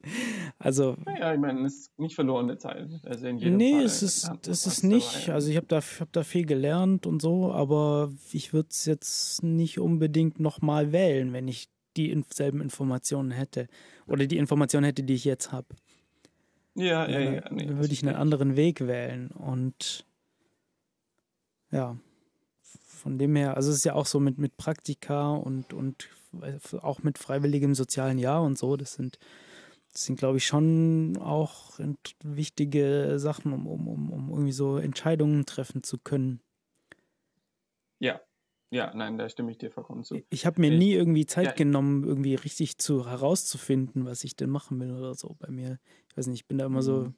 also, 0.58 0.96
Naja, 1.04 1.34
ich 1.34 1.40
meine, 1.40 1.66
es 1.66 1.74
ist 1.74 1.98
nicht 1.98 2.14
verlorene 2.14 2.56
Zeit. 2.58 2.88
Also 3.04 3.26
in 3.26 3.38
jedem 3.38 3.56
nee, 3.58 3.72
Fall 3.74 3.84
es 3.84 4.02
ist, 4.02 4.30
es 4.48 4.66
ist 4.66 4.82
nicht. 4.82 5.24
dabei. 5.28 5.34
Also 5.34 5.50
ich 5.50 5.56
habe 5.56 5.66
da, 5.66 5.80
hab 6.00 6.12
da 6.12 6.22
viel 6.24 6.46
gelernt 6.46 7.06
und 7.06 7.20
so, 7.20 7.52
aber 7.52 8.10
ich 8.32 8.52
würde 8.52 8.68
es 8.70 8.86
jetzt 8.86 9.42
nicht 9.42 9.78
unbedingt 9.78 10.40
nochmal 10.40 10.92
wählen, 10.92 11.32
wenn 11.32 11.46
ich 11.46 11.68
die 11.96 12.24
selben 12.32 12.62
Informationen 12.62 13.30
hätte. 13.32 13.68
Oder 14.06 14.26
die 14.26 14.38
Informationen 14.38 14.84
hätte, 14.84 15.02
die 15.02 15.14
ich 15.14 15.26
jetzt 15.26 15.52
habe. 15.52 15.66
Ja, 16.74 17.06
ja, 17.06 17.20
dann 17.24 17.34
ja. 17.34 17.42
nee, 17.52 17.66
das 17.66 17.76
würde 17.76 17.92
ich 17.92 18.02
einen 18.02 18.16
anderen 18.16 18.56
Weg 18.56 18.86
wählen. 18.86 19.28
Und 19.30 20.06
ja, 21.72 21.96
von 22.86 23.18
dem 23.18 23.34
her, 23.34 23.56
also 23.56 23.70
es 23.70 23.78
ist 23.78 23.84
ja 23.84 23.94
auch 23.94 24.06
so 24.06 24.20
mit, 24.20 24.38
mit 24.38 24.56
Praktika 24.56 25.32
und, 25.32 25.72
und 25.72 26.08
auch 26.80 27.02
mit 27.02 27.18
freiwilligem 27.18 27.74
sozialen 27.74 28.18
Jahr 28.18 28.42
und 28.42 28.56
so, 28.56 28.76
das 28.76 28.94
sind, 28.94 29.18
das 29.92 30.04
sind 30.04 30.18
glaube 30.18 30.38
ich, 30.38 30.46
schon 30.46 31.16
auch 31.18 31.78
wichtige 32.22 33.18
Sachen, 33.18 33.52
um, 33.52 33.66
um, 33.66 33.88
um, 33.88 34.10
um 34.12 34.30
irgendwie 34.30 34.52
so 34.52 34.76
Entscheidungen 34.78 35.44
treffen 35.44 35.82
zu 35.82 35.98
können. 35.98 36.40
Ja, 37.98 38.20
ja, 38.70 38.92
nein, 38.94 39.18
da 39.18 39.28
stimme 39.28 39.50
ich 39.50 39.58
dir 39.58 39.70
vollkommen 39.70 40.02
zu. 40.02 40.22
Ich 40.30 40.46
habe 40.46 40.60
mir 40.60 40.72
Ich- 40.72 40.78
nie 40.78 40.92
irgendwie 40.92 41.26
Zeit 41.26 41.46
ja. 41.46 41.52
genommen, 41.52 42.04
irgendwie 42.04 42.34
richtig 42.34 42.78
zu 42.78 43.06
herauszufinden, 43.06 44.06
was 44.06 44.24
ich 44.24 44.34
denn 44.34 44.48
machen 44.50 44.80
will 44.80 44.92
oder 44.92 45.14
so 45.14 45.36
bei 45.38 45.50
mir. 45.50 45.78
Ich 46.08 46.16
weiß 46.16 46.26
nicht, 46.28 46.40
ich 46.40 46.46
bin 46.46 46.58
da 46.58 46.66
immer 46.66 46.82
so, 46.82 47.00
Mhm. 47.08 47.14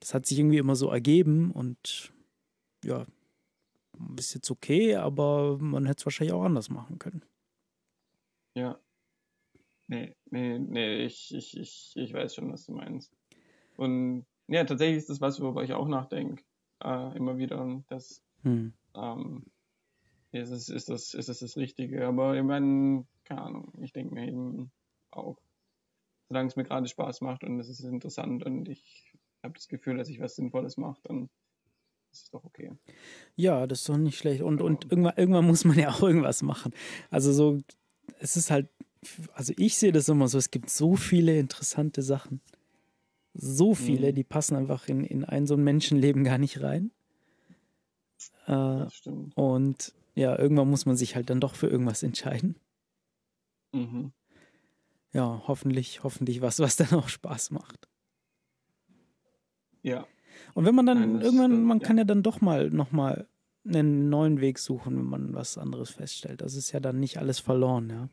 das 0.00 0.14
hat 0.14 0.26
sich 0.26 0.38
irgendwie 0.38 0.58
immer 0.58 0.74
so 0.76 0.88
ergeben 0.90 1.52
und 1.52 2.12
ja, 2.84 3.06
ist 4.18 4.34
jetzt 4.34 4.50
okay, 4.50 4.96
aber 4.96 5.58
man 5.58 5.86
hätte 5.86 6.00
es 6.00 6.06
wahrscheinlich 6.06 6.34
auch 6.34 6.44
anders 6.44 6.70
machen 6.70 6.98
können. 6.98 7.24
Ja. 8.54 8.78
Nee, 9.88 10.14
nee, 10.30 10.58
nee, 10.58 11.04
ich, 11.04 11.34
ich, 11.34 11.56
ich, 11.56 11.92
ich 11.96 12.12
weiß 12.12 12.34
schon, 12.34 12.50
was 12.52 12.66
du 12.66 12.72
meinst. 12.72 13.12
Und 13.76 14.24
ja, 14.48 14.64
tatsächlich 14.64 14.98
ist 14.98 15.10
das 15.10 15.20
was, 15.20 15.40
worüber 15.40 15.62
ich 15.62 15.72
auch 15.72 15.88
nachdenke. 15.88 16.42
Äh, 16.82 17.16
immer 17.16 17.36
wieder, 17.36 17.82
dass 17.88 18.22
Hm. 18.42 18.72
ähm, 18.94 19.44
ist, 20.32 20.50
es, 20.50 20.68
ist, 20.68 20.88
das, 20.88 21.14
ist 21.14 21.28
das 21.28 21.40
das 21.40 21.56
Richtige. 21.56 22.06
Aber 22.06 22.36
ich 22.36 22.42
meine, 22.42 23.06
keine 23.24 23.42
Ahnung, 23.42 23.72
ich 23.80 23.92
denke 23.92 24.14
mir 24.14 24.26
eben 24.26 24.72
auch, 25.10 25.38
solange 26.28 26.48
es 26.48 26.56
mir 26.56 26.64
gerade 26.64 26.88
Spaß 26.88 27.20
macht 27.20 27.44
und 27.44 27.60
es 27.60 27.68
ist 27.68 27.80
interessant 27.80 28.44
und 28.44 28.68
ich 28.68 29.12
habe 29.42 29.54
das 29.54 29.68
Gefühl, 29.68 29.98
dass 29.98 30.08
ich 30.08 30.20
was 30.20 30.36
Sinnvolles 30.36 30.76
mache, 30.76 31.00
dann 31.04 31.28
ist 32.12 32.24
es 32.24 32.30
doch 32.30 32.44
okay. 32.44 32.72
Ja, 33.36 33.66
das 33.66 33.80
ist 33.80 33.88
doch 33.88 33.96
nicht 33.96 34.18
schlecht. 34.18 34.42
Und, 34.42 34.60
und 34.60 34.84
Ja. 34.84 34.90
irgendwann, 34.90 35.14
irgendwann 35.16 35.46
muss 35.46 35.64
man 35.64 35.78
ja 35.78 35.90
auch 35.90 36.02
irgendwas 36.02 36.42
machen. 36.42 36.72
Also 37.10 37.32
so, 37.32 37.60
es 38.20 38.36
ist 38.36 38.50
halt, 38.50 38.68
also 39.32 39.52
ich 39.56 39.76
sehe 39.76 39.92
das 39.92 40.08
immer 40.08 40.28
so, 40.28 40.38
es 40.38 40.50
gibt 40.50 40.70
so 40.70 40.94
viele 40.96 41.38
interessante 41.38 42.02
Sachen. 42.02 42.40
So 43.34 43.74
viele, 43.74 44.10
Mhm. 44.12 44.14
die 44.14 44.24
passen 44.24 44.56
einfach 44.56 44.88
in, 44.88 45.04
in 45.04 45.24
ein 45.24 45.46
so 45.46 45.54
ein 45.54 45.64
Menschenleben 45.64 46.22
gar 46.24 46.38
nicht 46.38 46.60
rein. 46.60 46.90
Äh, 48.46 48.48
Das 48.84 48.94
stimmt. 48.94 49.36
und 49.36 49.94
ja, 50.14 50.38
irgendwann 50.38 50.68
muss 50.68 50.84
man 50.84 50.96
sich 50.96 51.16
halt 51.16 51.30
dann 51.30 51.40
doch 51.40 51.54
für 51.54 51.66
irgendwas 51.68 52.02
entscheiden. 52.02 52.56
Mhm. 53.72 54.12
Ja, 55.14 55.42
hoffentlich, 55.46 56.04
hoffentlich 56.04 56.42
was, 56.42 56.58
was 56.58 56.76
dann 56.76 56.92
auch 56.92 57.08
Spaß 57.08 57.50
macht. 57.52 57.88
Ja, 59.82 60.06
Und 60.54 60.64
wenn 60.66 60.74
man 60.74 60.86
dann 60.86 60.98
Nein, 61.00 61.20
irgendwann, 61.22 61.50
stimmt, 61.52 61.66
man 61.66 61.80
ja. 61.80 61.86
kann 61.86 61.98
ja 61.98 62.04
dann 62.04 62.22
doch 62.22 62.40
mal 62.40 62.70
nochmal 62.70 63.26
einen 63.66 64.08
neuen 64.08 64.40
Weg 64.40 64.58
suchen, 64.58 64.96
wenn 64.98 65.04
man 65.06 65.34
was 65.34 65.56
anderes 65.56 65.90
feststellt. 65.90 66.40
Das 66.40 66.54
ist 66.56 66.72
ja 66.72 66.80
dann 66.80 66.98
nicht 67.00 67.18
alles 67.18 67.38
verloren, 67.38 67.88
ja. 67.90 68.08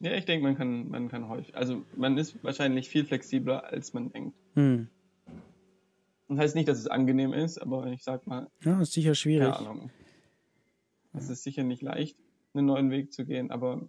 ja 0.00 0.16
ich 0.16 0.24
denke, 0.24 0.44
man 0.46 0.56
kann, 0.56 0.88
man 0.88 1.08
kann 1.08 1.28
häufig, 1.28 1.54
also 1.56 1.82
man 1.96 2.16
ist 2.16 2.42
wahrscheinlich 2.44 2.88
viel 2.88 3.04
flexibler, 3.04 3.64
als 3.64 3.92
man 3.92 4.10
denkt. 4.10 4.36
Hm. 4.54 4.88
Das 6.28 6.38
heißt 6.38 6.54
nicht, 6.54 6.68
dass 6.68 6.78
es 6.78 6.86
angenehm 6.86 7.32
ist, 7.32 7.58
aber 7.58 7.86
ich 7.88 8.02
sag 8.04 8.26
mal, 8.26 8.48
Ja, 8.62 8.80
ist 8.80 8.92
sicher 8.92 9.14
schwierig. 9.14 9.52
keine 9.52 9.68
Ahnung. 9.68 9.90
Es 11.12 11.28
ist 11.28 11.42
sicher 11.42 11.62
nicht 11.62 11.82
leicht, 11.82 12.16
einen 12.54 12.66
neuen 12.66 12.90
Weg 12.90 13.12
zu 13.12 13.26
gehen, 13.26 13.50
aber 13.50 13.88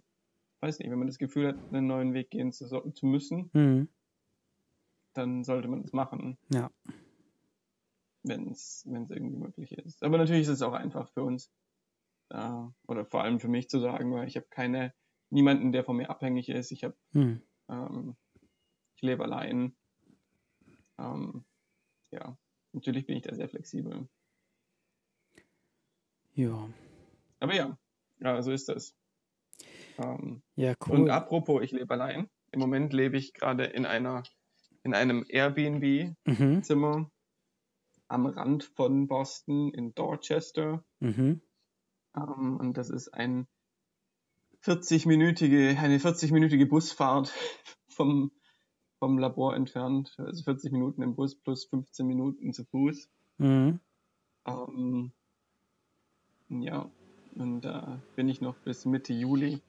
weiß 0.60 0.78
nicht, 0.78 0.90
wenn 0.90 0.98
man 0.98 1.06
das 1.06 1.18
Gefühl 1.18 1.48
hat, 1.48 1.56
einen 1.72 1.86
neuen 1.86 2.12
Weg 2.12 2.30
gehen 2.30 2.52
zu, 2.52 2.66
zu 2.66 3.06
müssen, 3.06 3.48
Hm. 3.54 3.88
Dann 5.14 5.44
sollte 5.44 5.68
man 5.68 5.82
das 5.82 5.92
machen, 5.92 6.36
Ja. 6.52 6.70
wenn 8.22 8.50
es 8.50 8.84
irgendwie 8.86 9.36
möglich 9.36 9.72
ist. 9.72 10.02
Aber 10.02 10.18
natürlich 10.18 10.42
ist 10.42 10.48
es 10.48 10.62
auch 10.62 10.72
einfach 10.72 11.08
für 11.10 11.22
uns, 11.22 11.50
äh, 12.30 12.62
oder 12.86 13.04
vor 13.06 13.22
allem 13.22 13.40
für 13.40 13.48
mich 13.48 13.68
zu 13.68 13.80
sagen, 13.80 14.12
weil 14.12 14.26
ich 14.28 14.36
habe 14.36 14.46
keine, 14.50 14.94
niemanden, 15.30 15.72
der 15.72 15.84
von 15.84 15.96
mir 15.96 16.10
abhängig 16.10 16.48
ist. 16.48 16.70
Ich 16.70 16.84
habe, 16.84 16.96
Hm. 17.12 17.40
ähm, 17.68 18.16
ich 18.96 19.02
lebe 19.02 19.24
allein. 19.24 19.76
Ähm, 20.98 21.44
ja, 22.12 22.38
natürlich 22.72 23.06
bin 23.06 23.16
ich 23.16 23.22
da 23.22 23.34
sehr 23.34 23.48
flexibel. 23.48 24.08
Ja. 26.34 26.68
Aber 27.40 27.54
ja, 27.54 27.78
ja, 28.20 28.42
so 28.42 28.52
ist 28.52 28.68
das. 28.68 28.94
Ähm, 29.98 30.42
Ja, 30.56 30.74
Und 30.88 31.02
cool. 31.02 31.10
apropos, 31.10 31.62
ich 31.62 31.72
lebe 31.72 31.92
allein. 31.94 32.28
Im 32.52 32.60
Moment 32.60 32.92
lebe 32.92 33.16
ich 33.16 33.32
gerade 33.34 33.64
in 33.64 33.86
einer, 33.86 34.22
in 34.84 34.94
einem 34.94 35.24
Airbnb-Zimmer 35.28 36.98
Mhm. 36.98 37.10
am 38.08 38.26
Rand 38.26 38.64
von 38.64 39.08
Boston 39.08 39.72
in 39.72 39.94
Dorchester. 39.94 40.84
Mhm. 41.00 41.40
Ähm, 42.16 42.56
und 42.60 42.76
das 42.76 42.90
ist 42.90 43.08
ein 43.08 43.48
40-minütige, 44.62 45.76
eine 45.78 45.98
40-minütige 45.98 46.66
Busfahrt 46.66 47.32
vom, 47.88 48.30
vom 48.98 49.18
Labor 49.18 49.56
entfernt. 49.56 50.14
Also 50.18 50.44
40 50.44 50.70
Minuten 50.72 51.02
im 51.02 51.14
Bus 51.16 51.34
plus 51.34 51.64
15 51.64 52.06
Minuten 52.06 52.52
zu 52.52 52.64
Fuß. 52.66 53.08
Mhm. 53.38 53.80
Ähm, 54.46 55.12
ja, 56.48 56.90
Und 57.36 57.62
da 57.62 58.00
bin 58.16 58.28
ich 58.28 58.40
noch 58.40 58.54
bis 58.64 58.84
Mitte 58.84 59.12
Juli 59.12 59.60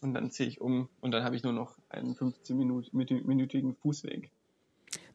und 0.00 0.14
dann 0.14 0.30
ziehe 0.30 0.48
ich 0.48 0.60
um 0.60 0.88
und 1.00 1.12
dann 1.12 1.22
habe 1.22 1.36
ich 1.36 1.42
nur 1.44 1.52
noch 1.52 1.78
einen 1.88 2.14
15-minütigen 2.14 3.74
Fußweg. 3.76 4.30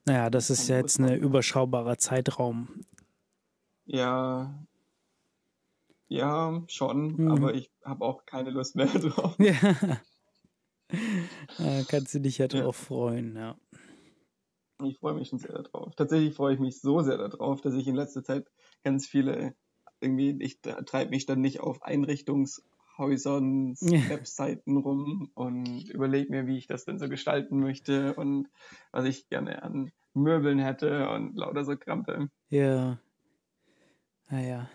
Naja, 0.09 0.31
das 0.31 0.49
ist 0.49 0.67
ja 0.67 0.77
jetzt 0.77 0.97
ein 0.99 1.19
überschaubarer 1.19 1.99
Zeitraum. 1.99 2.83
Ja, 3.85 4.65
ja, 6.07 6.63
schon, 6.67 7.13
mhm. 7.13 7.31
aber 7.31 7.53
ich 7.53 7.69
habe 7.85 8.03
auch 8.03 8.25
keine 8.25 8.49
Lust 8.49 8.75
mehr 8.75 8.87
drauf. 8.87 9.35
Ja. 9.37 9.53
da 11.59 11.83
kannst 11.87 12.15
du 12.15 12.21
dich 12.21 12.39
ja 12.39 12.47
drauf 12.47 12.79
ja. 12.79 12.85
freuen, 12.87 13.35
ja. 13.35 13.55
Ich 14.83 14.97
freue 14.97 15.13
mich 15.13 15.29
schon 15.29 15.37
sehr 15.37 15.61
darauf. 15.61 15.93
Tatsächlich 15.95 16.33
freue 16.33 16.55
ich 16.55 16.59
mich 16.59 16.81
so 16.81 17.03
sehr 17.03 17.19
darauf, 17.19 17.61
dass 17.61 17.75
ich 17.75 17.87
in 17.87 17.93
letzter 17.93 18.23
Zeit 18.23 18.47
ganz 18.83 19.05
viele, 19.05 19.53
irgendwie, 20.01 20.35
ich 20.41 20.59
treibe 20.61 21.11
mich 21.11 21.27
dann 21.27 21.41
nicht 21.41 21.59
auf 21.59 21.83
Einrichtungshäusern, 21.83 23.75
ja. 23.81 24.09
Webseiten 24.09 24.75
rum 24.77 25.29
und 25.35 25.87
überlege 25.91 26.31
mir, 26.31 26.47
wie 26.47 26.57
ich 26.57 26.65
das 26.65 26.85
denn 26.85 26.97
so 26.97 27.07
gestalten 27.09 27.59
möchte 27.59 28.15
und 28.15 28.47
was 28.91 29.05
ich 29.05 29.29
gerne 29.29 29.61
an 29.61 29.91
Möbeln 30.13 30.59
hätte 30.59 31.09
und 31.09 31.35
lauter 31.35 31.63
so 31.63 31.77
Krampe. 31.77 32.29
Ja. 32.49 32.99
Naja, 34.29 34.69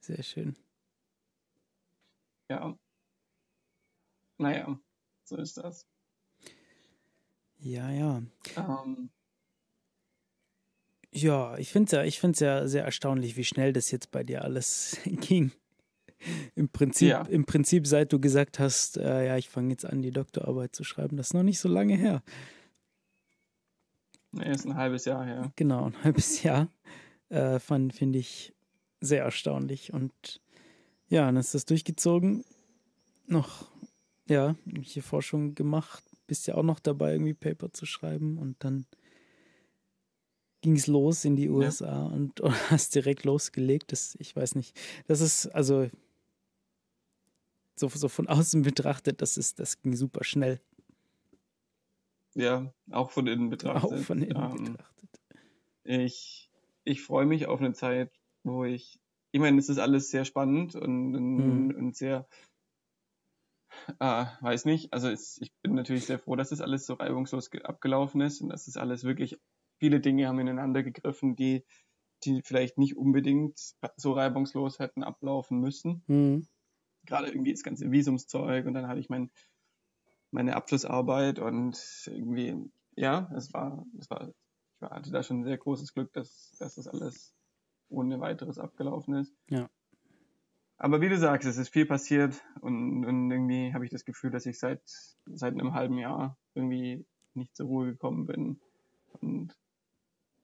sehr 0.00 0.22
schön. 0.22 0.56
Ja. 2.48 2.76
Naja, 4.38 4.78
so 5.24 5.36
ist 5.36 5.56
das. 5.58 5.86
Ja, 7.58 7.90
ja. 7.90 8.22
Ähm, 8.56 9.10
ja, 11.12 11.58
ich 11.58 11.70
finde 11.70 11.86
es 11.86 11.92
ja, 11.92 12.04
ich 12.04 12.20
find's 12.20 12.40
ja 12.40 12.66
sehr 12.66 12.84
erstaunlich, 12.84 13.36
wie 13.36 13.44
schnell 13.44 13.72
das 13.72 13.90
jetzt 13.90 14.10
bei 14.10 14.22
dir 14.24 14.42
alles 14.44 14.98
ging. 15.04 15.52
Im 16.54 16.68
Prinzip, 16.68 17.08
ja. 17.08 17.22
im 17.22 17.46
Prinzip, 17.46 17.86
seit 17.86 18.12
du 18.12 18.20
gesagt 18.20 18.58
hast, 18.58 18.98
äh, 18.98 19.26
ja, 19.26 19.36
ich 19.36 19.48
fange 19.48 19.70
jetzt 19.70 19.86
an, 19.86 20.02
die 20.02 20.10
Doktorarbeit 20.10 20.74
zu 20.74 20.84
schreiben, 20.84 21.16
das 21.16 21.28
ist 21.28 21.34
noch 21.34 21.42
nicht 21.42 21.58
so 21.60 21.68
lange 21.68 21.96
her. 21.96 22.22
Nee, 24.32 24.50
ist 24.50 24.66
ein 24.66 24.76
halbes 24.76 25.04
Jahr 25.04 25.24
her. 25.24 25.52
Genau, 25.56 25.86
ein 25.86 26.04
halbes 26.04 26.42
Jahr. 26.42 26.68
Äh, 27.28 27.58
finde 27.58 28.18
ich 28.18 28.54
sehr 29.00 29.24
erstaunlich. 29.24 29.92
Und 29.92 30.40
ja, 31.08 31.26
dann 31.26 31.36
ist 31.36 31.54
das 31.54 31.64
durchgezogen. 31.64 32.44
Noch, 33.26 33.68
ja, 34.28 34.56
hier 34.82 35.02
Forschung 35.02 35.54
gemacht. 35.54 36.04
Bist 36.26 36.46
ja 36.46 36.54
auch 36.54 36.62
noch 36.62 36.80
dabei, 36.80 37.12
irgendwie 37.12 37.34
Paper 37.34 37.72
zu 37.72 37.86
schreiben. 37.86 38.38
Und 38.38 38.62
dann 38.62 38.86
ging 40.60 40.76
es 40.76 40.86
los 40.86 41.24
in 41.24 41.36
die 41.36 41.48
USA 41.48 41.86
ja. 41.86 42.02
und, 42.04 42.40
und 42.40 42.52
hast 42.70 42.94
direkt 42.94 43.24
losgelegt. 43.24 43.92
Das, 43.92 44.16
ich 44.20 44.34
weiß 44.36 44.54
nicht. 44.54 44.78
Das 45.06 45.20
ist, 45.20 45.46
also, 45.48 45.88
so, 47.74 47.88
so 47.88 48.08
von 48.08 48.28
außen 48.28 48.62
betrachtet, 48.62 49.22
das 49.22 49.36
ist, 49.36 49.58
das 49.58 49.80
ging 49.80 49.96
super 49.96 50.22
schnell. 50.22 50.60
Ja, 52.34 52.72
auch 52.90 53.10
von 53.10 53.26
innen 53.26 53.50
betrachtet. 53.50 54.00
Auch 54.00 54.04
von 54.04 54.22
innen 54.22 54.36
ähm, 54.36 54.64
betrachtet. 54.72 55.10
Ich, 55.84 56.50
ich 56.84 57.02
freue 57.02 57.26
mich 57.26 57.46
auf 57.46 57.60
eine 57.60 57.72
Zeit, 57.72 58.12
wo 58.44 58.64
ich, 58.64 59.00
ich 59.32 59.40
meine, 59.40 59.58
es 59.58 59.68
ist 59.68 59.78
alles 59.78 60.10
sehr 60.10 60.24
spannend 60.24 60.74
und, 60.74 61.12
mhm. 61.12 61.74
und 61.76 61.96
sehr, 61.96 62.28
äh, 63.98 64.26
weiß 64.40 64.64
nicht, 64.64 64.92
also 64.92 65.08
es, 65.08 65.38
ich 65.40 65.52
bin 65.62 65.74
natürlich 65.74 66.06
sehr 66.06 66.18
froh, 66.18 66.36
dass 66.36 66.50
das 66.50 66.60
alles 66.60 66.86
so 66.86 66.94
reibungslos 66.94 67.50
abgelaufen 67.64 68.20
ist 68.20 68.40
und 68.40 68.48
dass 68.48 68.68
es 68.68 68.76
alles 68.76 69.04
wirklich 69.04 69.38
viele 69.78 70.00
Dinge 70.00 70.28
haben 70.28 70.38
ineinander 70.38 70.82
gegriffen, 70.82 71.36
die, 71.36 71.64
die 72.24 72.42
vielleicht 72.42 72.78
nicht 72.78 72.96
unbedingt 72.96 73.58
so 73.96 74.12
reibungslos 74.12 74.78
hätten 74.78 75.02
ablaufen 75.02 75.58
müssen. 75.58 76.04
Mhm. 76.06 76.46
Gerade 77.06 77.28
irgendwie 77.28 77.52
das 77.52 77.62
ganze 77.62 77.90
Visumszeug 77.90 78.66
und 78.66 78.74
dann 78.74 78.86
hatte 78.86 79.00
ich 79.00 79.08
mein, 79.08 79.30
meine 80.30 80.56
Abschlussarbeit 80.56 81.38
und 81.38 81.78
irgendwie, 82.06 82.56
ja, 82.96 83.30
es 83.36 83.52
war, 83.52 83.84
es 83.98 84.08
war, 84.10 84.28
ich 84.28 84.82
hatte 84.82 85.10
da 85.10 85.22
schon 85.22 85.40
ein 85.40 85.44
sehr 85.44 85.58
großes 85.58 85.92
Glück, 85.94 86.12
dass, 86.12 86.52
dass 86.58 86.76
das 86.76 86.86
alles 86.86 87.34
ohne 87.88 88.20
weiteres 88.20 88.58
abgelaufen 88.58 89.14
ist. 89.14 89.34
Ja. 89.48 89.68
Aber 90.76 91.00
wie 91.00 91.08
du 91.08 91.18
sagst, 91.18 91.46
es 91.46 91.58
ist 91.58 91.68
viel 91.68 91.86
passiert 91.86 92.42
und, 92.60 93.04
und 93.04 93.30
irgendwie 93.30 93.74
habe 93.74 93.84
ich 93.84 93.90
das 93.90 94.04
Gefühl, 94.04 94.30
dass 94.30 94.46
ich 94.46 94.58
seit, 94.58 94.80
seit 95.26 95.52
einem 95.52 95.74
halben 95.74 95.98
Jahr 95.98 96.38
irgendwie 96.54 97.04
nicht 97.34 97.54
zur 97.54 97.66
Ruhe 97.66 97.86
gekommen 97.86 98.26
bin. 98.26 98.60
Und 99.20 99.54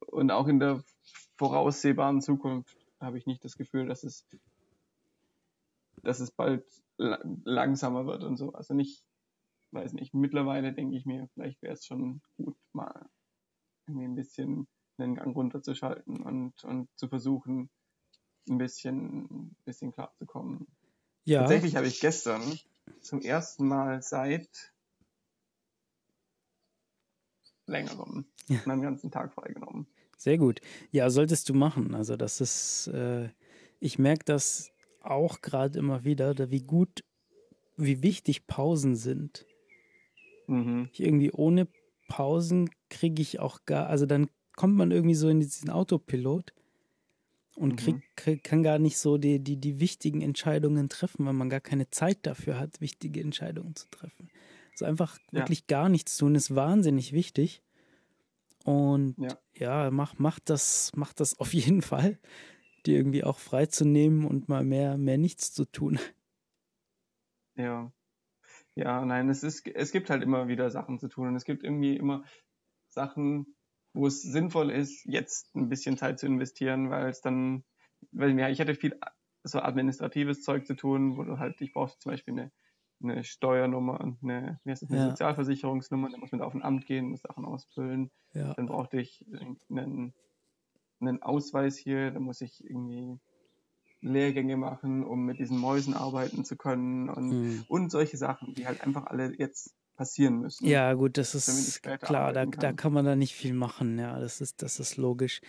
und 0.07 0.31
auch 0.31 0.49
in 0.49 0.59
der 0.59 0.83
voraussehbaren 1.37 2.21
Zukunft 2.21 2.77
habe 3.01 3.19
ich 3.19 3.27
nicht 3.27 3.45
das 3.45 3.57
Gefühl, 3.57 3.87
dass 3.87 4.05
es, 4.05 4.27
dass 6.03 6.21
es 6.21 6.31
bald 6.31 6.65
langsamer 6.97 8.07
wird 8.07 8.25
und 8.25 8.37
so. 8.37 8.53
Also 8.53 8.75
nicht, 8.75 9.05
weiß 9.77 9.93
nicht, 9.93 10.15
mittlerweile 10.15 10.73
denke 10.73 10.97
ich 10.97 11.07
mir, 11.07 11.29
vielleicht 11.35 11.63
wäre 11.63 11.75
es 11.75 11.85
schon 11.85 12.21
gut, 12.37 12.57
mal 12.73 13.09
irgendwie 13.87 14.07
ein 14.07 14.15
bisschen 14.15 14.67
den 14.99 15.15
Gang 15.15 15.37
runterzuschalten 15.37 16.23
und, 16.23 16.65
und 16.65 16.89
zu 16.97 17.09
versuchen, 17.09 17.71
ein 18.49 18.59
bisschen, 18.59 19.25
ein 19.25 19.57
bisschen 19.65 19.93
klar 19.93 20.13
zu 20.17 20.27
kommen. 20.27 20.67
Ja. 21.25 21.41
Tatsächlich 21.41 21.77
habe 21.77 21.87
ich 21.87 22.01
gestern 22.01 22.59
zum 23.01 23.21
ersten 23.21 23.67
Mal 23.67 24.03
seit 24.03 24.73
längerem 27.67 28.27
ja. 28.49 28.61
meinen 28.65 28.83
ganzen 28.83 29.11
Tag 29.11 29.35
freigenommen. 29.35 29.87
Sehr 30.17 30.39
gut. 30.39 30.61
Ja, 30.93 31.11
solltest 31.11 31.49
du 31.49 31.55
machen. 31.55 31.95
Also 31.95 32.17
das 32.17 32.41
ist, 32.41 32.89
äh, 32.89 33.29
ich 33.81 33.99
merke 33.99 34.25
das 34.25 34.73
auch 35.01 35.41
gerade 35.41 35.79
immer 35.79 36.05
wieder, 36.05 36.51
wie 36.51 36.63
gut, 36.63 37.05
wie 37.77 38.03
wichtig 38.03 38.47
Pausen 38.47 38.97
sind. 38.97 39.47
Mhm. 40.47 40.89
Ich 40.93 41.01
irgendwie 41.01 41.33
ohne 41.33 41.69
Pausen 42.09 42.71
kriege 42.89 43.23
ich 43.23 43.41
auch 43.41 43.65
gar, 43.65 43.89
also 43.89 44.07
dann 44.07 44.29
kommt 44.55 44.77
man 44.77 44.91
irgendwie 44.91 45.15
so 45.15 45.29
in 45.29 45.41
diesen 45.41 45.71
Autopilot 45.71 46.53
und 47.57 47.77
krieg, 47.77 47.97
mhm. 47.97 48.03
krieg, 48.17 48.45
kann 48.45 48.63
gar 48.63 48.79
nicht 48.79 48.99
so 48.99 49.19
die, 49.19 49.39
die, 49.39 49.57
die 49.57 49.81
wichtigen 49.81 50.21
Entscheidungen 50.21 50.89
treffen, 50.89 51.25
weil 51.27 51.33
man 51.33 51.49
gar 51.49 51.61
keine 51.61 51.91
Zeit 51.91 52.19
dafür 52.23 52.61
hat, 52.61 52.81
wichtige 52.81 53.21
Entscheidungen 53.21 53.75
zu 53.75 53.89
treffen. 53.91 54.29
So 54.75 54.85
also 54.85 54.87
einfach 54.87 55.19
ja. 55.33 55.41
wirklich 55.41 55.67
gar 55.67 55.89
nichts 55.89 56.17
tun 56.19 56.35
ist 56.35 56.55
wahnsinnig 56.55 57.13
wichtig. 57.13 57.63
Und 58.65 59.15
ja, 59.19 59.39
ja 59.55 59.91
mach, 59.91 60.19
mach, 60.19 60.39
das, 60.39 60.93
mach 60.95 61.15
das 61.15 61.39
auf 61.41 61.55
jeden 61.55 61.83
Fall, 61.83 62.19
dir 62.85 62.97
irgendwie 62.97 63.25
auch 63.25 63.39
freizunehmen 63.39 64.27
und 64.27 64.49
mal 64.49 64.65
mehr, 64.65 64.99
mehr 64.99 65.19
nichts 65.19 65.53
zu 65.53 65.65
tun. 65.65 65.99
Ja. 67.57 67.91
Ja, 68.77 69.05
nein, 69.05 69.29
es 69.29 69.43
ist, 69.43 69.67
es 69.67 69.91
gibt 69.91 70.11
halt 70.11 70.23
immer 70.23 70.49
wieder 70.49 70.71
Sachen 70.71 70.99
zu 70.99 71.09
tun 71.09 71.29
und 71.29 71.37
es 71.37 71.45
gibt 71.45 71.65
irgendwie 71.65 71.97
immer 71.97 72.25
Sachen, 72.89 73.57
wo 73.95 74.07
es 74.07 74.23
sinnvoll 74.23 74.71
ist, 74.71 75.05
jetzt 75.07 75.55
ein 75.57 75.69
bisschen 75.69 75.97
Zeit 75.97 76.19
zu 76.19 76.27
investieren, 76.27 76.91
weil 76.91 77.09
es 77.09 77.21
dann, 77.21 77.65
weil 78.13 78.39
ja, 78.39 78.49
ich 78.49 78.61
hatte 78.61 78.75
viel 78.75 78.99
so 79.43 79.61
administratives 79.61 80.43
Zeug 80.43 80.67
zu 80.67 80.75
tun, 80.75 81.17
wo 81.17 81.25
du 81.25 81.39
halt, 81.39 81.61
ich 81.61 81.73
brauchte 81.73 81.99
zum 81.99 82.13
Beispiel 82.13 82.35
eine 82.35 82.53
eine 83.03 83.25
Steuernummer 83.25 84.01
und 84.01 84.23
eine, 84.23 84.61
wie 84.65 84.71
heißt 84.71 84.83
das, 84.83 84.91
eine 84.91 85.01
ja. 85.01 85.09
Sozialversicherungsnummer, 85.11 86.11
dann 86.11 86.21
muss 86.21 86.33
man 86.33 86.41
auf 86.41 86.55
ein 86.55 86.63
Amt 86.63 86.87
gehen, 86.87 87.11
muss 87.11 87.23
Sachen 87.23 87.45
ausfüllen. 87.45 88.11
Ja. 88.33 88.55
Dann 88.55 88.67
brauchte 88.67 89.01
ich 89.01 89.25
einen, 89.71 90.15
einen 91.01 91.23
Ausweis 91.23 91.77
hier, 91.77 92.11
dann 92.11 92.23
muss 92.23 92.41
ich 92.41 92.65
irgendwie 92.65 93.19
Lehrgänge 94.01 94.57
machen, 94.57 95.05
um 95.05 95.25
mit 95.25 95.39
diesen 95.39 95.59
Mäusen 95.59 95.95
arbeiten 95.95 96.45
zu 96.45 96.57
können 96.57 97.09
und, 97.09 97.29
mhm. 97.29 97.65
und 97.69 97.91
solche 97.91 98.17
Sachen, 98.17 98.55
die 98.55 98.67
halt 98.67 98.83
einfach 98.83 99.07
alle 99.07 99.35
jetzt 99.39 99.75
passieren 99.97 100.41
müssen. 100.41 100.67
Ja, 100.67 100.93
gut, 100.93 101.17
das 101.17 101.35
ist 101.35 101.83
klar, 101.83 102.33
da, 102.33 102.45
da 102.47 102.73
kann 102.73 102.93
man 102.93 103.05
da 103.05 103.17
nicht 103.17 103.35
viel 103.35 103.55
machen, 103.55 103.99
ja, 103.99 104.21
das 104.21 104.41
ist, 104.41 104.63
das 104.63 104.79
ist 104.79 104.97
logisch. 104.97 105.41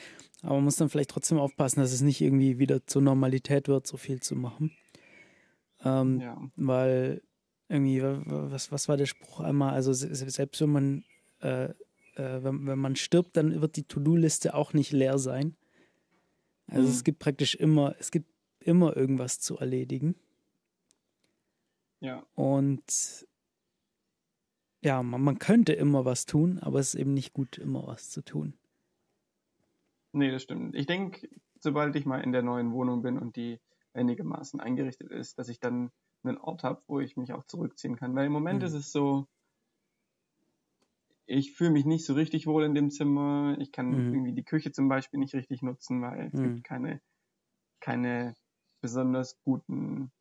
Aber 0.42 0.56
man 0.56 0.66
muss 0.66 0.78
dann 0.78 0.90
vielleicht 0.90 1.10
trotzdem 1.10 1.38
aufpassen, 1.38 1.82
dass 1.82 1.92
es 1.92 2.02
nicht 2.02 2.22
irgendwie 2.22 2.58
wieder 2.58 2.86
zur 2.86 3.02
Normalität 3.02 3.68
wird, 3.68 3.86
so 3.86 3.98
viel 3.98 4.22
zu 4.22 4.36
machen. 4.36 4.72
Ähm, 5.84 6.22
ja. 6.22 6.42
Weil 6.56 7.22
irgendwie, 7.70 8.02
was, 8.02 8.72
was 8.72 8.88
war 8.88 8.98
der 8.98 9.06
Spruch 9.06 9.42
einmal? 9.42 9.74
Also 9.74 9.94
selbst 9.94 10.62
wenn 10.62 10.70
man, 10.70 11.04
äh, 11.42 11.66
äh, 11.66 12.44
wenn, 12.44 12.66
wenn 12.66 12.80
man 12.80 12.96
stirbt, 12.96 13.36
dann 13.36 13.62
wird 13.62 13.76
die 13.76 13.84
To-Do-Liste 13.84 14.54
auch 14.54 14.74
nicht 14.74 14.92
leer 14.92 15.18
sein. 15.18 15.56
Also 16.68 16.84
mhm. 16.84 16.94
es 16.94 17.04
gibt 17.04 17.20
praktisch 17.20 17.56
immer, 17.56 17.96
es 18.00 18.12
gibt 18.12 18.30
immer 18.68 18.96
irgendwas 18.96 19.40
zu 19.40 19.58
erledigen. 19.58 20.16
Ja. 22.00 22.24
Und 22.36 23.28
ja, 24.82 25.02
man, 25.02 25.22
man 25.22 25.40
könnte 25.40 25.74
immer 25.74 26.06
was 26.06 26.26
tun, 26.26 26.60
aber 26.60 26.80
es 26.80 26.94
ist 26.94 27.00
eben 27.00 27.14
nicht 27.14 27.34
gut, 27.34 27.58
immer 27.58 27.88
was 27.88 28.10
zu 28.10 28.22
tun. 28.22 28.54
Nee, 30.14 30.32
das 30.32 30.44
stimmt. 30.44 30.76
Ich 30.76 30.86
denke, 30.86 31.28
sobald 31.60 31.96
ich 31.96 32.06
mal 32.06 32.22
in 32.22 32.32
der 32.32 32.44
neuen 32.44 32.72
Wohnung 32.72 33.02
bin 33.02 33.18
und 33.18 33.36
die 33.36 33.60
einigermaßen 33.94 34.60
eingerichtet 34.60 35.12
ist, 35.12 35.40
dass 35.40 35.50
ich 35.50 35.60
dann 35.60 35.92
einen 36.24 36.38
Ort 36.38 36.64
habe, 36.64 36.82
wo 36.88 37.00
ich 37.00 37.18
mich 37.18 37.34
auch 37.34 37.46
zurückziehen 37.46 37.96
kann. 37.96 38.16
Weil 38.16 38.28
im 38.28 38.32
Moment 38.32 38.62
mhm. 38.62 38.68
ist 38.68 38.74
es 38.74 38.92
so, 38.92 39.28
ich 41.26 41.54
fühle 41.54 41.72
mich 41.72 41.86
nicht 41.86 42.06
so 42.06 42.14
richtig 42.14 42.48
wohl 42.48 42.64
in 42.64 42.74
dem 42.74 42.90
Zimmer. 42.90 43.58
Ich 43.60 43.72
kann 43.72 43.90
mhm. 43.90 44.14
irgendwie 44.14 44.34
die 44.34 44.46
Küche 44.46 44.72
zum 44.72 44.88
Beispiel 44.88 45.20
nicht 45.20 45.34
richtig 45.34 45.62
nutzen, 45.62 46.02
weil 46.02 46.28
es 46.28 46.40
mhm. 46.40 46.56
gibt 46.56 46.64
keine, 46.64 47.02
keine 47.80 48.36
besonders 48.82 49.40
guten 49.42 50.12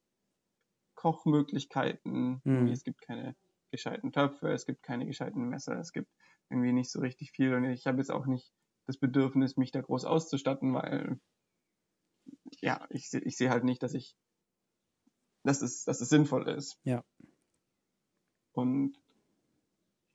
Kochmöglichkeiten. 0.95 2.41
Mhm. 2.45 2.69
Es 2.69 2.85
gibt 2.85 3.01
keine 3.01 3.37
gescheiten 3.71 4.13
Töpfe, 4.13 4.53
es 4.53 4.67
gibt 4.67 4.83
keine 4.83 5.07
gescheiten 5.07 5.49
Messer, 5.49 5.79
es 5.79 5.93
gibt 5.93 6.11
irgendwie 6.51 6.73
nicht 6.73 6.91
so 6.91 7.01
richtig 7.01 7.33
viel. 7.33 7.55
Und 7.55 7.65
ich 7.65 7.87
habe 7.87 7.99
jetzt 7.99 8.11
auch 8.11 8.27
nicht 8.27 8.53
das 8.87 8.99
Bedürfnis, 8.99 9.57
mich 9.57 9.73
da 9.73 9.81
groß 9.81 10.05
auszustatten, 10.05 10.75
weil 10.75 11.21
ja, 12.61 12.87
ich, 12.91 13.13
ich 13.13 13.37
sehe 13.37 13.51
halt 13.51 13.65
nicht, 13.65 13.83
dass 13.83 13.95
ich, 13.95 14.17
dass 15.43 15.63
es, 15.63 15.85
dass 15.85 16.01
es 16.01 16.09
sinnvoll 16.09 16.49
ist. 16.49 16.79
Ja. 16.85 17.05
Und 18.53 18.97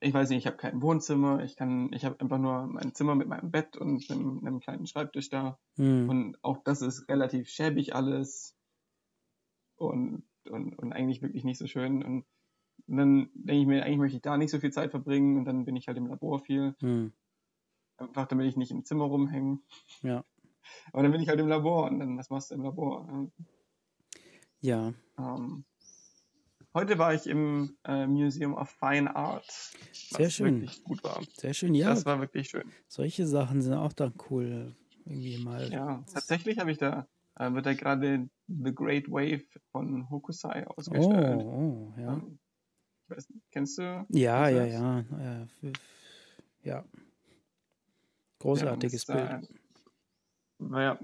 ich 0.02 0.14
weiß 0.14 0.30
nicht, 0.30 0.39
ich 0.39 0.47
habe 0.47 0.58
kein 0.58 0.82
Wohnzimmer, 0.82 1.43
ich 1.43 1.56
kann, 1.56 1.93
ich 1.93 2.06
habe 2.06 2.20
einfach 2.20 2.39
nur 2.39 2.66
mein 2.66 2.93
Zimmer 2.95 3.14
mit 3.14 3.28
meinem 3.28 3.52
Bett 3.52 3.78
und 3.78 4.10
einem, 4.10 4.39
einem 4.39 4.60
kleinen 4.60 4.88
Schreibtisch 4.88 5.30
da. 5.30 5.60
Mhm. 5.78 6.10
Und 6.10 6.43
auch 6.43 6.58
das 6.64 6.82
ist 6.82 7.08
relativ 7.08 7.49
schäbig 7.49 7.95
alles. 7.95 8.58
Und, 9.76 10.24
und, 10.49 10.78
und 10.78 10.91
eigentlich 10.91 11.22
wirklich 11.22 11.43
nicht 11.43 11.60
so 11.60 11.68
schön. 11.68 12.04
Und 12.04 12.26
dann 12.88 13.30
denke 13.36 13.62
ich 13.62 13.68
mir, 13.68 13.86
eigentlich 13.86 13.99
möchte 13.99 14.18
ich 14.18 14.24
da 14.24 14.38
nicht 14.38 14.49
so 14.49 14.60
viel 14.60 14.72
Zeit 14.72 14.89
verbringen 14.89 15.38
und 15.38 15.45
dann 15.45 15.66
bin 15.66 15.76
ich 15.76 15.88
halt 15.88 15.97
im 15.97 16.08
Labor 16.08 16.39
viel. 16.39 16.76
Mhm. 16.82 17.14
Einfach 17.97 18.26
damit 18.26 18.47
ich 18.47 18.58
nicht 18.58 18.72
im 18.72 18.84
Zimmer 18.84 19.06
rumhänge. 19.06 19.60
Ja. 20.02 20.26
Aber 20.93 21.04
dann 21.04 21.12
bin 21.12 21.22
ich 21.22 21.30
halt 21.30 21.39
im 21.39 21.47
Labor 21.47 21.86
und 21.91 21.99
dann, 21.99 22.18
was 22.18 22.32
machst 22.32 22.49
du 22.49 22.56
im 22.56 22.64
Labor? 22.64 23.30
Ja. 24.62 24.93
Ähm, 25.20 25.64
heute 26.74 26.98
war 26.98 27.14
ich 27.14 27.28
im 27.28 27.78
äh, 27.84 28.06
Museum 28.08 28.54
of 28.54 28.70
Fine 28.70 29.16
Art. 29.16 29.46
Was 29.48 30.18
Sehr 30.18 30.30
schön. 30.30 30.62
wirklich 30.62 30.84
gut 30.84 31.04
war. 31.04 31.22
Sehr 31.38 31.54
schön. 31.54 31.74
Ja, 31.76 31.90
Das 31.90 32.06
war 32.06 32.20
wirklich 32.20 32.50
schön. 32.50 32.70
solche 32.88 33.26
Sachen 33.26 33.62
sind 33.62 33.74
auch 33.74 33.94
da 33.94 34.12
cool. 34.30 34.76
Irgendwie 35.06 35.38
mal. 35.38 35.72
Ja, 35.72 36.04
tatsächlich 36.14 36.60
habe 36.60 36.72
ich 36.72 36.78
da, 36.78 37.08
äh, 37.36 37.52
wird 37.54 37.66
da 37.66 37.74
gerade 37.74 38.30
The 38.48 38.74
Great 38.76 39.10
Wave 39.10 39.44
von 39.72 40.10
Hokusai 40.10 40.66
Oh, 40.68 40.74
ausgestellt. 40.78 41.44
oh, 41.44 41.94
ja. 41.98 42.14
Ähm, 42.14 42.40
nicht, 43.10 43.28
kennst 43.52 43.78
du? 43.78 44.06
Ja, 44.10 44.48
ja, 44.48 44.66
ja. 44.66 45.04
Ja. 45.12 45.48
ja. 46.64 46.86
Großartiges 48.40 49.08
Ja, 49.08 49.16
Bild. 49.16 49.30
das, 49.44 49.50
äh, 49.50 49.54
war 50.60 50.82
ja 50.82 51.00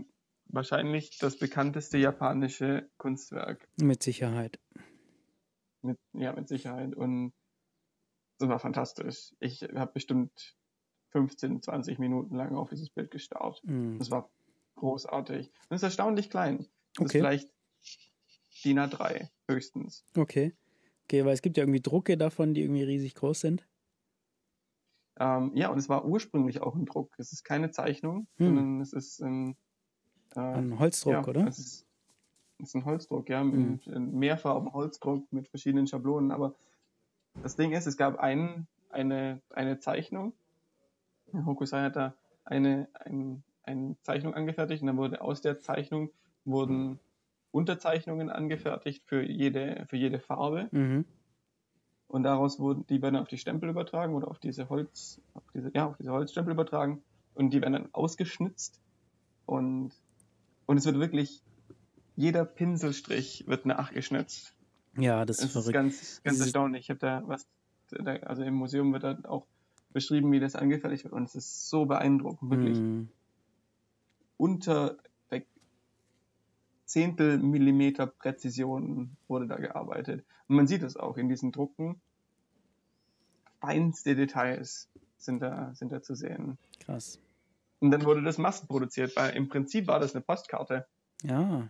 wahrscheinlich 0.46 1.18
das 1.20 1.38
bekannteste 1.38 1.98
japanische 1.98 2.90
Kunstwerk. 2.98 3.68
Mit 3.82 4.04
Sicherheit. 4.04 4.60
Mit, 5.88 6.00
ja, 6.14 6.34
mit 6.34 6.48
Sicherheit. 6.48 6.96
Und 6.96 7.34
das 8.40 8.50
war 8.50 8.60
fantastisch. 8.60 9.34
Ich 9.40 9.62
habe 9.64 9.92
bestimmt 9.94 10.56
15, 11.12 11.62
20 11.62 12.00
Minuten 12.00 12.36
lang 12.36 12.56
auf 12.56 12.70
dieses 12.70 12.90
Bild 12.90 13.12
gestarrt. 13.12 13.62
Mhm. 13.64 13.98
Das 14.00 14.12
war 14.12 14.30
großartig. 14.76 15.48
Und 15.48 15.76
es 15.76 15.80
ist 15.82 15.84
erstaunlich 15.84 16.30
klein. 16.30 16.68
Das 16.96 17.06
Okay. 17.06 17.06
ist 17.06 17.12
vielleicht 17.14 17.54
DIN 18.64 18.80
A3 18.80 19.30
höchstens. 19.50 20.06
Okay. 20.16 20.54
Okay, 21.06 21.24
weil 21.26 21.34
es 21.34 21.42
gibt 21.42 21.58
ja 21.58 21.64
irgendwie 21.64 21.82
Drucke 21.82 22.18
davon, 22.18 22.54
die 22.54 22.62
irgendwie 22.62 22.84
riesig 22.84 23.16
groß 23.16 23.40
sind. 23.40 23.68
Ähm, 25.20 25.52
ja, 25.56 25.70
und 25.70 25.78
es 25.80 25.90
war 25.90 26.06
ursprünglich 26.06 26.62
auch 26.62 26.76
ein 26.76 26.86
Druck. 26.86 27.14
Es 27.18 27.32
ist 27.32 27.44
keine 27.44 27.72
Zeichnung, 27.72 28.28
Hm. 28.38 28.46
sondern 28.48 28.82
es 28.82 28.94
ist 28.94 29.22
ein, 29.22 29.58
äh, 30.36 30.42
Ein 30.42 30.80
Holzdruck, 30.80 31.14
ja, 31.14 31.28
oder? 31.28 31.48
Es 31.48 31.60
ist, 31.60 31.87
ist 32.60 32.76
ein 32.76 32.86
Holzdruck, 32.86 33.30
ja, 33.30 33.44
mit 33.44 33.88
ein 33.88 34.18
Mehrfarben 34.18 34.74
Holzdruck 34.74 35.32
mit 35.32 35.48
verschiedenen 35.48 35.88
Schablonen. 35.88 36.32
Aber 36.32 36.56
das 37.44 37.56
Ding 37.56 37.72
ist, 37.72 37.86
es 37.86 37.98
gab 37.98 38.18
ein, 38.20 38.68
eine, 38.90 39.42
eine 39.50 39.80
Zeichnung. 39.80 40.34
Hokusai 41.34 41.82
hat 41.84 41.96
da 41.96 42.16
eine, 42.46 42.88
ein, 42.94 43.44
eine 43.64 43.96
Zeichnung 44.02 44.34
angefertigt 44.34 44.82
und 44.82 44.88
dann 44.88 44.98
wurde 44.98 45.22
aus 45.22 45.42
der 45.42 45.60
Zeichnung 45.60 46.10
wurden 46.46 47.00
Unterzeichnungen 47.52 48.30
angefertigt 48.30 49.04
für 49.06 49.24
jede, 49.24 49.86
für 49.88 49.98
jede 49.98 50.20
Farbe. 50.20 50.70
Mhm. 50.72 51.06
Und 52.08 52.24
daraus 52.24 52.60
wurden, 52.60 52.86
die 52.88 53.02
werden 53.02 53.18
auf 53.18 53.28
die 53.28 53.38
Stempel 53.38 53.70
übertragen 53.70 54.16
oder 54.16 54.30
auf 54.30 54.40
diese 54.40 54.70
Holz, 54.70 55.22
auf 55.34 55.44
diese, 55.54 55.72
ja, 55.74 55.88
auf 55.88 55.98
diese 55.98 56.12
Holzstempel 56.12 56.54
übertragen. 56.54 57.04
Und 57.36 57.52
die 57.52 57.62
werden 57.62 57.74
dann 57.74 57.90
ausgeschnitzt. 57.94 58.80
Und, 59.46 59.92
und 60.66 60.78
es 60.78 60.86
wird 60.86 61.00
wirklich, 61.00 61.44
jeder 62.18 62.44
Pinselstrich 62.44 63.46
wird 63.48 63.66
nachgeschnitzt. 63.66 64.54
Ja, 64.98 65.24
das 65.26 65.38
ist 65.38 65.44
Das 65.44 65.48
ist 65.48 65.54
verrückt. 65.54 65.74
ganz, 65.74 66.22
ganz 66.24 66.40
erstaunlich. 66.42 66.82
Ich 66.86 66.90
habe 66.90 67.00
da 67.00 67.24
was, 67.26 67.48
also 68.24 68.44
im 68.44 68.56
Museum 68.56 68.92
wird 68.92 69.04
da 69.04 69.18
auch 69.24 69.46
beschrieben, 69.94 70.32
wie 70.32 70.40
das 70.40 70.56
angefertigt 70.56 71.06
wird. 71.06 71.14
Und 71.14 71.24
es 71.24 71.36
ist 71.36 71.70
so 71.70 71.86
beeindruckend, 71.86 72.52
wirklich. 72.52 72.80
Mhm. 72.80 73.10
Unter 74.36 74.98
Zehntel 76.86 77.38
Millimeter 77.40 78.08
Präzision 78.08 79.18
wurde 79.28 79.46
da 79.46 79.58
gearbeitet. 79.58 80.26
Und 80.48 80.56
man 80.56 80.68
sieht 80.68 80.84
es 80.84 80.96
auch 80.96 81.18
in 81.18 81.28
diesen 81.28 81.52
Drucken. 81.52 82.00
Feinste 83.60 84.16
Details 84.16 84.90
sind 85.18 85.42
da, 85.42 85.76
sind 85.76 85.92
da 85.92 86.02
zu 86.02 86.16
sehen. 86.16 86.58
Krass. 86.80 87.20
Und 87.80 87.92
dann 87.92 88.06
wurde 88.06 88.24
das 88.24 88.38
massenproduziert, 88.38 89.16
weil 89.18 89.36
im 89.36 89.50
Prinzip 89.50 89.88
war 89.88 90.00
das 90.00 90.16
eine 90.16 90.22
Postkarte. 90.22 90.88
Ja. 91.24 91.68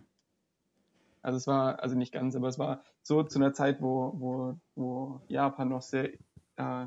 Also 1.22 1.36
es 1.36 1.46
war, 1.46 1.82
also 1.82 1.96
nicht 1.96 2.12
ganz, 2.12 2.34
aber 2.36 2.48
es 2.48 2.58
war 2.58 2.82
so 3.02 3.22
zu 3.22 3.38
einer 3.38 3.52
Zeit, 3.52 3.80
wo, 3.82 4.12
wo, 4.18 4.56
wo 4.74 5.20
Japan 5.28 5.68
noch 5.68 5.82
sehr 5.82 6.10
äh, 6.56 6.86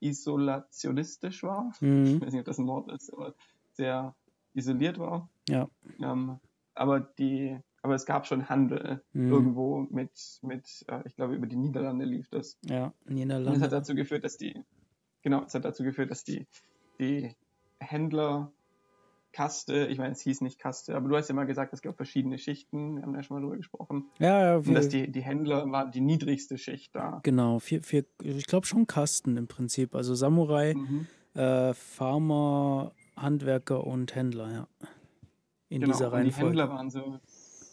isolationistisch 0.00 1.42
war. 1.42 1.72
Ich 1.80 1.80
Mhm. 1.82 2.20
weiß 2.20 2.32
nicht, 2.32 2.40
ob 2.40 2.46
das 2.46 2.58
ein 2.58 2.66
Wort 2.66 2.90
ist, 2.92 3.12
aber 3.12 3.34
sehr 3.72 4.14
isoliert 4.54 4.98
war. 4.98 5.28
Ja. 5.48 5.68
Ähm, 6.00 6.38
aber 6.74 7.00
die, 7.00 7.58
aber 7.82 7.94
es 7.94 8.06
gab 8.06 8.26
schon 8.26 8.48
Handel 8.48 9.02
Mhm. 9.12 9.30
irgendwo 9.30 9.78
mit, 9.90 10.38
mit, 10.42 10.84
äh, 10.88 11.02
ich 11.06 11.16
glaube, 11.16 11.34
über 11.34 11.46
die 11.46 11.56
Niederlande 11.56 12.04
lief 12.04 12.28
das. 12.28 12.58
Ja. 12.64 12.86
Und 12.86 12.92
es 12.94 13.06
hat 13.06 13.14
Niederlande. 13.14 13.68
dazu 13.68 13.94
geführt, 13.94 14.24
dass 14.24 14.36
die, 14.36 14.62
genau, 15.22 15.42
es 15.44 15.54
hat 15.54 15.64
dazu 15.64 15.82
geführt, 15.82 16.10
dass 16.10 16.24
die, 16.24 16.46
die 16.98 17.34
Händler 17.80 18.52
Kaste, 19.34 19.86
ich 19.88 19.98
meine, 19.98 20.12
es 20.12 20.20
hieß 20.20 20.40
nicht 20.42 20.58
Kaste, 20.60 20.94
aber 20.96 21.08
du 21.08 21.16
hast 21.16 21.28
ja 21.28 21.34
mal 21.34 21.44
gesagt, 21.44 21.72
es 21.72 21.82
gibt 21.82 21.96
verschiedene 21.96 22.38
Schichten, 22.38 22.96
wir 22.96 23.02
haben 23.02 23.14
ja 23.14 23.22
schon 23.22 23.36
mal 23.36 23.42
drüber 23.42 23.56
gesprochen. 23.56 24.06
Ja, 24.20 24.40
ja. 24.42 24.56
Und 24.56 24.72
dass 24.74 24.88
die, 24.88 25.10
die 25.10 25.22
Händler 25.22 25.70
waren 25.70 25.90
die 25.90 26.00
niedrigste 26.00 26.56
Schicht 26.56 26.94
da. 26.94 27.20
genau. 27.24 27.58
Vier, 27.58 27.82
vier, 27.82 28.04
ich 28.22 28.46
glaube 28.46 28.66
schon 28.66 28.86
Kasten 28.86 29.36
im 29.36 29.48
Prinzip. 29.48 29.94
Also 29.94 30.14
Samurai, 30.14 30.74
Mhm. 30.74 31.06
äh, 31.34 31.74
Farmer, 31.74 32.92
Handwerker 33.16 33.84
und 33.86 34.14
Händler, 34.14 34.50
ja. 34.52 34.68
In 35.68 35.80
Genau, 35.80 35.92
dieser 35.92 36.06
und 36.06 36.12
die 36.12 36.16
Reihenfolge. 36.18 36.46
Händler 36.46 36.68
waren 36.68 36.90
so, 36.90 37.18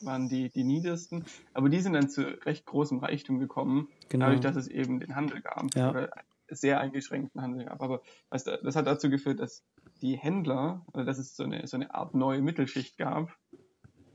waren 0.01 0.30
die, 0.30 0.49
die 0.49 0.64
niedersten, 0.64 1.26
aber 1.53 1.70
die 1.70 1.80
sind 1.80 1.93
dann 1.93 2.09
zu 2.09 2.22
recht 2.45 2.66
großem 2.66 2.97
Reichtum 2.99 3.38
gekommen, 3.38 3.88
Genau. 4.09 4.26
dadurch, 4.26 4.41
dass 4.41 4.55
es 4.55 4.68
eben 4.68 4.99
den 4.99 5.16
Handel 5.16 5.41
gab, 5.41 5.76
Ja. 5.76 5.91
oder 5.91 6.09
sehr 6.56 6.80
eingeschränkten 6.80 7.41
Handel 7.41 7.66
gab. 7.66 7.82
Aber 7.82 8.02
da- 8.30 8.58
das 8.58 8.76
hat 8.76 8.88
dazu 8.88 9.10
geführt, 9.10 9.39
dass 9.39 9.64
die 10.02 10.18
Händler, 10.18 10.86
oder 10.93 11.06
dass 11.06 11.18
es 11.18 11.36
so 11.36 11.43
eine, 11.43 11.66
so 11.68 11.78
eine 11.78 11.93
Art 11.93 12.14
neue 12.16 12.41
Mittelschicht 12.41 12.97
gab, 12.97 13.30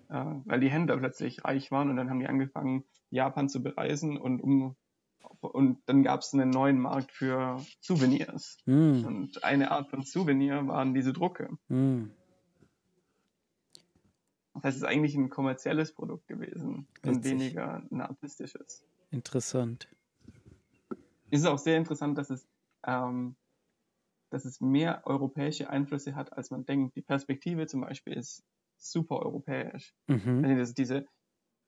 äh, 0.09 0.24
weil 0.45 0.61
die 0.61 0.70
Händler 0.70 0.97
plötzlich 0.99 1.45
reich 1.45 1.70
waren 1.70 1.91
und 1.91 1.97
dann 1.97 2.11
haben 2.11 2.20
die 2.20 2.26
angefangen, 2.28 2.84
Japan 3.11 3.49
zu 3.49 3.62
bereisen 3.62 4.16
und 4.16 4.41
um 4.41 4.76
und 5.41 5.78
dann 5.87 6.03
gab 6.03 6.20
es 6.20 6.32
einen 6.32 6.51
neuen 6.51 6.78
Markt 6.80 7.12
für 7.12 7.61
Souvenirs. 7.80 8.57
Mhm. 8.64 9.05
Und 9.05 9.45
eine 9.45 9.70
Art 9.70 9.91
von 9.91 10.03
Souvenir 10.03 10.66
waren 10.66 10.95
diese 10.95 11.12
Drucke. 11.12 11.51
Mhm. 11.68 12.11
Das 14.55 14.64
heißt, 14.64 14.76
es 14.78 14.82
ist 14.82 14.89
eigentlich 14.89 15.14
ein 15.14 15.28
kommerzielles 15.28 15.93
Produkt 15.93 16.26
gewesen 16.28 16.87
und 17.05 17.16
Witzig. 17.16 17.24
weniger 17.32 17.82
ein 17.91 18.01
artistisches. 18.01 18.82
Interessant. 19.11 19.89
Es 21.30 21.40
ist 21.40 21.46
auch 21.46 21.58
sehr 21.58 21.76
interessant, 21.76 22.18
dass 22.18 22.30
es, 22.30 22.48
ähm, 22.86 23.36
dass 24.30 24.44
es 24.44 24.60
mehr 24.60 25.02
europäische 25.06 25.70
Einflüsse 25.70 26.14
hat, 26.16 26.32
als 26.32 26.50
man 26.50 26.64
denkt. 26.64 26.96
Die 26.96 27.02
Perspektive 27.02 27.66
zum 27.66 27.82
Beispiel 27.82 28.14
ist 28.14 28.44
super 28.78 29.20
europäisch. 29.20 29.94
Mhm. 30.08 30.42
Also 30.42 30.56
das 30.56 30.74
diese, 30.74 31.06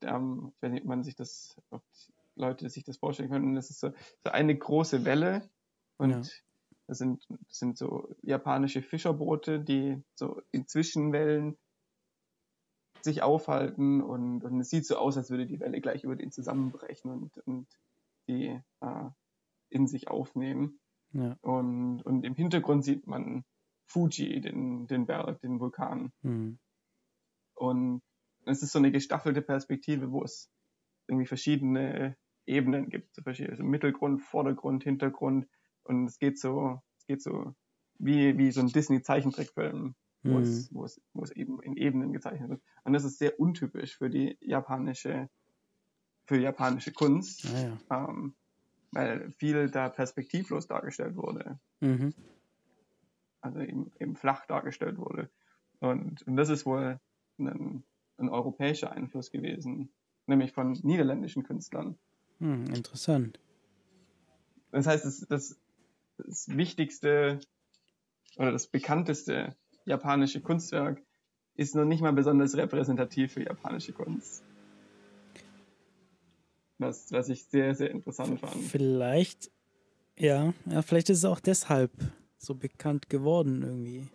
ähm, 0.02 0.52
ich 0.56 0.62
weiß 0.62 0.72
nicht, 0.72 0.82
ob 0.82 0.88
man 0.88 1.04
sich 1.04 1.16
das, 1.16 1.56
ob 1.70 1.82
Leute 2.36 2.68
sich 2.70 2.84
das 2.84 2.98
vorstellen 2.98 3.30
können, 3.30 3.54
das 3.54 3.70
ist 3.70 3.80
so, 3.80 3.92
so 4.24 4.30
eine 4.32 4.56
große 4.56 5.04
Welle 5.04 5.50
und 5.98 6.14
Ja. 6.14 6.22
das, 6.88 6.98
sind, 6.98 7.26
das 7.30 7.58
sind 7.58 7.78
so 7.78 8.14
japanische 8.22 8.82
Fischerboote, 8.82 9.60
die 9.60 10.02
so 10.14 10.42
in 10.52 10.66
Zwischenwellen 10.68 11.58
sich 13.02 13.22
aufhalten 13.22 14.02
und, 14.02 14.44
und 14.44 14.60
es 14.60 14.70
sieht 14.70 14.86
so 14.86 14.96
aus, 14.96 15.16
als 15.16 15.30
würde 15.30 15.46
die 15.46 15.60
Welle 15.60 15.80
gleich 15.80 16.04
über 16.04 16.16
den 16.16 16.32
zusammenbrechen 16.32 17.10
und, 17.10 17.36
und 17.46 17.68
die 18.28 18.60
äh, 18.80 19.10
in 19.70 19.86
sich 19.86 20.08
aufnehmen. 20.08 20.80
Ja. 21.12 21.36
Und, 21.40 22.02
und 22.02 22.24
im 22.24 22.34
Hintergrund 22.34 22.84
sieht 22.84 23.06
man 23.06 23.44
Fuji, 23.86 24.40
den, 24.40 24.86
den 24.86 25.06
Berg, 25.06 25.40
den 25.40 25.60
Vulkan. 25.60 26.12
Mhm. 26.22 26.58
Und 27.54 28.02
es 28.44 28.62
ist 28.62 28.72
so 28.72 28.78
eine 28.78 28.92
gestaffelte 28.92 29.42
Perspektive, 29.42 30.10
wo 30.12 30.22
es 30.22 30.50
irgendwie 31.06 31.26
verschiedene 31.26 32.16
Ebenen 32.46 32.88
gibt. 32.88 33.18
Also 33.26 33.64
Mittelgrund, 33.64 34.22
Vordergrund, 34.22 34.84
Hintergrund. 34.84 35.48
Und 35.84 36.06
es 36.06 36.18
geht 36.18 36.38
so, 36.38 36.80
es 36.98 37.06
geht 37.06 37.22
so 37.22 37.54
wie, 37.98 38.36
wie 38.38 38.50
so 38.52 38.60
ein 38.60 38.68
Disney-Zeichentrickfilm, 38.68 39.94
wo, 40.22 40.30
Mhm. 40.34 40.42
es, 40.42 40.72
wo, 40.74 40.84
es, 40.84 41.00
wo 41.14 41.22
es 41.24 41.30
eben 41.32 41.60
in 41.62 41.76
Ebenen 41.76 42.12
gezeichnet 42.12 42.50
wird. 42.50 42.62
Und 42.84 42.92
das 42.92 43.04
ist 43.04 43.18
sehr 43.18 43.38
untypisch 43.40 43.96
für 43.96 44.10
die 44.10 44.36
japanische 44.40 45.28
für 46.26 46.38
japanische 46.38 46.92
Kunst, 46.92 47.46
Ah, 47.54 47.78
ja. 47.90 48.06
ähm, 48.10 48.34
weil 48.92 49.30
viel 49.32 49.70
da 49.70 49.88
perspektivlos 49.88 50.66
dargestellt 50.66 51.16
wurde. 51.16 51.58
Mhm. 51.80 52.14
also 53.40 53.60
eben, 53.60 53.92
eben 54.00 54.16
flach 54.16 54.46
dargestellt 54.46 54.98
wurde. 54.98 55.30
Und, 55.80 56.22
und 56.22 56.36
das 56.36 56.48
ist 56.48 56.66
wohl 56.66 56.98
ein, 57.38 57.84
ein 58.18 58.28
europäischer 58.28 58.90
Einfluss 58.90 59.30
gewesen, 59.30 59.90
nämlich 60.26 60.52
von 60.52 60.72
niederländischen 60.82 61.44
Künstlern. 61.44 61.98
Hm, 62.38 62.66
interessant. 62.74 63.38
Das 64.70 64.86
heißt, 64.86 65.04
das, 65.04 65.20
das, 65.28 65.60
das 66.18 66.48
wichtigste 66.56 67.40
oder 68.36 68.52
das 68.52 68.66
bekannteste 68.66 69.56
japanische 69.84 70.40
Kunstwerk 70.40 71.02
ist 71.54 71.74
noch 71.74 71.84
nicht 71.84 72.02
mal 72.02 72.12
besonders 72.12 72.56
repräsentativ 72.56 73.32
für 73.32 73.42
japanische 73.42 73.92
Kunst. 73.92 74.44
Was, 76.78 77.10
was 77.10 77.28
ich 77.28 77.44
sehr, 77.44 77.74
sehr 77.74 77.90
interessant 77.90 78.40
fand. 78.40 78.54
Vielleicht, 78.54 79.50
ja, 80.16 80.54
ja, 80.66 80.82
vielleicht 80.82 81.10
ist 81.10 81.18
es 81.18 81.24
auch 81.24 81.40
deshalb 81.40 81.90
so 82.38 82.54
bekannt 82.54 83.08
geworden 83.08 83.62
irgendwie. 83.62 84.08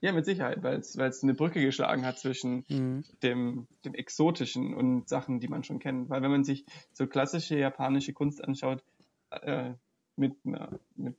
Ja, 0.00 0.12
mit 0.12 0.24
Sicherheit, 0.24 0.62
weil 0.62 0.80
es 0.80 1.22
eine 1.22 1.34
Brücke 1.34 1.62
geschlagen 1.62 2.04
hat 2.04 2.18
zwischen 2.18 2.64
Mhm. 2.68 3.04
dem, 3.22 3.68
dem 3.84 3.94
Exotischen 3.94 4.74
und 4.74 5.08
Sachen, 5.08 5.40
die 5.40 5.48
man 5.48 5.64
schon 5.64 5.78
kennt. 5.78 6.10
Weil 6.10 6.20
wenn 6.22 6.30
man 6.30 6.44
sich 6.44 6.66
so 6.92 7.06
klassische 7.06 7.56
japanische 7.56 8.12
Kunst 8.12 8.44
anschaut, 8.44 8.84
äh, 9.30 9.72
mit 10.16 10.36
einer, 10.44 10.78
mit, 10.96 11.16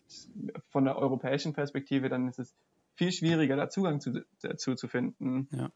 von 0.70 0.86
der 0.86 0.98
europäischen 0.98 1.54
Perspektive, 1.54 2.10
dann 2.10 2.28
ist 2.28 2.40
es 2.40 2.56
viel 2.96 3.12
schwieriger, 3.12 3.56
da 3.56 3.70
Zugang 3.70 4.00
zu, 4.00 4.26
dazu 4.42 4.76
zu 4.76 4.88
finden. 4.88 5.48
Ja. 5.52 5.72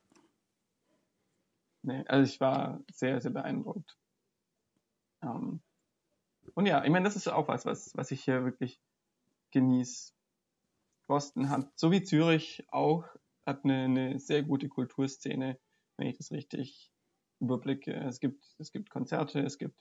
Nee, 1.81 2.03
also 2.07 2.31
ich 2.31 2.39
war 2.39 2.81
sehr, 2.91 3.19
sehr 3.21 3.31
beeindruckt. 3.31 3.97
Ähm, 5.21 5.61
und 6.55 6.65
ja, 6.65 6.83
ich 6.83 6.89
meine, 6.89 7.05
das 7.05 7.15
ist 7.15 7.27
auch 7.27 7.47
was, 7.47 7.65
was, 7.65 7.95
was 7.95 8.11
ich 8.11 8.23
hier 8.23 8.43
wirklich 8.43 8.79
genieße. 9.51 10.13
Boston 11.07 11.49
hat, 11.49 11.71
so 11.75 11.91
wie 11.91 12.03
Zürich 12.03 12.65
auch, 12.69 13.05
hat 13.45 13.63
eine, 13.63 13.85
eine 13.85 14.19
sehr 14.19 14.43
gute 14.43 14.69
Kulturszene, 14.69 15.59
wenn 15.97 16.07
ich 16.07 16.17
das 16.17 16.31
richtig 16.31 16.91
überblicke. 17.39 17.93
Es 17.93 18.19
gibt, 18.19 18.45
es 18.59 18.71
gibt 18.71 18.89
Konzerte, 18.91 19.39
es 19.39 19.57
gibt 19.57 19.75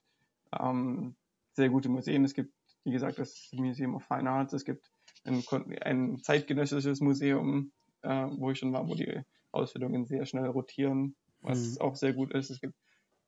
ähm, 0.59 1.16
sehr 1.53 1.68
gute 1.68 1.89
Museen, 1.91 2.24
es 2.24 2.34
gibt, 2.34 2.55
wie 2.84 2.93
gesagt, 2.93 3.18
das 3.18 3.51
Museum 3.53 3.95
of 3.95 4.05
Fine 4.05 4.30
Arts, 4.30 4.55
es 4.55 4.64
gibt 4.64 4.91
ein, 5.24 5.45
ein 5.82 6.18
zeitgenössisches 6.22 7.01
Museum, 7.01 7.72
äh, 8.03 8.26
wo 8.30 8.51
ich 8.51 8.59
schon 8.59 8.72
war, 8.72 8.89
wo 8.89 8.95
die 8.95 9.20
Ausstellungen 9.53 10.07
sehr 10.07 10.24
schnell 10.24 10.47
rotieren, 10.47 11.14
was 11.41 11.74
Mhm. 11.74 11.80
auch 11.82 11.97
sehr 11.97 12.14
gut 12.14 12.32
ist. 12.32 12.51
Es 12.51 12.61
gibt 12.61 12.74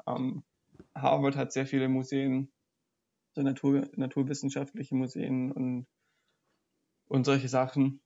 ähm, 0.06 0.42
Harvard 0.94 1.36
hat 1.36 1.52
sehr 1.52 1.66
viele 1.66 1.88
Museen, 1.88 2.50
so 3.32 3.42
Natur, 3.42 3.88
naturwissenschaftliche 3.96 4.94
Museen 4.94 5.52
und, 5.52 5.86
und 7.08 7.24
solche 7.24 7.48
Sachen. 7.48 8.00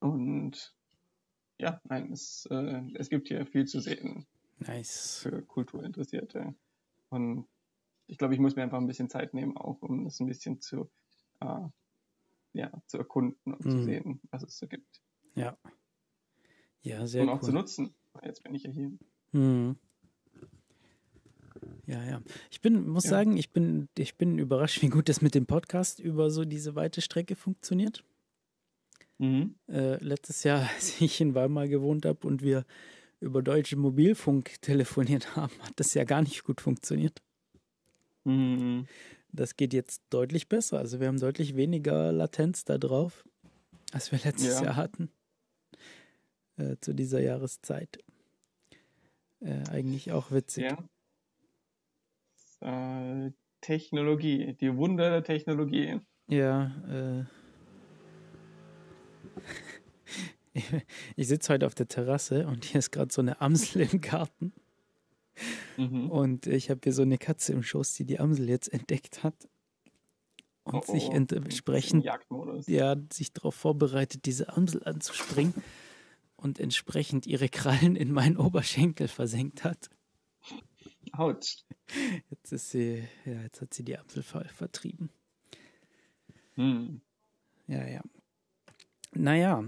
Und 0.00 0.74
ja, 1.58 1.80
nein, 1.84 2.12
es, 2.12 2.46
äh, 2.50 2.82
es 2.94 3.08
gibt 3.08 3.28
hier 3.28 3.46
viel 3.46 3.66
zu 3.66 3.80
sehen 3.80 4.26
Nice. 4.58 5.20
für 5.22 5.42
Kulturinteressierte. 5.42 6.54
Und 7.08 7.46
ich 8.06 8.18
glaube, 8.18 8.34
ich 8.34 8.40
muss 8.40 8.56
mir 8.56 8.62
einfach 8.62 8.78
ein 8.78 8.86
bisschen 8.86 9.08
Zeit 9.08 9.34
nehmen, 9.34 9.56
auch 9.56 9.80
um 9.82 10.04
das 10.04 10.20
ein 10.20 10.26
bisschen 10.26 10.60
zu, 10.60 10.90
äh, 11.40 11.68
ja, 12.52 12.70
zu 12.86 12.98
erkunden 12.98 13.54
und 13.54 13.62
zu 13.62 13.78
Mhm. 13.78 13.84
sehen, 13.84 14.20
was 14.30 14.42
es 14.42 14.58
so 14.58 14.66
gibt. 14.66 15.00
Ja. 15.34 15.56
Ja, 16.82 17.06
sehr 17.06 17.22
und 17.22 17.28
cool. 17.28 17.34
auch 17.34 17.40
zu 17.40 17.52
nutzen. 17.52 17.94
Jetzt 18.22 18.42
bin 18.44 18.54
ich 18.54 18.64
ja 18.64 18.70
hier. 18.70 18.92
Mhm. 19.32 19.78
Ja, 21.86 22.02
ja. 22.04 22.22
Ich 22.50 22.60
bin, 22.60 22.86
muss 22.88 23.04
Ja. 23.04 23.10
sagen, 23.10 23.36
ich 23.36 23.50
bin, 23.50 23.88
ich 23.98 24.16
bin 24.16 24.38
überrascht, 24.38 24.80
wie 24.82 24.88
gut 24.88 25.08
das 25.08 25.20
mit 25.20 25.34
dem 25.34 25.46
Podcast 25.46 26.00
über 26.00 26.30
so 26.30 26.44
diese 26.44 26.74
weite 26.74 27.00
Strecke 27.02 27.36
funktioniert. 27.36 28.02
Mhm. 29.18 29.54
Äh, 29.68 30.02
letztes 30.02 30.42
Jahr, 30.44 30.68
als 30.74 31.00
ich 31.00 31.20
in 31.20 31.34
Weimar 31.34 31.68
gewohnt 31.68 32.06
habe 32.06 32.26
und 32.26 32.42
wir 32.42 32.64
über 33.20 33.42
deutsche 33.42 33.76
Mobilfunk 33.76 34.60
telefoniert 34.60 35.36
haben, 35.36 35.52
hat 35.60 35.72
das 35.76 35.94
ja 35.94 36.04
gar 36.04 36.22
nicht 36.22 36.44
gut 36.44 36.60
funktioniert. 36.60 37.22
Mhm. 38.24 38.86
Das 39.32 39.56
geht 39.56 39.72
jetzt 39.74 40.02
deutlich 40.10 40.48
besser. 40.48 40.78
Also 40.78 41.00
wir 41.00 41.08
haben 41.08 41.18
deutlich 41.20 41.56
weniger 41.56 42.12
Latenz 42.12 42.64
da 42.64 42.78
drauf, 42.78 43.24
als 43.92 44.10
wir 44.12 44.18
letztes 44.24 44.54
Ja. 44.60 44.64
Jahr 44.64 44.76
hatten. 44.76 45.10
Äh, 46.56 46.76
zu 46.80 46.94
dieser 46.94 47.20
Jahreszeit. 47.20 47.98
Äh, 49.40 49.64
eigentlich 49.70 50.12
auch 50.12 50.30
witzig. 50.30 50.64
Ja. 50.64 50.78
Äh, 52.64 53.32
Technologie, 53.60 54.54
die 54.54 54.76
Wunder 54.76 55.10
der 55.10 55.22
Technologie. 55.22 56.00
Ja, 56.26 56.72
äh. 56.88 57.24
Ich, 61.16 61.26
sitze 61.26 61.52
heute 61.52 61.66
auf 61.66 61.74
der 61.74 61.88
Terrasse 61.88 62.46
und 62.46 62.64
hier 62.64 62.78
ist 62.78 62.92
gerade 62.92 63.12
so 63.12 63.20
eine 63.20 63.40
Amsel 63.40 63.88
im 63.90 64.00
Garten. 64.00 64.52
Mhm. 65.76 66.08
Und 66.08 66.46
ich 66.46 66.70
habe 66.70 66.78
hier 66.84 66.92
so 66.92 67.02
eine 67.02 67.18
Katze 67.18 67.52
im 67.52 67.64
Schoß, 67.64 67.94
die 67.94 68.04
die 68.04 68.20
Amsel 68.20 68.48
jetzt 68.48 68.72
entdeckt 68.72 69.24
hat. 69.24 69.34
Und 70.62 70.76
Oh, 70.88 70.92
sich 70.92 71.08
oh. 71.08 71.12
entsprechend 71.12 72.04
ja, 72.68 72.96
sich 73.12 73.32
darauf 73.32 73.56
vorbereitet, 73.56 74.26
diese 74.26 74.56
Amsel 74.56 74.84
anzuspringen 74.84 75.54
und 76.36 76.60
entsprechend 76.60 77.26
ihre 77.26 77.48
Krallen 77.48 77.96
in 77.96 78.12
meinen 78.12 78.36
Oberschenkel 78.36 79.08
versenkt 79.08 79.64
hat. 79.64 79.90
Autsch. 81.12 81.64
Jetzt 82.30 82.52
ist 82.52 82.70
sie, 82.70 83.04
ja, 83.24 83.42
jetzt 83.42 83.60
hat 83.60 83.74
sie 83.74 83.84
die 83.84 83.96
ver 84.06 84.44
vertrieben. 84.46 85.10
Hm. 86.54 87.00
Ja, 87.66 87.86
ja. 87.86 88.02
Naja, 89.12 89.64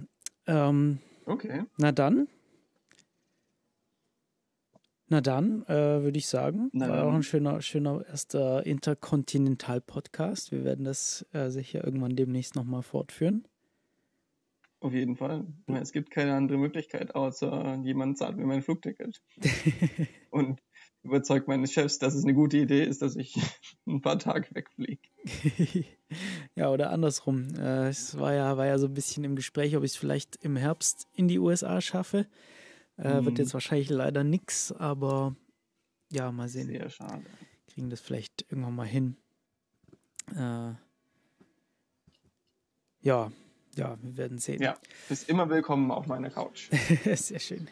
ähm, 0.46 0.98
Okay. 1.24 1.64
na 1.78 1.92
dann. 1.92 2.28
Na 5.08 5.20
dann, 5.20 5.62
äh, 5.66 6.02
würde 6.02 6.18
ich 6.18 6.26
sagen, 6.26 6.68
Na 6.72 6.88
war 6.88 7.02
auch 7.02 7.06
dann. 7.06 7.16
ein 7.16 7.22
schöner, 7.22 7.62
schöner 7.62 8.04
erster 8.08 8.66
Interkontinental-Podcast. 8.66 10.50
Wir 10.50 10.64
werden 10.64 10.84
das 10.84 11.24
äh, 11.32 11.48
sicher 11.50 11.84
irgendwann 11.84 12.16
demnächst 12.16 12.56
nochmal 12.56 12.82
fortführen. 12.82 13.46
Auf 14.80 14.92
jeden 14.92 15.16
Fall. 15.16 15.46
Es 15.68 15.92
gibt 15.92 16.10
keine 16.10 16.34
andere 16.34 16.58
Möglichkeit, 16.58 17.14
außer 17.14 17.80
jemand 17.84 18.18
zahlt 18.18 18.36
mir 18.36 18.46
mein 18.46 18.62
Flugticket. 18.62 19.22
Und 20.30 20.60
überzeugt 21.06 21.48
meine 21.48 21.66
Chefs, 21.66 21.98
dass 21.98 22.14
es 22.14 22.24
eine 22.24 22.34
gute 22.34 22.58
Idee 22.58 22.84
ist, 22.84 23.02
dass 23.02 23.16
ich 23.16 23.34
ein 23.86 24.00
paar 24.00 24.18
Tage 24.18 24.46
wegfliege. 24.54 25.00
ja, 26.54 26.70
oder 26.70 26.90
andersrum. 26.90 27.48
Äh, 27.56 27.88
es 27.88 28.18
war 28.18 28.34
ja, 28.34 28.56
war 28.56 28.66
ja 28.66 28.78
so 28.78 28.86
ein 28.86 28.94
bisschen 28.94 29.24
im 29.24 29.36
Gespräch, 29.36 29.76
ob 29.76 29.84
ich 29.84 29.92
es 29.92 29.96
vielleicht 29.96 30.36
im 30.44 30.56
Herbst 30.56 31.08
in 31.14 31.28
die 31.28 31.38
USA 31.38 31.80
schaffe. 31.80 32.26
Äh, 32.96 33.24
Wird 33.24 33.24
Mhm. 33.24 33.36
jetzt 33.36 33.54
wahrscheinlich 33.54 33.90
leider 33.90 34.24
nix, 34.24 34.72
aber 34.72 35.36
ja, 36.10 36.30
mal 36.32 36.48
sehen. 36.48 36.68
Sehr 36.68 36.88
schade. 36.90 37.24
Kriegen 37.68 37.90
das 37.90 38.00
vielleicht 38.00 38.46
irgendwann 38.50 38.74
mal 38.76 38.86
hin. 38.86 39.16
Äh, 40.34 40.72
ja, 43.00 43.30
ja, 43.76 43.98
wir 44.02 44.16
werden 44.16 44.38
sehen. 44.38 44.62
Ja, 44.62 44.76
bist 45.08 45.28
immer 45.28 45.48
willkommen 45.50 45.90
auf 45.90 46.06
meiner 46.06 46.30
Couch. 46.30 46.70
Sehr 47.14 47.38
schön. 47.38 47.68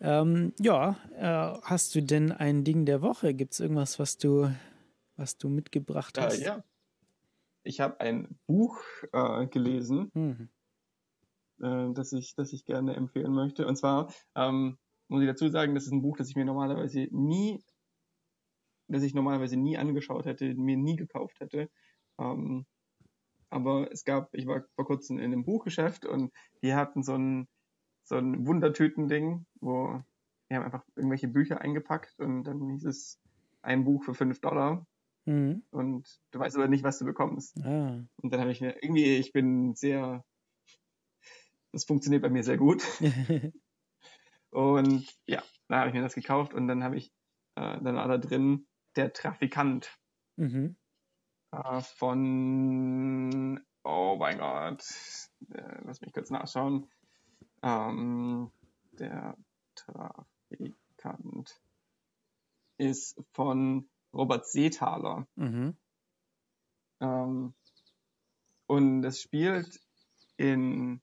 Ähm, 0.00 0.52
ja, 0.60 0.96
äh, 1.16 1.58
hast 1.62 1.94
du 1.94 2.02
denn 2.02 2.32
ein 2.32 2.64
Ding 2.64 2.84
der 2.84 3.02
Woche? 3.02 3.34
Gibt 3.34 3.54
es 3.54 3.60
irgendwas, 3.60 3.98
was 3.98 4.18
du, 4.18 4.50
was 5.16 5.38
du 5.38 5.48
mitgebracht 5.48 6.18
hast? 6.18 6.40
Äh, 6.40 6.44
ja. 6.44 6.64
Ich 7.62 7.80
habe 7.80 8.00
ein 8.00 8.38
Buch 8.46 8.78
äh, 9.12 9.46
gelesen, 9.46 10.10
Hm. 10.12 10.48
äh, 11.60 11.92
das, 11.94 12.12
ich, 12.12 12.34
das 12.34 12.52
ich 12.52 12.64
gerne 12.66 12.94
empfehlen 12.94 13.32
möchte. 13.32 13.66
Und 13.66 13.76
zwar 13.76 14.12
ähm, 14.34 14.76
muss 15.08 15.22
ich 15.22 15.28
dazu 15.28 15.48
sagen, 15.48 15.74
das 15.74 15.84
ist 15.84 15.92
ein 15.92 16.02
Buch, 16.02 16.16
das 16.16 16.28
ich 16.28 16.36
mir 16.36 16.44
normalerweise 16.44 17.08
nie, 17.10 17.64
das 18.88 19.02
ich 19.02 19.14
normalerweise 19.14 19.56
nie 19.56 19.78
angeschaut 19.78 20.26
hätte, 20.26 20.54
mir 20.54 20.76
nie 20.76 20.96
gekauft 20.96 21.40
hätte. 21.40 21.70
Ähm, 22.18 22.66
aber 23.48 23.90
es 23.92 24.04
gab, 24.04 24.34
ich 24.34 24.46
war 24.46 24.64
vor 24.74 24.84
kurzem 24.84 25.18
in 25.18 25.26
einem 25.26 25.44
Buchgeschäft 25.44 26.04
und 26.04 26.32
die 26.62 26.74
hatten 26.74 27.02
so 27.02 27.14
ein, 27.14 27.48
so 28.04 28.16
ein 28.16 28.46
Wundertüten-Ding, 28.46 29.46
wo 29.60 30.02
die 30.50 30.56
haben 30.56 30.64
einfach 30.64 30.84
irgendwelche 30.94 31.28
Bücher 31.28 31.60
eingepackt 31.60 32.18
und 32.20 32.44
dann 32.44 32.68
hieß 32.68 32.84
es 32.84 33.20
ein 33.62 33.84
Buch 33.84 34.04
für 34.04 34.14
5 34.14 34.40
Dollar 34.40 34.86
Mhm. 35.26 35.62
und 35.70 36.20
du 36.32 36.38
weißt 36.38 36.56
aber 36.56 36.68
nicht, 36.68 36.84
was 36.84 36.98
du 36.98 37.06
bekommst. 37.06 37.56
Ah. 37.64 38.02
Und 38.16 38.30
dann 38.30 38.40
habe 38.40 38.52
ich 38.52 38.60
mir, 38.60 38.82
irgendwie, 38.82 39.16
ich 39.16 39.32
bin 39.32 39.74
sehr, 39.74 40.22
das 41.72 41.84
funktioniert 41.84 42.22
bei 42.22 42.28
mir 42.28 42.44
sehr 42.44 42.58
gut. 42.58 42.82
Und 44.50 45.12
ja, 45.26 45.42
da 45.66 45.78
habe 45.78 45.88
ich 45.88 45.94
mir 45.94 46.02
das 46.02 46.14
gekauft 46.14 46.54
und 46.54 46.68
dann 46.68 46.84
habe 46.84 46.96
ich, 46.96 47.10
äh, 47.56 47.80
dann 47.82 47.96
war 47.96 48.06
da 48.06 48.18
drin 48.18 48.68
der 48.94 49.12
Trafikant 49.12 49.98
mhm. 50.36 50.76
äh, 51.50 51.80
von, 51.80 53.60
oh 53.82 54.16
mein 54.16 54.38
Gott, 54.38 54.84
äh, 55.50 55.80
lass 55.82 56.00
mich 56.02 56.12
kurz 56.12 56.30
nachschauen. 56.30 56.88
Ähm, 57.64 58.52
der 58.92 59.36
Trafikant. 59.74 61.60
ist 62.76 63.18
von 63.32 63.88
Robert 64.12 64.46
Seethaler. 64.46 65.26
Mhm. 65.36 65.76
Ähm, 67.00 67.54
und 68.66 69.04
es 69.04 69.22
spielt 69.22 69.80
in 70.36 71.00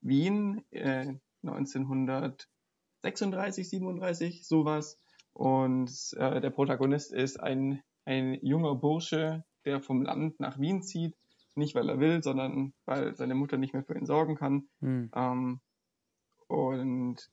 Wien 0.00 0.64
äh, 0.70 1.16
1936, 1.42 3.68
37, 3.68 4.46
sowas. 4.46 5.00
Und 5.32 5.90
äh, 6.16 6.40
der 6.40 6.50
Protagonist 6.50 7.12
ist 7.12 7.40
ein, 7.40 7.82
ein 8.04 8.38
junger 8.42 8.76
Bursche, 8.76 9.44
der 9.64 9.80
vom 9.80 10.02
Land 10.02 10.38
nach 10.38 10.60
Wien 10.60 10.82
zieht. 10.82 11.16
Nicht, 11.56 11.74
weil 11.74 11.88
er 11.88 11.98
will, 11.98 12.22
sondern 12.22 12.72
weil 12.84 13.16
seine 13.16 13.34
Mutter 13.34 13.56
nicht 13.56 13.72
mehr 13.72 13.82
für 13.82 13.98
ihn 13.98 14.06
sorgen 14.06 14.36
kann. 14.36 14.68
Mhm. 14.80 15.10
Ähm, 15.14 15.60
und 16.48 17.28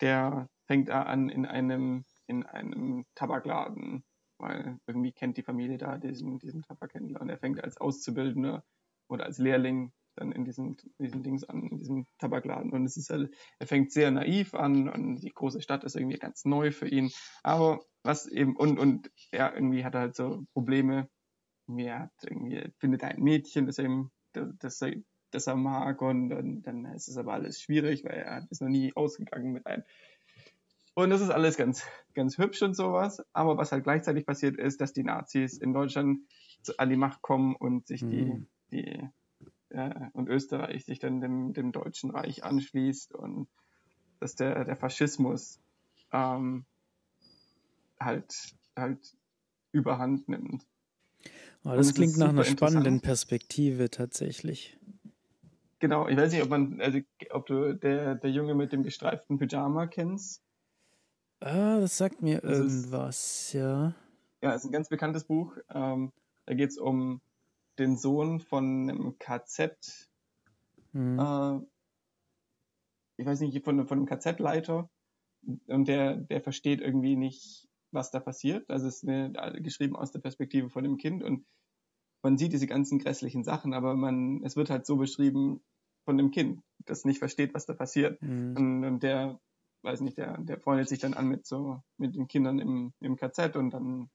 der 0.00 0.48
fängt 0.66 0.90
an 0.90 1.28
in 1.28 1.46
einem, 1.46 2.04
in 2.26 2.44
einem 2.44 3.04
Tabakladen, 3.14 4.04
weil 4.38 4.78
irgendwie 4.86 5.12
kennt 5.12 5.36
die 5.36 5.42
Familie 5.42 5.78
da 5.78 5.98
diesen, 5.98 6.38
diesen 6.38 6.62
Tabakhändler 6.62 7.20
und 7.20 7.28
er 7.28 7.38
fängt 7.38 7.62
als 7.62 7.76
Auszubildender 7.78 8.64
oder 9.08 9.24
als 9.24 9.38
Lehrling 9.38 9.92
dann 10.18 10.32
in 10.32 10.44
diesem, 10.44 10.76
diesem 10.98 11.22
Dings 11.22 11.44
an, 11.44 11.62
in 11.62 11.78
diesem 11.78 12.06
Tabakladen. 12.18 12.72
Und 12.72 12.84
es 12.84 12.96
ist 12.96 13.10
halt, 13.10 13.34
er 13.58 13.66
fängt 13.66 13.92
sehr 13.92 14.10
naiv 14.10 14.54
an 14.54 14.88
und 14.88 15.16
die 15.16 15.32
große 15.32 15.62
Stadt 15.62 15.84
ist 15.84 15.96
irgendwie 15.96 16.18
ganz 16.18 16.44
neu 16.44 16.70
für 16.72 16.88
ihn. 16.88 17.10
Aber 17.42 17.80
was 18.02 18.26
eben, 18.26 18.56
und, 18.56 18.78
und 18.78 19.10
er 19.30 19.54
irgendwie 19.54 19.84
hat 19.84 19.94
halt 19.94 20.16
so 20.16 20.44
Probleme. 20.52 21.08
Er 21.76 22.00
hat 22.00 22.12
irgendwie, 22.22 22.72
findet 22.78 23.04
ein 23.04 23.20
Mädchen, 23.20 23.66
das 23.66 23.78
eben, 23.78 24.10
das, 24.32 24.48
das, 24.58 24.82
das 25.30 25.46
er 25.46 25.56
mag 25.56 26.00
und 26.02 26.30
dann, 26.30 26.62
dann 26.62 26.84
ist 26.86 27.08
es 27.08 27.16
aber 27.16 27.32
alles 27.32 27.60
schwierig, 27.60 28.04
weil 28.04 28.18
er 28.18 28.46
ist 28.50 28.62
noch 28.62 28.68
nie 28.68 28.94
ausgegangen 28.94 29.52
mit 29.52 29.66
einem. 29.66 29.84
Und 30.94 31.10
das 31.10 31.20
ist 31.20 31.30
alles 31.30 31.56
ganz, 31.56 31.84
ganz 32.14 32.38
hübsch 32.38 32.62
und 32.62 32.74
sowas. 32.74 33.22
Aber 33.32 33.56
was 33.56 33.70
halt 33.70 33.84
gleichzeitig 33.84 34.26
passiert 34.26 34.56
ist, 34.56 34.80
dass 34.80 34.92
die 34.92 35.04
Nazis 35.04 35.56
in 35.56 35.72
Deutschland 35.72 36.20
an 36.76 36.90
die 36.90 36.96
Macht 36.96 37.22
kommen 37.22 37.54
und 37.54 37.86
sich 37.86 38.00
die, 38.00 38.24
mhm. 38.24 38.46
die 38.72 39.08
äh, 39.70 39.94
und 40.12 40.28
Österreich 40.28 40.84
sich 40.84 40.98
dann 40.98 41.20
dem, 41.20 41.52
dem 41.52 41.72
Deutschen 41.72 42.10
Reich 42.10 42.42
anschließt 42.42 43.14
und 43.14 43.48
dass 44.20 44.34
der, 44.34 44.64
der 44.64 44.76
Faschismus 44.76 45.60
ähm, 46.12 46.64
halt, 48.00 48.56
halt 48.76 49.16
überhand 49.72 50.28
nimmt. 50.28 50.66
Oh, 51.64 51.70
das 51.74 51.94
klingt 51.94 52.16
nach 52.16 52.30
einer 52.30 52.44
spannenden 52.44 53.00
Perspektive 53.00 53.90
tatsächlich. 53.90 54.78
Genau, 55.80 56.08
ich 56.08 56.16
weiß 56.16 56.32
nicht, 56.32 56.42
ob 56.42 56.48
man, 56.48 56.80
also 56.80 56.98
ob 57.30 57.46
du 57.46 57.74
der, 57.74 58.16
der 58.16 58.30
Junge 58.30 58.54
mit 58.54 58.72
dem 58.72 58.82
gestreiften 58.82 59.38
Pyjama 59.38 59.86
kennst. 59.86 60.42
Ah, 61.40 61.78
das 61.78 61.96
sagt 61.96 62.20
mir 62.20 62.40
das 62.40 62.58
irgendwas, 62.58 63.16
ist, 63.16 63.52
ja. 63.52 63.94
Ja, 64.42 64.52
ist 64.54 64.64
ein 64.64 64.72
ganz 64.72 64.88
bekanntes 64.88 65.24
Buch. 65.24 65.56
Ähm, 65.72 66.12
da 66.46 66.54
geht 66.54 66.70
es 66.70 66.78
um 66.78 67.20
den 67.78 67.96
Sohn 67.96 68.40
von 68.40 68.90
einem 68.90 69.18
KZ, 69.18 70.08
mhm. 70.92 71.18
äh, 71.18 71.60
ich 73.18 73.26
weiß 73.26 73.40
nicht, 73.40 73.64
von, 73.64 73.86
von 73.86 73.98
einem 73.98 74.06
KZ-Leiter 74.06 74.90
und 75.66 75.86
der, 75.86 76.16
der 76.16 76.40
versteht 76.40 76.80
irgendwie 76.80 77.14
nicht, 77.14 77.68
was 77.92 78.10
da 78.10 78.18
passiert. 78.18 78.68
Also 78.68 78.88
es 78.88 79.02
ist 79.02 79.08
eine, 79.08 79.60
geschrieben 79.62 79.96
aus 79.96 80.10
der 80.10 80.20
Perspektive 80.20 80.70
von 80.70 80.82
dem 80.82 80.96
Kind 80.98 81.22
und 81.22 81.46
man 82.28 82.36
sieht 82.36 82.52
diese 82.52 82.66
ganzen 82.66 82.98
grässlichen 82.98 83.42
Sachen, 83.42 83.72
aber 83.72 83.94
man, 83.94 84.44
es 84.44 84.54
wird 84.54 84.68
halt 84.68 84.84
so 84.84 84.96
beschrieben 84.96 85.62
von 86.04 86.18
dem 86.18 86.30
Kind, 86.30 86.60
das 86.84 87.06
nicht 87.06 87.20
versteht, 87.20 87.54
was 87.54 87.64
da 87.64 87.72
passiert. 87.72 88.20
Mhm. 88.20 88.54
Und, 88.54 88.84
und, 88.84 89.02
der, 89.02 89.40
weiß 89.80 90.02
nicht, 90.02 90.18
der, 90.18 90.36
der 90.36 90.60
freundet 90.60 90.90
sich 90.90 90.98
dann 90.98 91.14
an 91.14 91.26
mit 91.26 91.46
so, 91.46 91.82
mit 91.96 92.14
den 92.14 92.28
Kindern 92.28 92.58
im, 92.58 92.92
im 93.00 93.16
KZ 93.16 93.56
und 93.56 93.70
dann 93.70 94.10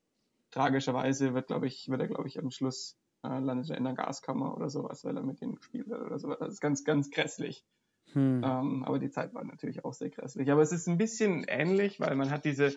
tragischerweise 0.51 1.33
wird, 1.33 1.47
glaube 1.47 1.65
ich, 1.65 1.89
wird 1.89 2.01
er, 2.01 2.07
glaube 2.07 2.27
ich, 2.27 2.37
am 2.37 2.51
Schluss 2.51 2.97
äh, 3.23 3.39
landet 3.39 3.71
er 3.71 3.77
in 3.77 3.83
der 3.83 3.93
Gaskammer 3.93 4.55
oder 4.55 4.69
sowas, 4.69 5.03
weil 5.03 5.17
er 5.17 5.23
mit 5.23 5.41
denen 5.41 5.55
gespielt 5.55 5.91
hat 5.91 6.01
oder 6.01 6.19
sowas. 6.19 6.37
Das 6.39 6.53
ist 6.53 6.61
ganz, 6.61 6.83
ganz 6.83 7.09
grässlich. 7.09 7.65
Hm. 8.11 8.43
Ähm, 8.45 8.83
aber 8.83 8.99
die 8.99 9.09
Zeit 9.09 9.33
war 9.33 9.43
natürlich 9.43 9.83
auch 9.85 9.93
sehr 9.93 10.11
grässlich. 10.11 10.51
Aber 10.51 10.61
es 10.61 10.71
ist 10.71 10.87
ein 10.87 10.99
bisschen 10.99 11.45
ähnlich, 11.47 11.99
weil 11.99 12.15
man 12.15 12.29
hat 12.29 12.45
diese, 12.45 12.75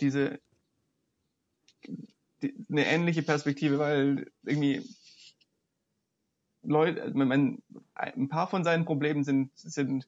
diese, 0.00 0.38
die, 1.86 2.15
eine 2.42 2.86
ähnliche 2.86 3.22
Perspektive, 3.22 3.78
weil 3.78 4.30
irgendwie 4.44 4.82
Leute, 6.62 7.12
man, 7.14 7.62
ein 7.94 8.28
paar 8.28 8.48
von 8.48 8.64
seinen 8.64 8.84
Problemen 8.84 9.24
sind, 9.24 9.50
sind, 9.56 10.06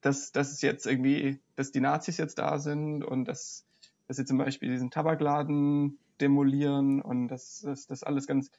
dass, 0.00 0.32
dass 0.32 0.52
es 0.52 0.62
jetzt 0.62 0.86
irgendwie, 0.86 1.40
dass 1.56 1.72
die 1.72 1.80
Nazis 1.80 2.16
jetzt 2.16 2.38
da 2.38 2.58
sind 2.58 3.02
und 3.02 3.24
dass, 3.26 3.66
dass 4.06 4.16
sie 4.16 4.24
zum 4.24 4.38
Beispiel 4.38 4.70
diesen 4.70 4.90
Tabakladen 4.90 5.98
demolieren 6.20 7.02
und 7.02 7.28
dass, 7.28 7.60
dass 7.62 7.86
das 7.86 8.02
alles 8.02 8.26
ganz, 8.26 8.50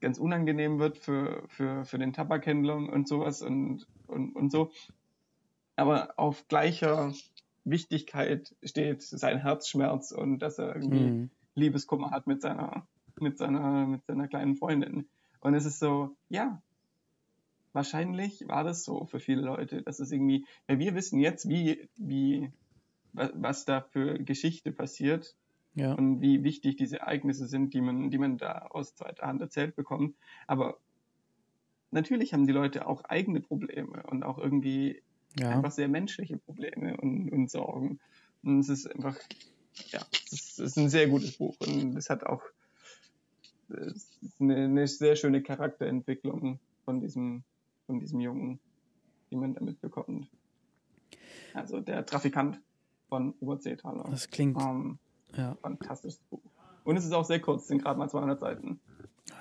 ganz 0.00 0.18
unangenehm 0.18 0.78
wird 0.78 0.98
für, 0.98 1.44
für, 1.48 1.84
für 1.84 1.98
den 1.98 2.12
Tabakhändler 2.12 2.76
und 2.76 3.06
sowas 3.06 3.42
und, 3.42 3.86
und, 4.06 4.34
und 4.34 4.50
so. 4.50 4.70
Aber 5.76 6.18
auf 6.18 6.48
gleicher 6.48 7.12
Wichtigkeit 7.64 8.54
steht 8.62 9.02
sein 9.02 9.38
Herzschmerz 9.38 10.10
und 10.10 10.40
dass 10.40 10.58
er 10.58 10.74
irgendwie 10.74 11.00
mhm. 11.00 11.30
Liebeskummer 11.54 12.10
hat 12.10 12.26
mit 12.26 12.40
seiner, 12.42 12.86
mit 13.20 13.38
seiner, 13.38 13.86
mit 13.86 14.04
seiner 14.06 14.28
kleinen 14.28 14.56
Freundin. 14.56 15.08
Und 15.40 15.54
es 15.54 15.64
ist 15.64 15.80
so, 15.80 16.16
ja, 16.28 16.62
wahrscheinlich 17.72 18.46
war 18.48 18.64
das 18.64 18.84
so 18.84 19.06
für 19.06 19.20
viele 19.20 19.42
Leute, 19.42 19.82
dass 19.82 20.00
es 20.00 20.12
irgendwie, 20.12 20.46
weil 20.66 20.78
wir 20.78 20.94
wissen 20.94 21.18
jetzt, 21.18 21.48
wie, 21.48 21.88
wie, 21.96 22.50
was 23.12 23.64
da 23.64 23.80
für 23.80 24.18
Geschichte 24.18 24.72
passiert 24.72 25.34
ja. 25.74 25.94
und 25.94 26.20
wie 26.20 26.44
wichtig 26.44 26.76
diese 26.76 27.00
Ereignisse 27.00 27.46
sind, 27.46 27.74
die 27.74 27.80
man, 27.80 28.10
die 28.10 28.18
man 28.18 28.38
da 28.38 28.66
aus 28.70 28.94
zweiter 28.94 29.26
Hand 29.26 29.40
erzählt 29.40 29.74
bekommt. 29.74 30.16
Aber 30.46 30.78
natürlich 31.90 32.32
haben 32.32 32.46
die 32.46 32.52
Leute 32.52 32.86
auch 32.86 33.04
eigene 33.04 33.40
Probleme 33.40 34.02
und 34.04 34.22
auch 34.22 34.38
irgendwie 34.38 35.02
ja. 35.38 35.50
einfach 35.50 35.70
sehr 35.70 35.88
menschliche 35.88 36.36
Probleme 36.36 36.96
und, 36.96 37.30
und 37.30 37.50
Sorgen. 37.50 38.00
Und 38.42 38.60
es 38.60 38.68
ist 38.68 38.86
einfach, 38.86 39.16
ja, 39.90 40.00
es 40.26 40.32
ist, 40.32 40.58
es 40.58 40.76
ein 40.76 40.88
sehr 40.88 41.08
gutes 41.08 41.32
Buch 41.36 41.56
und 41.60 41.96
es 41.96 42.10
hat 42.10 42.24
auch 42.24 42.42
eine, 44.40 44.56
eine, 44.56 44.86
sehr 44.86 45.16
schöne 45.16 45.42
Charakterentwicklung 45.42 46.58
von 46.84 47.00
diesem, 47.00 47.42
von 47.86 48.00
diesem 48.00 48.20
Jungen, 48.20 48.60
die 49.30 49.36
man 49.36 49.54
damit 49.54 49.80
bekommt. 49.80 50.28
Also 51.54 51.80
der 51.80 52.04
Trafikant 52.04 52.60
von 53.08 53.34
Oberseetaler. 53.40 54.04
Das 54.10 54.28
klingt, 54.28 54.60
ähm, 54.60 54.98
ja. 55.36 55.56
Fantastisches 55.62 56.20
Buch. 56.30 56.40
Und 56.84 56.96
es 56.96 57.04
ist 57.04 57.12
auch 57.12 57.24
sehr 57.24 57.40
kurz, 57.40 57.68
sind 57.68 57.82
gerade 57.82 57.98
mal 57.98 58.08
200 58.08 58.40
Seiten. 58.40 58.80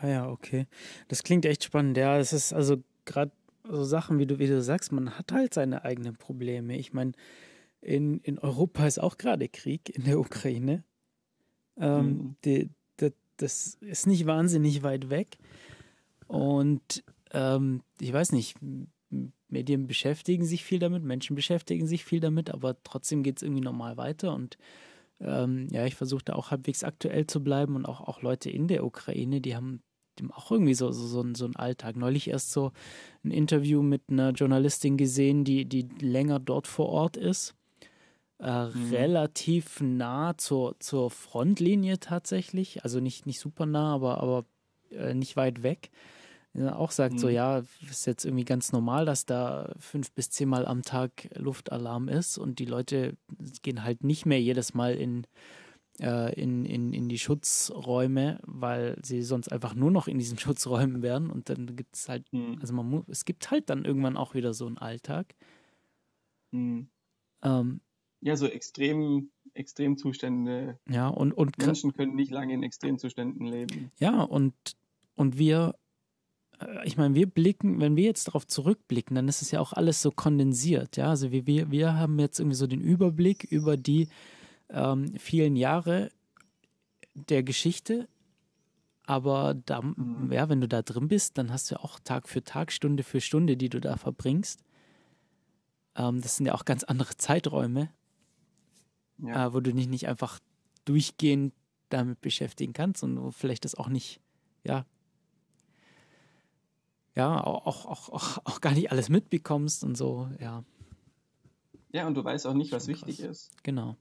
Ah 0.02 0.08
ja, 0.08 0.30
okay. 0.30 0.68
Das 1.08 1.24
klingt 1.24 1.46
echt 1.46 1.64
spannend. 1.64 1.98
Ja, 1.98 2.18
es 2.18 2.34
ist 2.34 2.54
also 2.54 2.78
gerade 3.06 3.32
so 3.64 3.84
Sachen, 3.84 4.20
wie 4.20 4.26
du, 4.26 4.40
wie 4.40 4.48
du 4.48 4.62
sagst, 4.62 4.92
man 4.92 5.18
hat 5.18 5.32
halt 5.32 5.54
seine 5.54 5.84
eigenen 5.84 6.16
Probleme. 6.16 6.78
Ich 6.78 6.94
meine, 6.94 7.14
in, 7.82 8.20
in 8.20 8.40
Europa 8.40 8.86
ist 8.86 9.00
auch 9.00 9.18
gerade 9.18 9.50
Krieg 9.50 9.90
in 9.90 10.04
der 10.06 10.20
Ukraine. 10.20 10.84
Ähm, 11.78 12.06
mhm. 12.06 12.36
die, 12.46 12.70
die, 13.00 13.14
das 13.38 13.76
ist 13.82 14.08
nicht 14.08 14.26
wahnsinnig 14.26 14.84
weit 14.84 15.10
weg. 15.10 15.38
Und 16.28 17.04
ähm, 17.32 17.82
ich 18.00 18.14
weiß 18.14 18.32
nicht, 18.32 18.58
Medien 19.50 19.88
beschäftigen 19.88 20.46
sich 20.46 20.64
viel 20.64 20.80
damit, 20.80 21.04
Menschen 21.04 21.36
beschäftigen 21.36 21.88
sich 21.88 22.06
viel 22.06 22.20
damit, 22.20 22.50
aber 22.50 22.82
trotzdem 22.84 23.24
geht 23.24 23.38
es 23.38 23.44
irgendwie 23.44 23.64
normal 23.64 23.98
weiter. 23.98 24.34
Und 24.34 24.58
ähm, 25.20 25.68
ja, 25.72 25.86
ich 25.86 25.96
versuche 25.96 26.24
da 26.24 26.34
auch 26.34 26.52
halbwegs 26.52 26.84
aktuell 26.84 27.28
zu 27.28 27.44
bleiben 27.44 27.76
und 27.76 27.86
auch, 27.86 28.02
auch 28.02 28.22
Leute 28.22 28.50
in 28.50 28.68
der 28.68 28.86
Ukraine, 28.86 29.42
die 29.42 29.56
haben, 29.56 29.82
auch 30.32 30.52
irgendwie 30.52 30.74
so, 30.74 30.92
so, 30.92 31.08
so, 31.08 31.22
einen, 31.22 31.36
so 31.36 31.46
einen 31.46 31.56
Alltag. 31.56 31.96
Neulich 31.96 32.30
erst 32.30 32.52
so 32.52 32.72
ein 33.24 33.32
Interview 33.32 33.82
mit 33.82 34.04
einer 34.10 34.32
Journalistin 34.32 34.98
gesehen, 34.98 35.44
die, 35.44 35.66
die 35.66 35.88
länger 36.00 36.40
dort 36.40 36.68
vor 36.68 36.90
Ort 36.90 37.18
ist. 37.18 37.56
Äh, 38.42 38.68
mhm. 38.68 38.94
Relativ 38.94 39.80
nah 39.82 40.38
zur, 40.38 40.76
zur 40.80 41.10
Frontlinie 41.12 42.00
tatsächlich. 42.00 42.84
Also 42.84 43.00
nicht, 43.00 43.26
nicht 43.26 43.40
super 43.40 43.66
nah, 43.66 43.94
aber, 43.94 44.20
aber 44.20 44.46
äh, 44.90 45.14
nicht 45.14 45.36
weit 45.36 45.64
weg 45.64 45.92
auch 46.60 46.92
sagt, 46.92 47.14
mhm. 47.14 47.20
so 47.20 47.30
ja, 47.30 47.64
ist 47.90 48.06
jetzt 48.06 48.26
irgendwie 48.26 48.44
ganz 48.44 48.74
normal, 48.74 49.06
dass 49.06 49.26
da 49.26 49.74
fünf 49.80 50.12
bis 50.12 50.30
zehnmal 50.30 50.66
am 50.66 50.82
Tag 50.82 51.30
Luftalarm 51.36 52.10
ist 52.10 52.38
und 52.38 52.60
die 52.60 52.66
Leute 52.66 53.16
gehen 53.62 53.84
halt 53.84 54.04
nicht 54.04 54.26
mehr 54.26 54.42
jedes 54.42 54.74
Mal 54.74 54.96
in, 54.96 55.26
äh, 56.00 56.34
in, 56.34 56.66
in, 56.66 56.92
in 56.92 57.08
die 57.08 57.20
Schutzräume, 57.20 58.40
weil 58.44 58.98
sie 59.02 59.22
sonst 59.22 59.50
einfach 59.50 59.76
nur 59.76 59.92
noch 59.92 60.08
in 60.08 60.20
diesen 60.20 60.38
Schutzräumen 60.40 61.02
wären 61.02 61.30
und 61.30 61.50
dann 61.50 61.76
gibt 61.76 61.96
es 61.96 62.10
halt, 62.10 62.32
mhm. 62.34 62.58
also 62.60 62.74
man 62.74 62.90
muss, 62.90 63.06
es 63.08 63.24
gibt 63.24 63.50
halt 63.50 63.70
dann 63.70 63.86
irgendwann 63.86 64.18
auch 64.18 64.34
wieder 64.34 64.54
so 64.54 64.68
einen 64.68 64.78
Alltag. 64.78 65.36
Mhm. 66.52 66.90
Ähm, 67.44 67.80
ja, 68.22 68.36
so 68.36 68.48
extrem 68.48 69.30
Extremzustände. 69.54 70.80
Ja, 70.88 71.08
und, 71.08 71.34
und 71.34 71.58
Menschen 71.58 71.94
können 71.94 72.16
nicht 72.16 72.32
lange 72.32 72.54
in 72.54 72.64
Extremzuständen 72.64 73.46
leben. 73.46 73.92
Ja, 74.00 74.22
und, 74.22 74.54
und 75.16 75.38
wir 75.38 75.76
äh, 76.60 76.86
ich 76.86 76.98
meine, 76.98 77.16
wir 77.16 77.28
blicken, 77.28 77.82
wenn 77.82 77.96
wir 77.96 78.06
jetzt 78.06 78.28
darauf 78.28 78.48
zurückblicken, 78.48 79.16
dann 79.16 79.28
ist 79.28 79.42
es 79.42 79.52
ja 79.52 79.60
auch 79.60 79.74
alles 79.74 80.02
so 80.02 80.12
kondensiert, 80.12 80.98
ja. 80.98 81.10
Also 81.10 81.32
wir, 81.32 81.46
wir, 81.48 81.72
wir 81.72 81.96
haben 81.96 82.20
jetzt 82.20 82.40
irgendwie 82.40 82.56
so 82.56 82.68
den 82.68 82.82
Überblick 82.82 83.44
über 83.44 83.78
die 83.78 84.08
ähm, 84.70 85.14
vielen 85.18 85.56
Jahre 85.56 86.12
der 87.14 87.44
Geschichte. 87.44 88.08
Aber 89.06 89.56
da, 89.66 89.82
mhm. 89.82 90.32
ja, 90.32 90.48
wenn 90.48 90.62
du 90.62 90.68
da 90.68 90.82
drin 90.82 91.08
bist, 91.08 91.38
dann 91.38 91.52
hast 91.52 91.70
du 91.70 91.76
ja 91.76 91.82
auch 91.82 92.00
Tag 92.00 92.30
für 92.30 92.44
Tag, 92.44 92.72
Stunde 92.72 93.04
für 93.04 93.20
Stunde, 93.20 93.58
die 93.58 93.70
du 93.70 93.82
da 93.82 93.98
verbringst. 93.98 94.64
Ähm, 95.96 96.22
das 96.22 96.38
sind 96.38 96.46
ja 96.46 96.54
auch 96.54 96.66
ganz 96.66 96.84
andere 96.84 97.18
Zeiträume, 97.18 97.90
ja. 99.22 99.48
äh, 99.48 99.54
wo 99.54 99.60
du 99.60 99.74
dich 99.74 99.88
nicht 99.88 100.08
einfach 100.08 100.40
durchgehend 100.86 101.54
damit 101.90 102.22
beschäftigen 102.22 102.74
kannst 102.74 103.04
und 103.04 103.22
wo 103.22 103.32
vielleicht 103.32 103.66
das 103.66 103.76
auch 103.76 103.90
nicht, 103.90 104.22
ja, 104.64 104.86
ja, 107.16 107.44
auch, 107.44 107.86
auch, 107.86 108.10
auch, 108.10 108.38
auch 108.46 108.62
gar 108.62 108.74
nicht 108.74 108.92
alles 108.92 109.10
mitbekommst 109.10 109.84
und 109.84 109.98
so, 109.98 110.30
ja. 110.40 110.64
Ja, 111.92 112.08
und 112.08 112.16
du 112.16 112.24
weißt 112.24 112.48
auch 112.48 112.54
nicht, 112.54 112.72
was 112.72 112.88
wichtig 112.88 113.20
ist. 113.20 113.52
Genau. 113.64 113.98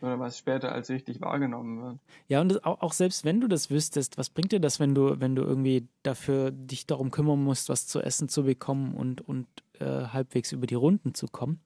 Oder 0.00 0.20
was 0.20 0.38
später 0.38 0.70
als 0.72 0.90
wichtig 0.90 1.20
wahrgenommen 1.20 1.82
wird. 1.82 1.98
Ja, 2.28 2.40
und 2.40 2.50
das, 2.50 2.62
auch, 2.64 2.82
auch, 2.82 2.92
selbst 2.92 3.24
wenn 3.24 3.40
du 3.40 3.48
das 3.48 3.70
wüsstest, 3.70 4.18
was 4.18 4.30
bringt 4.30 4.52
dir 4.52 4.60
das, 4.60 4.78
wenn 4.78 4.94
du, 4.94 5.20
wenn 5.20 5.34
du 5.34 5.42
irgendwie 5.42 5.88
dafür 6.02 6.50
dich 6.50 6.86
darum 6.86 7.10
kümmern 7.10 7.42
musst, 7.42 7.68
was 7.68 7.86
zu 7.86 8.00
essen 8.00 8.28
zu 8.28 8.44
bekommen 8.44 8.94
und, 8.94 9.22
und 9.22 9.48
äh, 9.80 10.04
halbwegs 10.08 10.52
über 10.52 10.66
die 10.66 10.76
Runden 10.76 11.14
zu 11.14 11.26
kommen? 11.26 11.60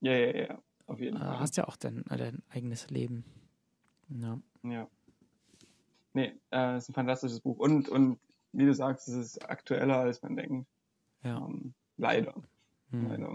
Ja, 0.00 0.12
ja, 0.12 0.36
ja, 0.36 0.58
auf 0.88 1.00
jeden 1.00 1.16
äh, 1.16 1.20
Fall. 1.20 1.40
Hast 1.40 1.56
ja 1.56 1.68
auch 1.68 1.76
dein, 1.76 2.04
dein 2.08 2.42
eigenes 2.48 2.90
Leben. 2.90 3.24
Ja. 4.08 4.38
Ja. 4.62 4.88
Nee, 6.14 6.34
äh, 6.50 6.78
ist 6.78 6.88
ein 6.88 6.94
fantastisches 6.94 7.40
Buch. 7.40 7.58
Und, 7.58 7.88
und 7.88 8.18
wie 8.52 8.64
du 8.64 8.74
sagst, 8.74 9.08
es 9.08 9.14
ist 9.14 9.48
aktueller, 9.48 9.98
als 9.98 10.22
man 10.22 10.36
denkt. 10.36 10.66
Ja. 11.22 11.38
Ähm, 11.38 11.74
leider. 11.96 12.34
Hm. 12.90 13.08
leider. 13.08 13.28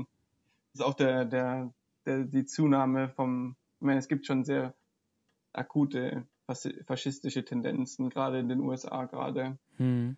Das 0.73 0.81
ist 0.81 0.81
auch 0.81 0.95
der, 0.95 1.25
der, 1.25 1.71
der, 2.05 2.23
die 2.23 2.45
Zunahme 2.45 3.09
vom, 3.09 3.55
ich 3.79 3.85
meine, 3.85 3.99
es 3.99 4.07
gibt 4.07 4.25
schon 4.25 4.43
sehr 4.43 4.73
akute 5.53 6.25
faschistische 6.85 7.45
Tendenzen, 7.45 8.09
gerade 8.09 8.39
in 8.39 8.49
den 8.49 8.59
USA 8.59 9.05
gerade. 9.05 9.57
Hm. 9.77 10.17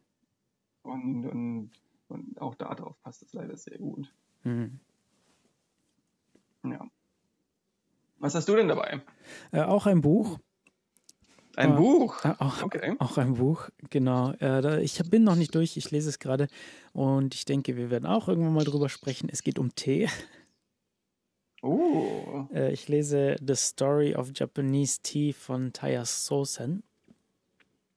Und, 0.82 1.26
und, 1.26 1.72
und 2.08 2.42
auch 2.42 2.56
darauf 2.56 3.00
passt 3.04 3.22
es 3.22 3.34
leider 3.34 3.56
sehr 3.58 3.78
gut. 3.78 4.12
Hm. 4.42 4.80
Ja. 6.64 6.90
Was 8.26 8.34
hast 8.34 8.50
du 8.50 8.56
denn 8.56 8.68
dabei? 8.68 9.02
Äh, 9.52 9.62
auch 9.62 9.86
ein 9.86 10.02
Buch. 10.02 10.40
Ein 11.56 11.74
äh, 11.74 11.76
Buch? 11.76 12.26
Äh, 12.26 12.34
auch, 12.40 12.64
okay. 12.64 12.96
auch 12.98 13.20
ein 13.20 13.36
Buch, 13.36 13.70
genau. 13.92 14.32
Äh, 14.42 14.82
ich 14.82 14.98
bin 15.12 15.24
noch 15.24 15.36
nicht 15.36 15.54
durch, 15.54 15.78
ich 15.78 15.92
lese 15.92 16.10
es 16.10 16.18
gerade 16.18 16.48
und 16.92 17.36
ich 17.36 17.46
denke, 17.46 17.78
wir 17.78 17.92
werden 17.92 18.08
auch 18.08 18.28
irgendwann 18.28 18.56
mal 18.56 18.64
drüber 18.64 18.90
sprechen. 18.90 19.30
Es 19.32 19.44
geht 19.44 19.60
um 19.60 19.76
Tee. 19.76 20.10
Oh. 21.62 22.48
Äh, 22.52 22.74
ich 22.74 22.88
lese 22.88 23.36
The 23.46 23.54
Story 23.54 24.16
of 24.16 24.32
Japanese 24.34 25.02
Tea 25.04 25.32
von 25.32 25.72
Taya 25.72 26.04
Sosen. 26.04 26.82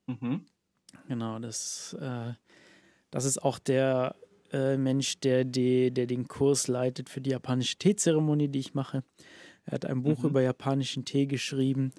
Mhm. 0.08 0.44
Genau, 1.06 1.38
das, 1.38 1.96
äh, 1.98 2.34
das 3.10 3.24
ist 3.24 3.42
auch 3.42 3.58
der 3.58 4.14
Mensch, 4.50 5.20
der, 5.20 5.44
die, 5.44 5.90
der 5.90 6.06
den 6.06 6.26
Kurs 6.26 6.68
leitet 6.68 7.10
für 7.10 7.20
die 7.20 7.30
japanische 7.30 7.76
Teezeremonie, 7.76 8.48
die 8.48 8.60
ich 8.60 8.72
mache. 8.72 9.04
Er 9.68 9.72
hat 9.72 9.84
ein 9.84 10.02
Buch 10.02 10.22
mhm. 10.22 10.30
über 10.30 10.40
japanischen 10.40 11.04
Tee 11.04 11.26
geschrieben 11.26 11.92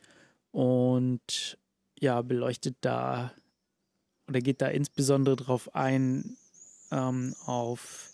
und 0.52 1.58
ja, 2.00 2.22
beleuchtet 2.24 2.78
da 2.82 3.32
oder 4.28 4.42
geht 4.42 4.62
da 4.62 4.68
insbesondere 4.68 5.36
darauf 5.36 5.76
ein, 5.76 6.36
ähm, 6.92 7.36
auf 7.46 8.10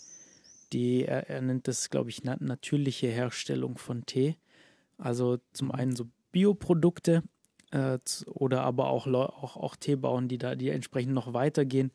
die, 0.73 1.05
er, 1.05 1.29
er 1.29 1.41
nennt 1.41 1.67
das, 1.67 1.89
glaube 1.89 2.09
ich, 2.09 2.23
na 2.23 2.35
natürliche 2.39 3.07
Herstellung 3.07 3.77
von 3.77 4.05
Tee. 4.05 4.35
Also 4.97 5.37
zum 5.53 5.71
einen 5.71 5.95
so 5.95 6.07
Bioprodukte 6.31 7.23
äh, 7.71 7.97
oder 8.27 8.63
aber 8.63 8.89
auch, 8.89 9.07
auch, 9.07 9.55
auch 9.55 9.75
Tee 9.77 9.95
bauen, 9.95 10.27
die 10.27 10.37
da 10.37 10.55
die 10.55 10.69
entsprechend 10.69 11.13
noch 11.13 11.33
weitergehen 11.33 11.91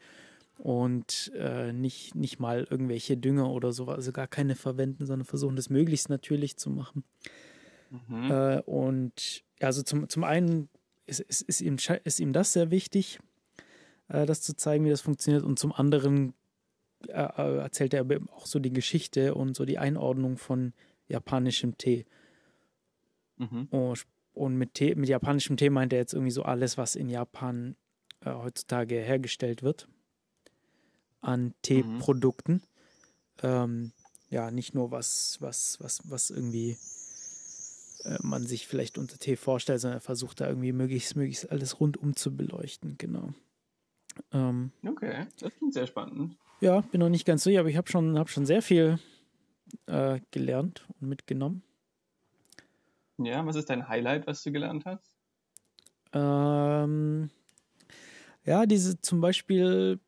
und 0.57 1.31
äh, 1.35 1.73
nicht, 1.73 2.15
nicht 2.15 2.39
mal 2.39 2.67
irgendwelche 2.71 3.17
Dünger 3.19 3.51
oder 3.51 3.73
so, 3.73 3.87
also 3.89 4.13
gar 4.13 4.29
keine 4.29 4.55
verwenden, 4.55 5.05
sondern 5.05 5.27
versuchen 5.27 5.57
das 5.57 5.69
möglichst 5.69 6.09
natürlich 6.09 6.57
zu 6.57 6.71
machen. 6.71 7.05
Mhm. 7.91 8.31
Äh, 8.31 8.61
und 8.63 9.45
also 9.61 9.83
zum, 9.83 10.09
zum 10.09 10.25
einen 10.25 10.69
ist, 11.07 11.21
ist, 11.21 11.43
ist, 11.43 11.61
ihm, 11.61 11.77
ist 12.05 12.21
ihm 12.21 12.33
das 12.33 12.53
sehr 12.53 12.71
wichtig, 12.71 13.19
äh, 14.09 14.27
das 14.27 14.43
zu 14.43 14.57
zeigen, 14.57 14.85
wie 14.85 14.91
das 14.91 15.01
funktioniert. 15.01 15.43
Und 15.43 15.59
zum 15.59 15.73
anderen 15.73 16.35
äh, 17.09 17.13
äh 17.13 17.59
erzählt 17.59 17.95
er 17.95 18.07
auch 18.33 18.47
so 18.47 18.59
die 18.59 18.73
Geschichte 18.73 19.35
und 19.35 19.55
so 19.55 19.65
die 19.65 19.79
Einordnung 19.79 20.37
von 20.37 20.73
japanischem 21.09 21.77
Tee. 21.77 22.07
Mhm. 23.37 23.69
Und, 23.71 24.07
und 24.33 24.57
mit, 24.57 24.75
Tee, 24.75 24.95
mit 24.95 25.09
japanischem 25.09 25.57
Tee 25.57 25.71
meint 25.71 25.93
er 25.93 25.99
jetzt 25.99 26.15
irgendwie 26.15 26.31
so 26.31 26.45
alles, 26.45 26.79
was 26.79 26.95
in 26.95 27.09
Japan 27.09 27.77
äh, 28.25 28.33
heutzutage 28.33 29.01
hergestellt 29.01 29.63
wird 29.63 29.89
an 31.21 31.55
Teeprodukten. 31.63 32.55
Mhm. 32.55 32.63
Ähm, 33.43 33.93
ja, 34.29 34.51
nicht 34.51 34.75
nur 34.75 34.91
was, 34.91 35.39
was, 35.41 35.79
was, 35.81 36.09
was 36.09 36.31
irgendwie 36.31 36.77
äh, 38.05 38.19
man 38.23 38.47
sich 38.47 38.67
vielleicht 38.67 38.99
unter 38.99 39.19
Tee 39.19 39.37
vorstellt, 39.37 39.81
sondern 39.81 39.99
er 39.99 40.03
versucht 40.03 40.41
da 40.41 40.49
irgendwie 40.49 40.73
möglichst, 40.73 41.17
möglichst 41.17 41.51
alles 41.51 41.81
rundum 41.81 42.17
zu 42.17 42.37
beleuchten, 42.37 42.97
genau. 42.99 43.33
Ähm, 44.33 44.73
okay, 44.87 45.27
das 45.39 45.55
klingt 45.57 45.75
sehr 45.75 45.87
spannend. 45.87 46.37
Ja, 46.61 46.81
bin 46.81 47.01
noch 47.01 47.09
nicht 47.09 47.25
ganz 47.25 47.45
sicher, 47.45 47.61
aber 47.61 47.71
ich 47.71 47.77
habe 47.77 47.91
schon, 47.91 48.19
hab 48.19 48.29
schon 48.29 48.45
sehr 48.45 48.63
viel 48.63 48.99
äh, 49.87 50.21
gelernt 50.31 50.87
und 51.01 51.09
mitgenommen. 51.09 51.63
Ja, 53.19 53.45
was 53.45 53.57
ist 53.57 53.71
dein 53.71 53.89
Highlight, 53.89 54.27
was 54.27 54.43
du 54.43 54.53
gelernt 54.53 54.85
hast? 54.85 55.17
Ähm, 56.13 57.31
ja, 58.45 58.67
diese 58.67 59.01
zum 59.01 59.21
Beispiel, 59.21 60.01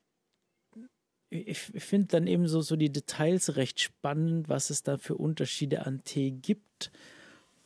ich, 1.30 1.74
ich 1.74 1.84
finde 1.84 2.08
dann 2.08 2.26
eben 2.26 2.48
so, 2.48 2.60
so 2.60 2.76
die 2.76 2.92
Details 2.92 3.56
recht 3.56 3.80
spannend, 3.80 4.48
was 4.48 4.70
es 4.70 4.82
da 4.82 4.98
für 4.98 5.16
Unterschiede 5.16 5.86
an 5.86 6.02
Tee 6.04 6.30
gibt. 6.30 6.90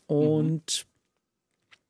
Und 0.07 0.87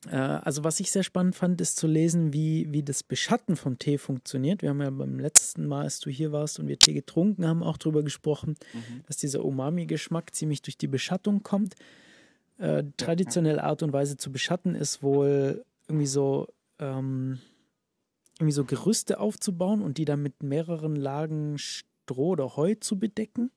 mhm. 0.05 0.13
äh, 0.13 0.17
also 0.17 0.65
was 0.65 0.81
ich 0.81 0.91
sehr 0.91 1.03
spannend 1.03 1.37
fand, 1.37 1.61
ist 1.61 1.77
zu 1.77 1.87
lesen, 1.87 2.33
wie, 2.33 2.73
wie 2.73 2.83
das 2.83 3.03
Beschatten 3.03 3.57
vom 3.57 3.79
Tee 3.79 3.99
funktioniert. 3.99 4.63
Wir 4.63 4.71
haben 4.71 4.81
ja 4.81 4.91
beim 4.91 5.19
letzten 5.19 5.67
Mal, 5.67 5.83
als 5.83 6.01
du 6.01 6.11
hier 6.11 6.33
warst 6.33 6.59
und 6.59 6.69
wir 6.69 6.79
Tee 6.79 6.95
getrunken 6.95 7.47
haben, 7.47 7.63
auch 7.63 7.77
darüber 7.77 8.03
gesprochen, 8.03 8.57
mhm. 8.73 9.03
dass 9.07 9.17
dieser 9.17 9.45
Umami-Geschmack 9.45 10.35
ziemlich 10.35 10.63
durch 10.63 10.79
die 10.79 10.89
Beschattung 10.89 11.43
kommt. 11.43 11.75
Äh, 12.59 12.85
traditionelle 12.97 13.63
Art 13.63 13.83
und 13.83 13.93
Weise 13.93 14.17
zu 14.17 14.33
beschatten 14.33 14.75
ist 14.75 15.03
wohl 15.03 15.65
irgendwie 15.89 16.07
so 16.07 16.49
ähm, 16.79 17.39
irgendwie 18.39 18.53
so 18.53 18.65
Gerüste 18.65 19.19
aufzubauen 19.19 19.83
und 19.83 19.99
die 19.99 20.05
dann 20.05 20.23
mit 20.23 20.43
mehreren 20.43 20.97
Lagen 20.97 21.59
Stroh 21.59 22.31
oder 22.31 22.57
Heu 22.57 22.75
zu 22.75 22.99
bedecken. 22.99 23.51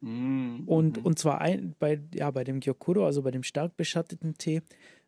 Mhm. 0.00 0.62
Und, 0.66 1.04
und 1.04 1.18
zwar 1.18 1.40
ein, 1.40 1.74
bei, 1.78 2.00
ja, 2.14 2.30
bei 2.30 2.44
dem 2.44 2.60
Gyokuro, 2.60 3.04
also 3.04 3.22
bei 3.22 3.30
dem 3.30 3.42
stark 3.42 3.76
beschatteten 3.76 4.34
Tee, 4.34 4.62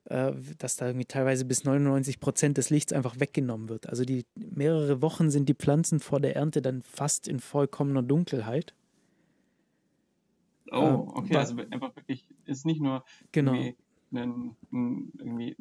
äh, 0.05 0.33
dass 0.59 0.77
da 0.77 0.87
irgendwie 0.87 1.07
teilweise 1.07 1.45
bis 1.45 1.65
99 1.65 2.21
Prozent 2.21 2.59
des 2.59 2.71
Lichts 2.71 2.93
einfach 2.93 3.21
weggenommen 3.21 3.69
wird. 3.69 3.89
Also 3.89 4.05
die 4.05 4.27
mehrere 4.35 5.03
Wochen 5.03 5.31
sind 5.31 5.49
die 5.49 5.55
Pflanzen 5.55 6.01
vor 6.01 6.21
der 6.21 6.37
Ernte 6.37 6.63
dann 6.63 6.83
fast 6.83 7.29
in 7.29 7.39
vollkommener 7.39 8.03
Dunkelheit. 8.03 8.75
Oh, 10.73 10.77
ähm, 10.77 10.95
okay, 11.15 11.35
äh, 11.35 11.39
also 11.39 11.57
einfach 11.71 11.95
wirklich, 11.97 12.27
ist 12.45 12.65
nicht 12.67 12.81
nur 12.81 13.05
genau. 13.33 13.55
irgendwie, 13.55 13.77
ein, 14.13 14.57
irgendwie, 15.19 15.57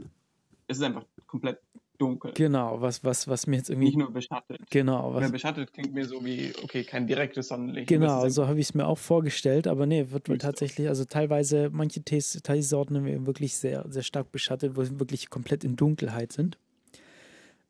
es 0.67 0.77
ist 0.77 0.83
einfach 0.83 1.05
komplett 1.27 1.59
dunkel. 1.99 2.31
Genau, 2.33 2.81
was, 2.81 3.03
was, 3.03 3.27
was 3.27 3.47
mir 3.47 3.57
jetzt 3.57 3.69
irgendwie. 3.69 3.87
Nicht 3.87 3.97
nur 3.97 4.11
beschattet. 4.11 4.61
Genau. 4.69 5.13
Was, 5.13 5.31
beschattet 5.31 5.73
klingt 5.73 5.93
mir 5.93 6.05
so 6.05 6.23
wie, 6.23 6.53
okay, 6.63 6.83
kein 6.83 7.07
direktes 7.07 7.49
Sonnenlicht. 7.49 7.87
Genau, 7.87 8.27
so 8.29 8.47
habe 8.47 8.59
ich 8.59 8.67
es 8.67 8.73
mir 8.73 8.87
auch 8.87 8.97
vorgestellt, 8.97 9.67
aber 9.67 9.85
nee, 9.85 10.07
wird, 10.09 10.29
wird 10.29 10.41
tatsächlich, 10.41 10.87
also 10.87 11.05
teilweise, 11.05 11.69
manche 11.71 12.01
Tees, 12.01 12.39
Teesorten 12.43 12.97
haben 12.97 13.27
wirklich 13.27 13.55
sehr, 13.55 13.85
sehr 13.89 14.03
stark 14.03 14.31
beschattet, 14.31 14.75
wo 14.75 14.83
sie 14.83 14.99
wirklich 14.99 15.29
komplett 15.29 15.63
in 15.63 15.75
Dunkelheit 15.75 16.31
sind. 16.31 16.57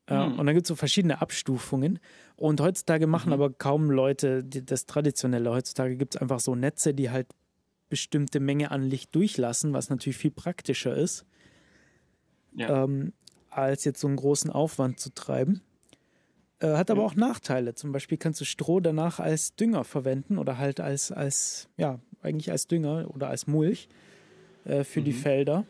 Mhm. 0.09 0.39
Und 0.39 0.45
dann 0.45 0.55
gibt 0.55 0.63
es 0.63 0.67
so 0.67 0.75
verschiedene 0.75 1.21
Abstufungen. 1.21 1.99
Und 2.35 2.61
heutzutage 2.61 3.07
machen 3.07 3.27
mhm. 3.27 3.33
aber 3.33 3.51
kaum 3.51 3.91
Leute 3.91 4.43
das 4.43 4.85
Traditionelle. 4.85 5.49
Heutzutage 5.51 5.95
gibt 5.97 6.15
es 6.15 6.21
einfach 6.21 6.39
so 6.39 6.55
Netze, 6.55 6.93
die 6.93 7.09
halt 7.09 7.27
bestimmte 7.89 8.39
Menge 8.39 8.71
an 8.71 8.83
Licht 8.83 9.13
durchlassen, 9.15 9.73
was 9.73 9.89
natürlich 9.89 10.17
viel 10.17 10.31
praktischer 10.31 10.95
ist. 10.95 11.25
Ja. 12.55 12.83
Ähm, 12.83 13.13
als 13.61 13.83
jetzt 13.85 13.99
so 13.99 14.07
einen 14.07 14.17
großen 14.17 14.49
Aufwand 14.49 14.99
zu 14.99 15.13
treiben. 15.13 15.61
Äh, 16.59 16.75
hat 16.75 16.91
aber 16.91 17.03
auch 17.03 17.15
Nachteile. 17.15 17.73
Zum 17.73 17.91
Beispiel 17.91 18.17
kannst 18.17 18.41
du 18.41 18.45
Stroh 18.45 18.79
danach 18.79 19.19
als 19.19 19.55
Dünger 19.55 19.83
verwenden 19.83 20.37
oder 20.37 20.57
halt 20.57 20.79
als, 20.79 21.11
als 21.11 21.69
ja, 21.77 21.99
eigentlich 22.21 22.51
als 22.51 22.67
Dünger 22.67 23.09
oder 23.13 23.29
als 23.29 23.47
Mulch 23.47 23.87
äh, 24.65 24.83
für 24.83 24.99
mhm. 24.99 25.05
die 25.05 25.13
Felder. 25.13 25.65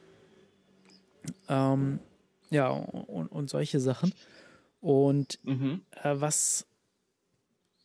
Ähm, 1.48 2.00
ja, 2.50 2.70
und, 2.70 3.28
und 3.28 3.50
solche 3.50 3.80
Sachen. 3.80 4.14
Und 4.82 5.40
mhm. 5.44 5.82
äh, 6.04 6.16
was, 6.16 6.66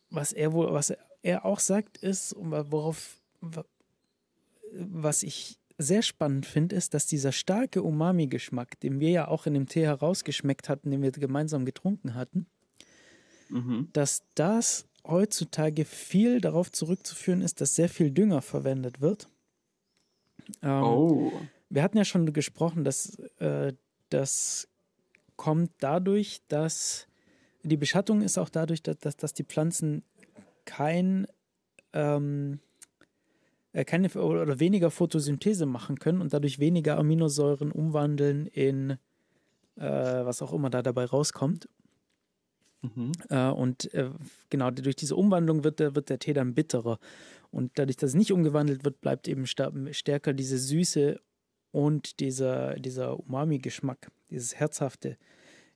was 0.09 0.33
er 0.33 0.53
wohl, 0.53 0.73
was 0.73 0.93
er 1.21 1.45
auch 1.45 1.59
sagt, 1.59 1.97
ist, 1.97 2.35
worauf, 2.37 3.19
was 4.71 5.23
ich 5.23 5.59
sehr 5.77 6.01
spannend 6.01 6.45
finde, 6.45 6.75
ist, 6.75 6.93
dass 6.93 7.05
dieser 7.05 7.31
starke 7.31 7.83
Umami-Geschmack, 7.83 8.79
den 8.79 8.99
wir 8.99 9.09
ja 9.09 9.27
auch 9.27 9.45
in 9.45 9.53
dem 9.53 9.67
Tee 9.67 9.83
herausgeschmeckt 9.83 10.69
hatten, 10.69 10.91
den 10.91 11.01
wir 11.01 11.11
gemeinsam 11.11 11.65
getrunken 11.65 12.15
hatten, 12.15 12.47
mhm. 13.49 13.89
dass 13.93 14.23
das 14.35 14.87
heutzutage 15.05 15.85
viel 15.85 16.41
darauf 16.41 16.71
zurückzuführen 16.71 17.41
ist, 17.41 17.61
dass 17.61 17.75
sehr 17.75 17.89
viel 17.89 18.11
Dünger 18.11 18.41
verwendet 18.41 19.01
wird. 19.01 19.27
Ähm, 20.61 20.83
oh. 20.83 21.31
Wir 21.69 21.83
hatten 21.83 21.97
ja 21.97 22.05
schon 22.05 22.31
gesprochen, 22.31 22.83
dass 22.83 23.19
äh, 23.39 23.73
das 24.09 24.67
kommt 25.35 25.71
dadurch, 25.79 26.41
dass 26.47 27.07
die 27.63 27.77
Beschattung 27.77 28.21
ist 28.21 28.37
auch 28.37 28.49
dadurch, 28.49 28.81
dass, 28.81 28.97
dass, 28.99 29.17
dass 29.17 29.33
die 29.33 29.43
Pflanzen 29.43 30.03
kein 30.65 31.27
ähm, 31.93 32.53
äh, 32.53 32.74
keine 33.83 34.09
oder 34.13 34.59
weniger 34.59 34.89
Photosynthese 34.91 35.65
machen 35.65 35.99
können 35.99 36.21
und 36.21 36.33
dadurch 36.33 36.59
weniger 36.59 36.97
Aminosäuren 36.97 37.71
umwandeln 37.71 38.47
in 38.47 38.97
äh, 39.75 40.25
was 40.25 40.41
auch 40.41 40.53
immer 40.53 40.69
da 40.69 40.81
dabei 40.81 41.05
rauskommt. 41.05 41.67
Mhm. 42.81 43.11
Äh, 43.29 43.49
und 43.49 43.93
äh, 43.93 44.09
genau 44.49 44.71
durch 44.71 44.95
diese 44.95 45.15
Umwandlung 45.15 45.63
wird 45.63 45.79
der, 45.79 45.95
wird 45.95 46.09
der 46.09 46.19
Tee 46.19 46.33
dann 46.33 46.53
bitterer. 46.53 46.99
Und 47.51 47.71
dadurch, 47.75 47.97
dass 47.97 48.11
es 48.11 48.15
nicht 48.15 48.31
umgewandelt 48.31 48.83
wird, 48.83 49.01
bleibt 49.01 49.27
eben 49.27 49.45
stärker 49.47 50.33
diese 50.33 50.57
Süße 50.57 51.19
und 51.71 52.19
dieser, 52.19 52.75
dieser 52.75 53.19
Umami-Geschmack, 53.19 54.11
dieses 54.29 54.55
Herzhafte 54.55 55.17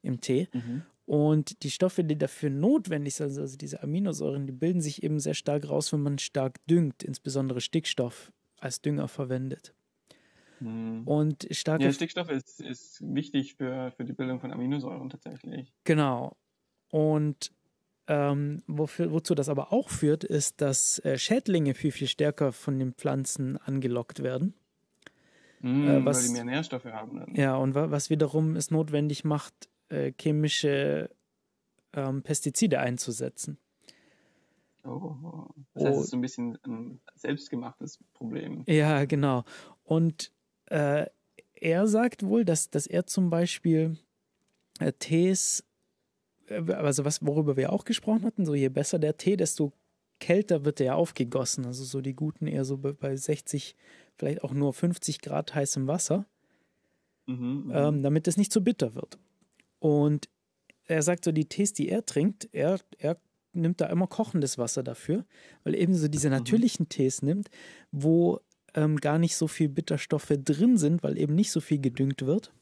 im 0.02 0.22
Tee. 0.22 0.48
Mhm. 0.54 0.84
Und 1.10 1.64
die 1.64 1.72
Stoffe, 1.72 2.04
die 2.04 2.20
dafür 2.20 2.52
notwendig 2.52 3.16
sind, 3.16 3.36
also 3.36 3.58
diese 3.58 3.82
Aminosäuren, 3.82 4.46
die 4.46 4.54
bilden 4.54 4.80
sich 4.80 5.02
eben 5.02 5.20
sehr 5.20 5.34
stark 5.34 5.68
raus, 5.68 5.92
wenn 5.92 6.04
man 6.04 6.20
stark 6.20 6.58
düngt, 6.68 7.02
insbesondere 7.02 7.62
Stickstoff 7.62 8.32
als 8.60 8.84
Dünger 8.84 9.08
verwendet. 9.08 9.74
Mhm. 10.60 11.08
Und 11.08 11.48
starke 11.50 11.86
ja, 11.86 11.92
Stickstoff 11.92 12.30
ist, 12.30 12.62
ist 12.62 13.02
wichtig 13.02 13.56
für, 13.56 13.92
für 13.98 14.06
die 14.06 14.14
Bildung 14.14 14.40
von 14.40 14.52
Aminosäuren 14.54 15.10
tatsächlich. 15.10 15.74
Genau. 15.84 16.38
Und 16.92 17.54
ähm, 18.06 18.62
wofür, 18.68 19.12
wozu 19.12 19.34
das 19.34 19.50
aber 19.50 19.74
auch 19.74 19.90
führt, 19.90 20.24
ist, 20.24 20.62
dass 20.62 21.00
äh, 21.00 21.18
Schädlinge 21.18 21.74
viel, 21.74 21.92
viel 21.92 22.08
stärker 22.08 22.52
von 22.52 22.78
den 22.78 22.94
Pflanzen 22.94 23.58
angelockt 23.58 24.22
werden. 24.22 24.54
Mm, 25.62 25.88
äh, 25.88 26.06
was, 26.06 26.18
weil 26.18 26.28
die 26.28 26.34
mehr 26.34 26.44
Nährstoffe 26.44 26.86
haben. 26.86 27.18
Dann. 27.18 27.34
Ja, 27.34 27.56
und 27.56 27.74
was 27.74 28.12
wiederum 28.12 28.56
es 28.56 28.70
notwendig 28.70 29.24
macht, 29.24 29.70
äh, 29.90 30.12
chemische 30.20 31.10
ähm, 31.94 32.22
Pestizide 32.24 32.80
einzusetzen. 32.80 33.58
Oh, 34.86 35.48
das 35.74 35.86
heißt, 35.86 35.98
oh. 35.98 36.02
ist 36.02 36.10
so 36.10 36.18
ein 36.18 36.22
bisschen 36.22 36.58
ein 36.66 37.02
selbstgemachtes 37.16 38.00
Problem. 38.14 38.64
Ja, 38.66 39.06
genau. 39.06 39.44
Und 39.84 40.32
äh, 40.68 41.06
er 41.54 41.88
sagt 41.88 42.24
wohl, 42.24 42.46
dass, 42.46 42.70
dass 42.70 42.88
er 42.88 43.06
zum 43.06 43.30
Beispiel 43.30 43.98
äh, 44.80 44.94
Tees, 44.94 45.66
äh, 46.48 46.72
also 46.72 47.06
was, 47.06 47.26
worüber 47.26 47.58
wir 47.58 47.74
auch 47.74 47.84
gesprochen 47.84 48.24
hatten, 48.24 48.46
so 48.46 48.56
je 48.56 48.70
besser 48.70 49.00
der 49.00 49.18
Tee, 49.18 49.36
desto 49.36 49.74
kälter 50.20 50.66
wird 50.66 50.80
er 50.80 50.96
aufgegossen. 50.96 51.66
Also 51.66 51.84
so 51.84 52.02
die 52.02 52.16
guten 52.16 52.48
eher 52.48 52.66
so 52.66 52.78
bei 52.78 53.16
60, 53.16 53.76
vielleicht 54.16 54.44
auch 54.44 54.54
nur 54.54 54.74
50 54.74 55.22
Grad 55.22 55.54
heißem 55.56 55.88
Wasser, 55.88 56.26
mhm, 57.26 57.66
mhm, 57.66 57.72
ähm, 57.74 58.04
damit 58.04 58.28
es 58.28 58.38
nicht 58.38 58.52
zu 58.52 58.64
bitter 58.64 58.96
wird. 58.96 59.18
Und 59.80 60.30
er 60.86 61.02
sagt 61.02 61.26
so, 61.26 61.32
die 61.32 61.46
Tees, 61.46 61.74
die 61.74 61.90
er 61.90 62.06
trinkt, 62.06 62.50
er, 62.52 62.80
er 62.98 63.18
nimmt 63.54 63.82
da 63.82 63.88
immer 63.88 64.08
kochendes 64.08 64.58
Wasser 64.58 64.84
dafür, 64.84 65.26
weil 65.64 65.76
er 65.76 65.82
eben 65.82 65.96
so 65.96 66.08
diese 66.08 66.30
mhm. 66.30 66.36
natürlichen. 66.36 66.90
Tees 66.90 67.22
nimmt, 67.22 67.50
wo 67.92 68.40
ähm, 68.76 68.98
gar 68.98 69.18
nicht 69.18 69.36
so 69.36 69.48
viel 69.48 69.70
Bitterstoffe 69.70 70.34
drin 70.44 70.78
sind, 70.78 71.04
weil 71.04 71.18
eben 71.18 71.36
nicht 71.36 71.52
so 71.52 71.60
viel 71.60 71.80
gedüngt 71.80 72.26
wird. 72.26 72.54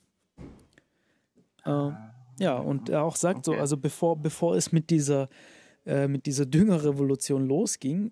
Äh, 1.66 1.92
ja, 2.40 2.58
und 2.58 2.90
er 2.90 3.04
auch 3.04 3.16
sagt 3.16 3.48
okay. 3.48 3.56
so, 3.58 3.62
also 3.62 3.78
bevor, 3.78 4.18
bevor 4.18 4.56
es 4.56 4.72
mit 4.72 4.90
dieser, 4.90 5.30
äh, 5.86 6.08
mit 6.08 6.26
dieser 6.26 6.46
Düngerrevolution 6.46 7.46
losging, 7.46 8.12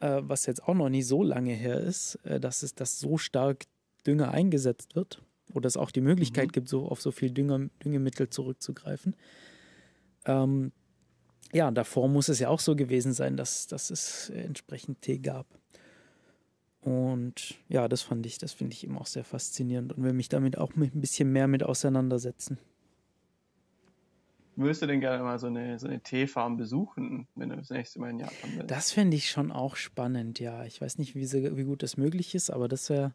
äh, 0.00 0.20
was 0.22 0.46
jetzt 0.46 0.64
auch 0.64 0.74
noch 0.74 0.88
nicht 0.88 1.06
so 1.06 1.22
lange 1.22 1.52
her 1.52 1.80
ist, 1.80 2.16
äh, 2.24 2.40
dass 2.40 2.62
es 2.62 2.74
das 2.74 2.98
so 2.98 3.18
stark 3.18 3.64
Dünger 4.06 4.30
eingesetzt 4.30 4.96
wird, 4.96 5.22
oder 5.52 5.66
es 5.66 5.76
auch 5.76 5.90
die 5.90 6.00
Möglichkeit 6.00 6.48
mhm. 6.48 6.52
gibt, 6.52 6.68
so 6.68 6.88
auf 6.88 7.00
so 7.00 7.10
viel 7.10 7.30
Dünger, 7.30 7.68
Düngemittel 7.84 8.28
zurückzugreifen. 8.30 9.14
Ähm, 10.26 10.72
ja, 11.52 11.70
davor 11.70 12.08
muss 12.08 12.28
es 12.28 12.40
ja 12.40 12.48
auch 12.48 12.60
so 12.60 12.74
gewesen 12.74 13.12
sein, 13.12 13.36
dass, 13.36 13.66
dass 13.66 13.90
es 13.90 14.30
entsprechend 14.30 15.02
Tee 15.02 15.18
gab. 15.18 15.46
Und 16.80 17.54
ja, 17.68 17.88
das 17.88 18.02
fand 18.02 18.26
ich, 18.26 18.38
das 18.38 18.52
finde 18.52 18.74
ich 18.74 18.84
eben 18.84 18.98
auch 18.98 19.06
sehr 19.06 19.24
faszinierend 19.24 19.92
und 19.94 20.02
will 20.02 20.12
mich 20.12 20.28
damit 20.28 20.58
auch 20.58 20.74
ein 20.74 20.90
bisschen 21.00 21.32
mehr 21.32 21.48
mit 21.48 21.62
auseinandersetzen. 21.62 22.58
Würdest 24.56 24.82
du 24.82 24.86
denn 24.86 25.00
gerne 25.00 25.22
mal 25.22 25.38
so 25.38 25.48
eine, 25.48 25.78
so 25.78 25.88
eine 25.88 26.00
Teefarm 26.00 26.56
besuchen, 26.56 27.26
wenn 27.34 27.48
du 27.48 27.56
das 27.56 27.70
nächste 27.70 27.98
Mal 27.98 28.10
in 28.10 28.20
Japan 28.20 28.50
bist? 28.56 28.70
Das 28.70 28.92
fände 28.92 29.16
ich 29.16 29.30
schon 29.30 29.50
auch 29.50 29.76
spannend, 29.76 30.38
ja. 30.38 30.64
Ich 30.64 30.80
weiß 30.80 30.98
nicht, 30.98 31.14
wie, 31.14 31.32
wie 31.56 31.64
gut 31.64 31.82
das 31.82 31.96
möglich 31.96 32.34
ist, 32.34 32.50
aber 32.50 32.68
das 32.68 32.88
wäre 32.88 33.14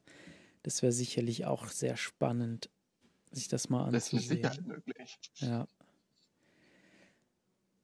das 0.63 0.81
wäre 0.81 0.91
sicherlich 0.91 1.45
auch 1.45 1.67
sehr 1.67 1.97
spannend, 1.97 2.69
sich 3.31 3.47
das 3.47 3.69
mal 3.69 3.85
anzusehen. 3.85 3.93
Das 3.93 4.23
ist 4.23 4.29
Sicherheit 4.29 4.67
möglich. 4.67 5.19
Ja. 5.35 5.67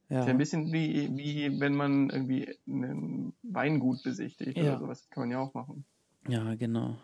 Ja. 0.09 0.19
Ist 0.19 0.25
ja 0.27 0.31
ein 0.31 0.37
bisschen 0.37 0.71
wie, 0.71 1.09
wie 1.17 1.59
wenn 1.59 1.75
man 1.75 2.09
irgendwie 2.11 2.55
ein 2.67 3.33
Weingut 3.41 4.03
besichtigt 4.03 4.55
ja. 4.57 4.63
oder 4.63 4.79
sowas. 4.79 5.09
Kann 5.09 5.21
man 5.21 5.31
ja 5.31 5.39
auch 5.39 5.53
machen. 5.55 5.83
Ja, 6.27 6.53
genau. 6.55 6.97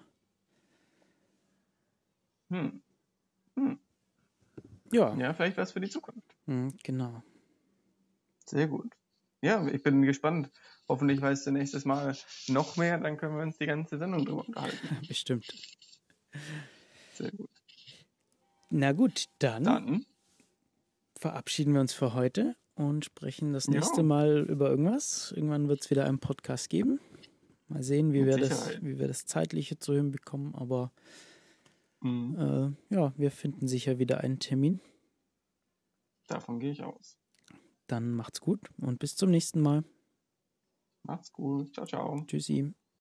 Hm. 2.50 2.84
Hm. 3.56 3.80
Ja. 4.92 5.16
Ja, 5.16 5.34
vielleicht 5.34 5.58
was 5.58 5.72
für 5.72 5.82
die 5.82 5.90
Zukunft. 5.90 6.36
Hm, 6.46 6.76
genau. 6.84 7.24
Sehr 8.46 8.68
gut. 8.68 8.94
Ja, 9.42 9.68
ich 9.68 9.82
bin 9.82 10.04
gespannt. 10.04 10.52
Hoffentlich 10.88 11.22
weißt 11.22 11.48
du 11.48 11.52
nächstes 11.52 11.86
Mal 11.86 12.16
noch 12.48 12.78
mehr, 12.78 12.98
dann 13.00 13.18
können 13.18 13.36
wir 13.36 13.44
uns 13.44 13.58
die 13.58 13.66
ganze 13.66 13.98
Sendung 13.98 14.26
drüber 14.26 14.46
unterhalten. 14.48 15.00
Bestimmt. 15.08 15.48
Sehr 17.14 17.32
gut. 17.32 17.50
Na 18.70 18.92
gut, 18.94 19.26
dann, 19.40 19.64
dann, 19.64 20.06
verabschieden 21.18 21.74
wir 21.74 21.82
uns 21.82 21.94
für 21.94 22.14
heute 22.14 22.56
und 22.76 23.06
sprechen 23.06 23.54
das 23.54 23.68
nächste 23.68 23.98
ja. 23.98 24.04
Mal 24.04 24.46
über 24.48 24.70
irgendwas. 24.70 25.32
Irgendwann 25.36 25.68
wird 25.68 25.82
es 25.82 25.90
wieder 25.90 26.06
einen 26.06 26.20
Podcast 26.20 26.70
geben. 26.70 27.00
Mal 27.68 27.84
sehen, 27.84 28.14
wie 28.14 28.26
wir, 28.26 28.38
das, 28.38 28.82
wie 28.82 29.00
wir 29.00 29.08
das 29.08 29.26
Zeitliche 29.26 29.78
zu 29.78 29.94
hinbekommen. 29.94 30.56
Aber 30.56 30.92
mhm. 32.02 32.76
äh, 32.90 32.96
ja, 32.96 33.14
wir 33.18 33.32
finden 33.32 33.68
sicher 33.68 33.98
wieder 33.98 34.22
einen 34.22 34.40
Termin. 34.40 34.82
Davon 36.28 36.60
gehe 36.60 36.72
ich 36.72 36.84
aus. 36.84 37.21
Dann 37.92 38.12
macht's 38.14 38.40
gut 38.40 38.70
und 38.80 39.00
bis 39.00 39.18
zum 39.18 39.32
nächsten 39.32 39.60
Mal. 39.62 39.84
Macht's 41.04 41.34
gut. 41.34 41.74
Ciao, 41.74 41.86
ciao. 41.86 42.24
Tschüssi. 42.26 42.74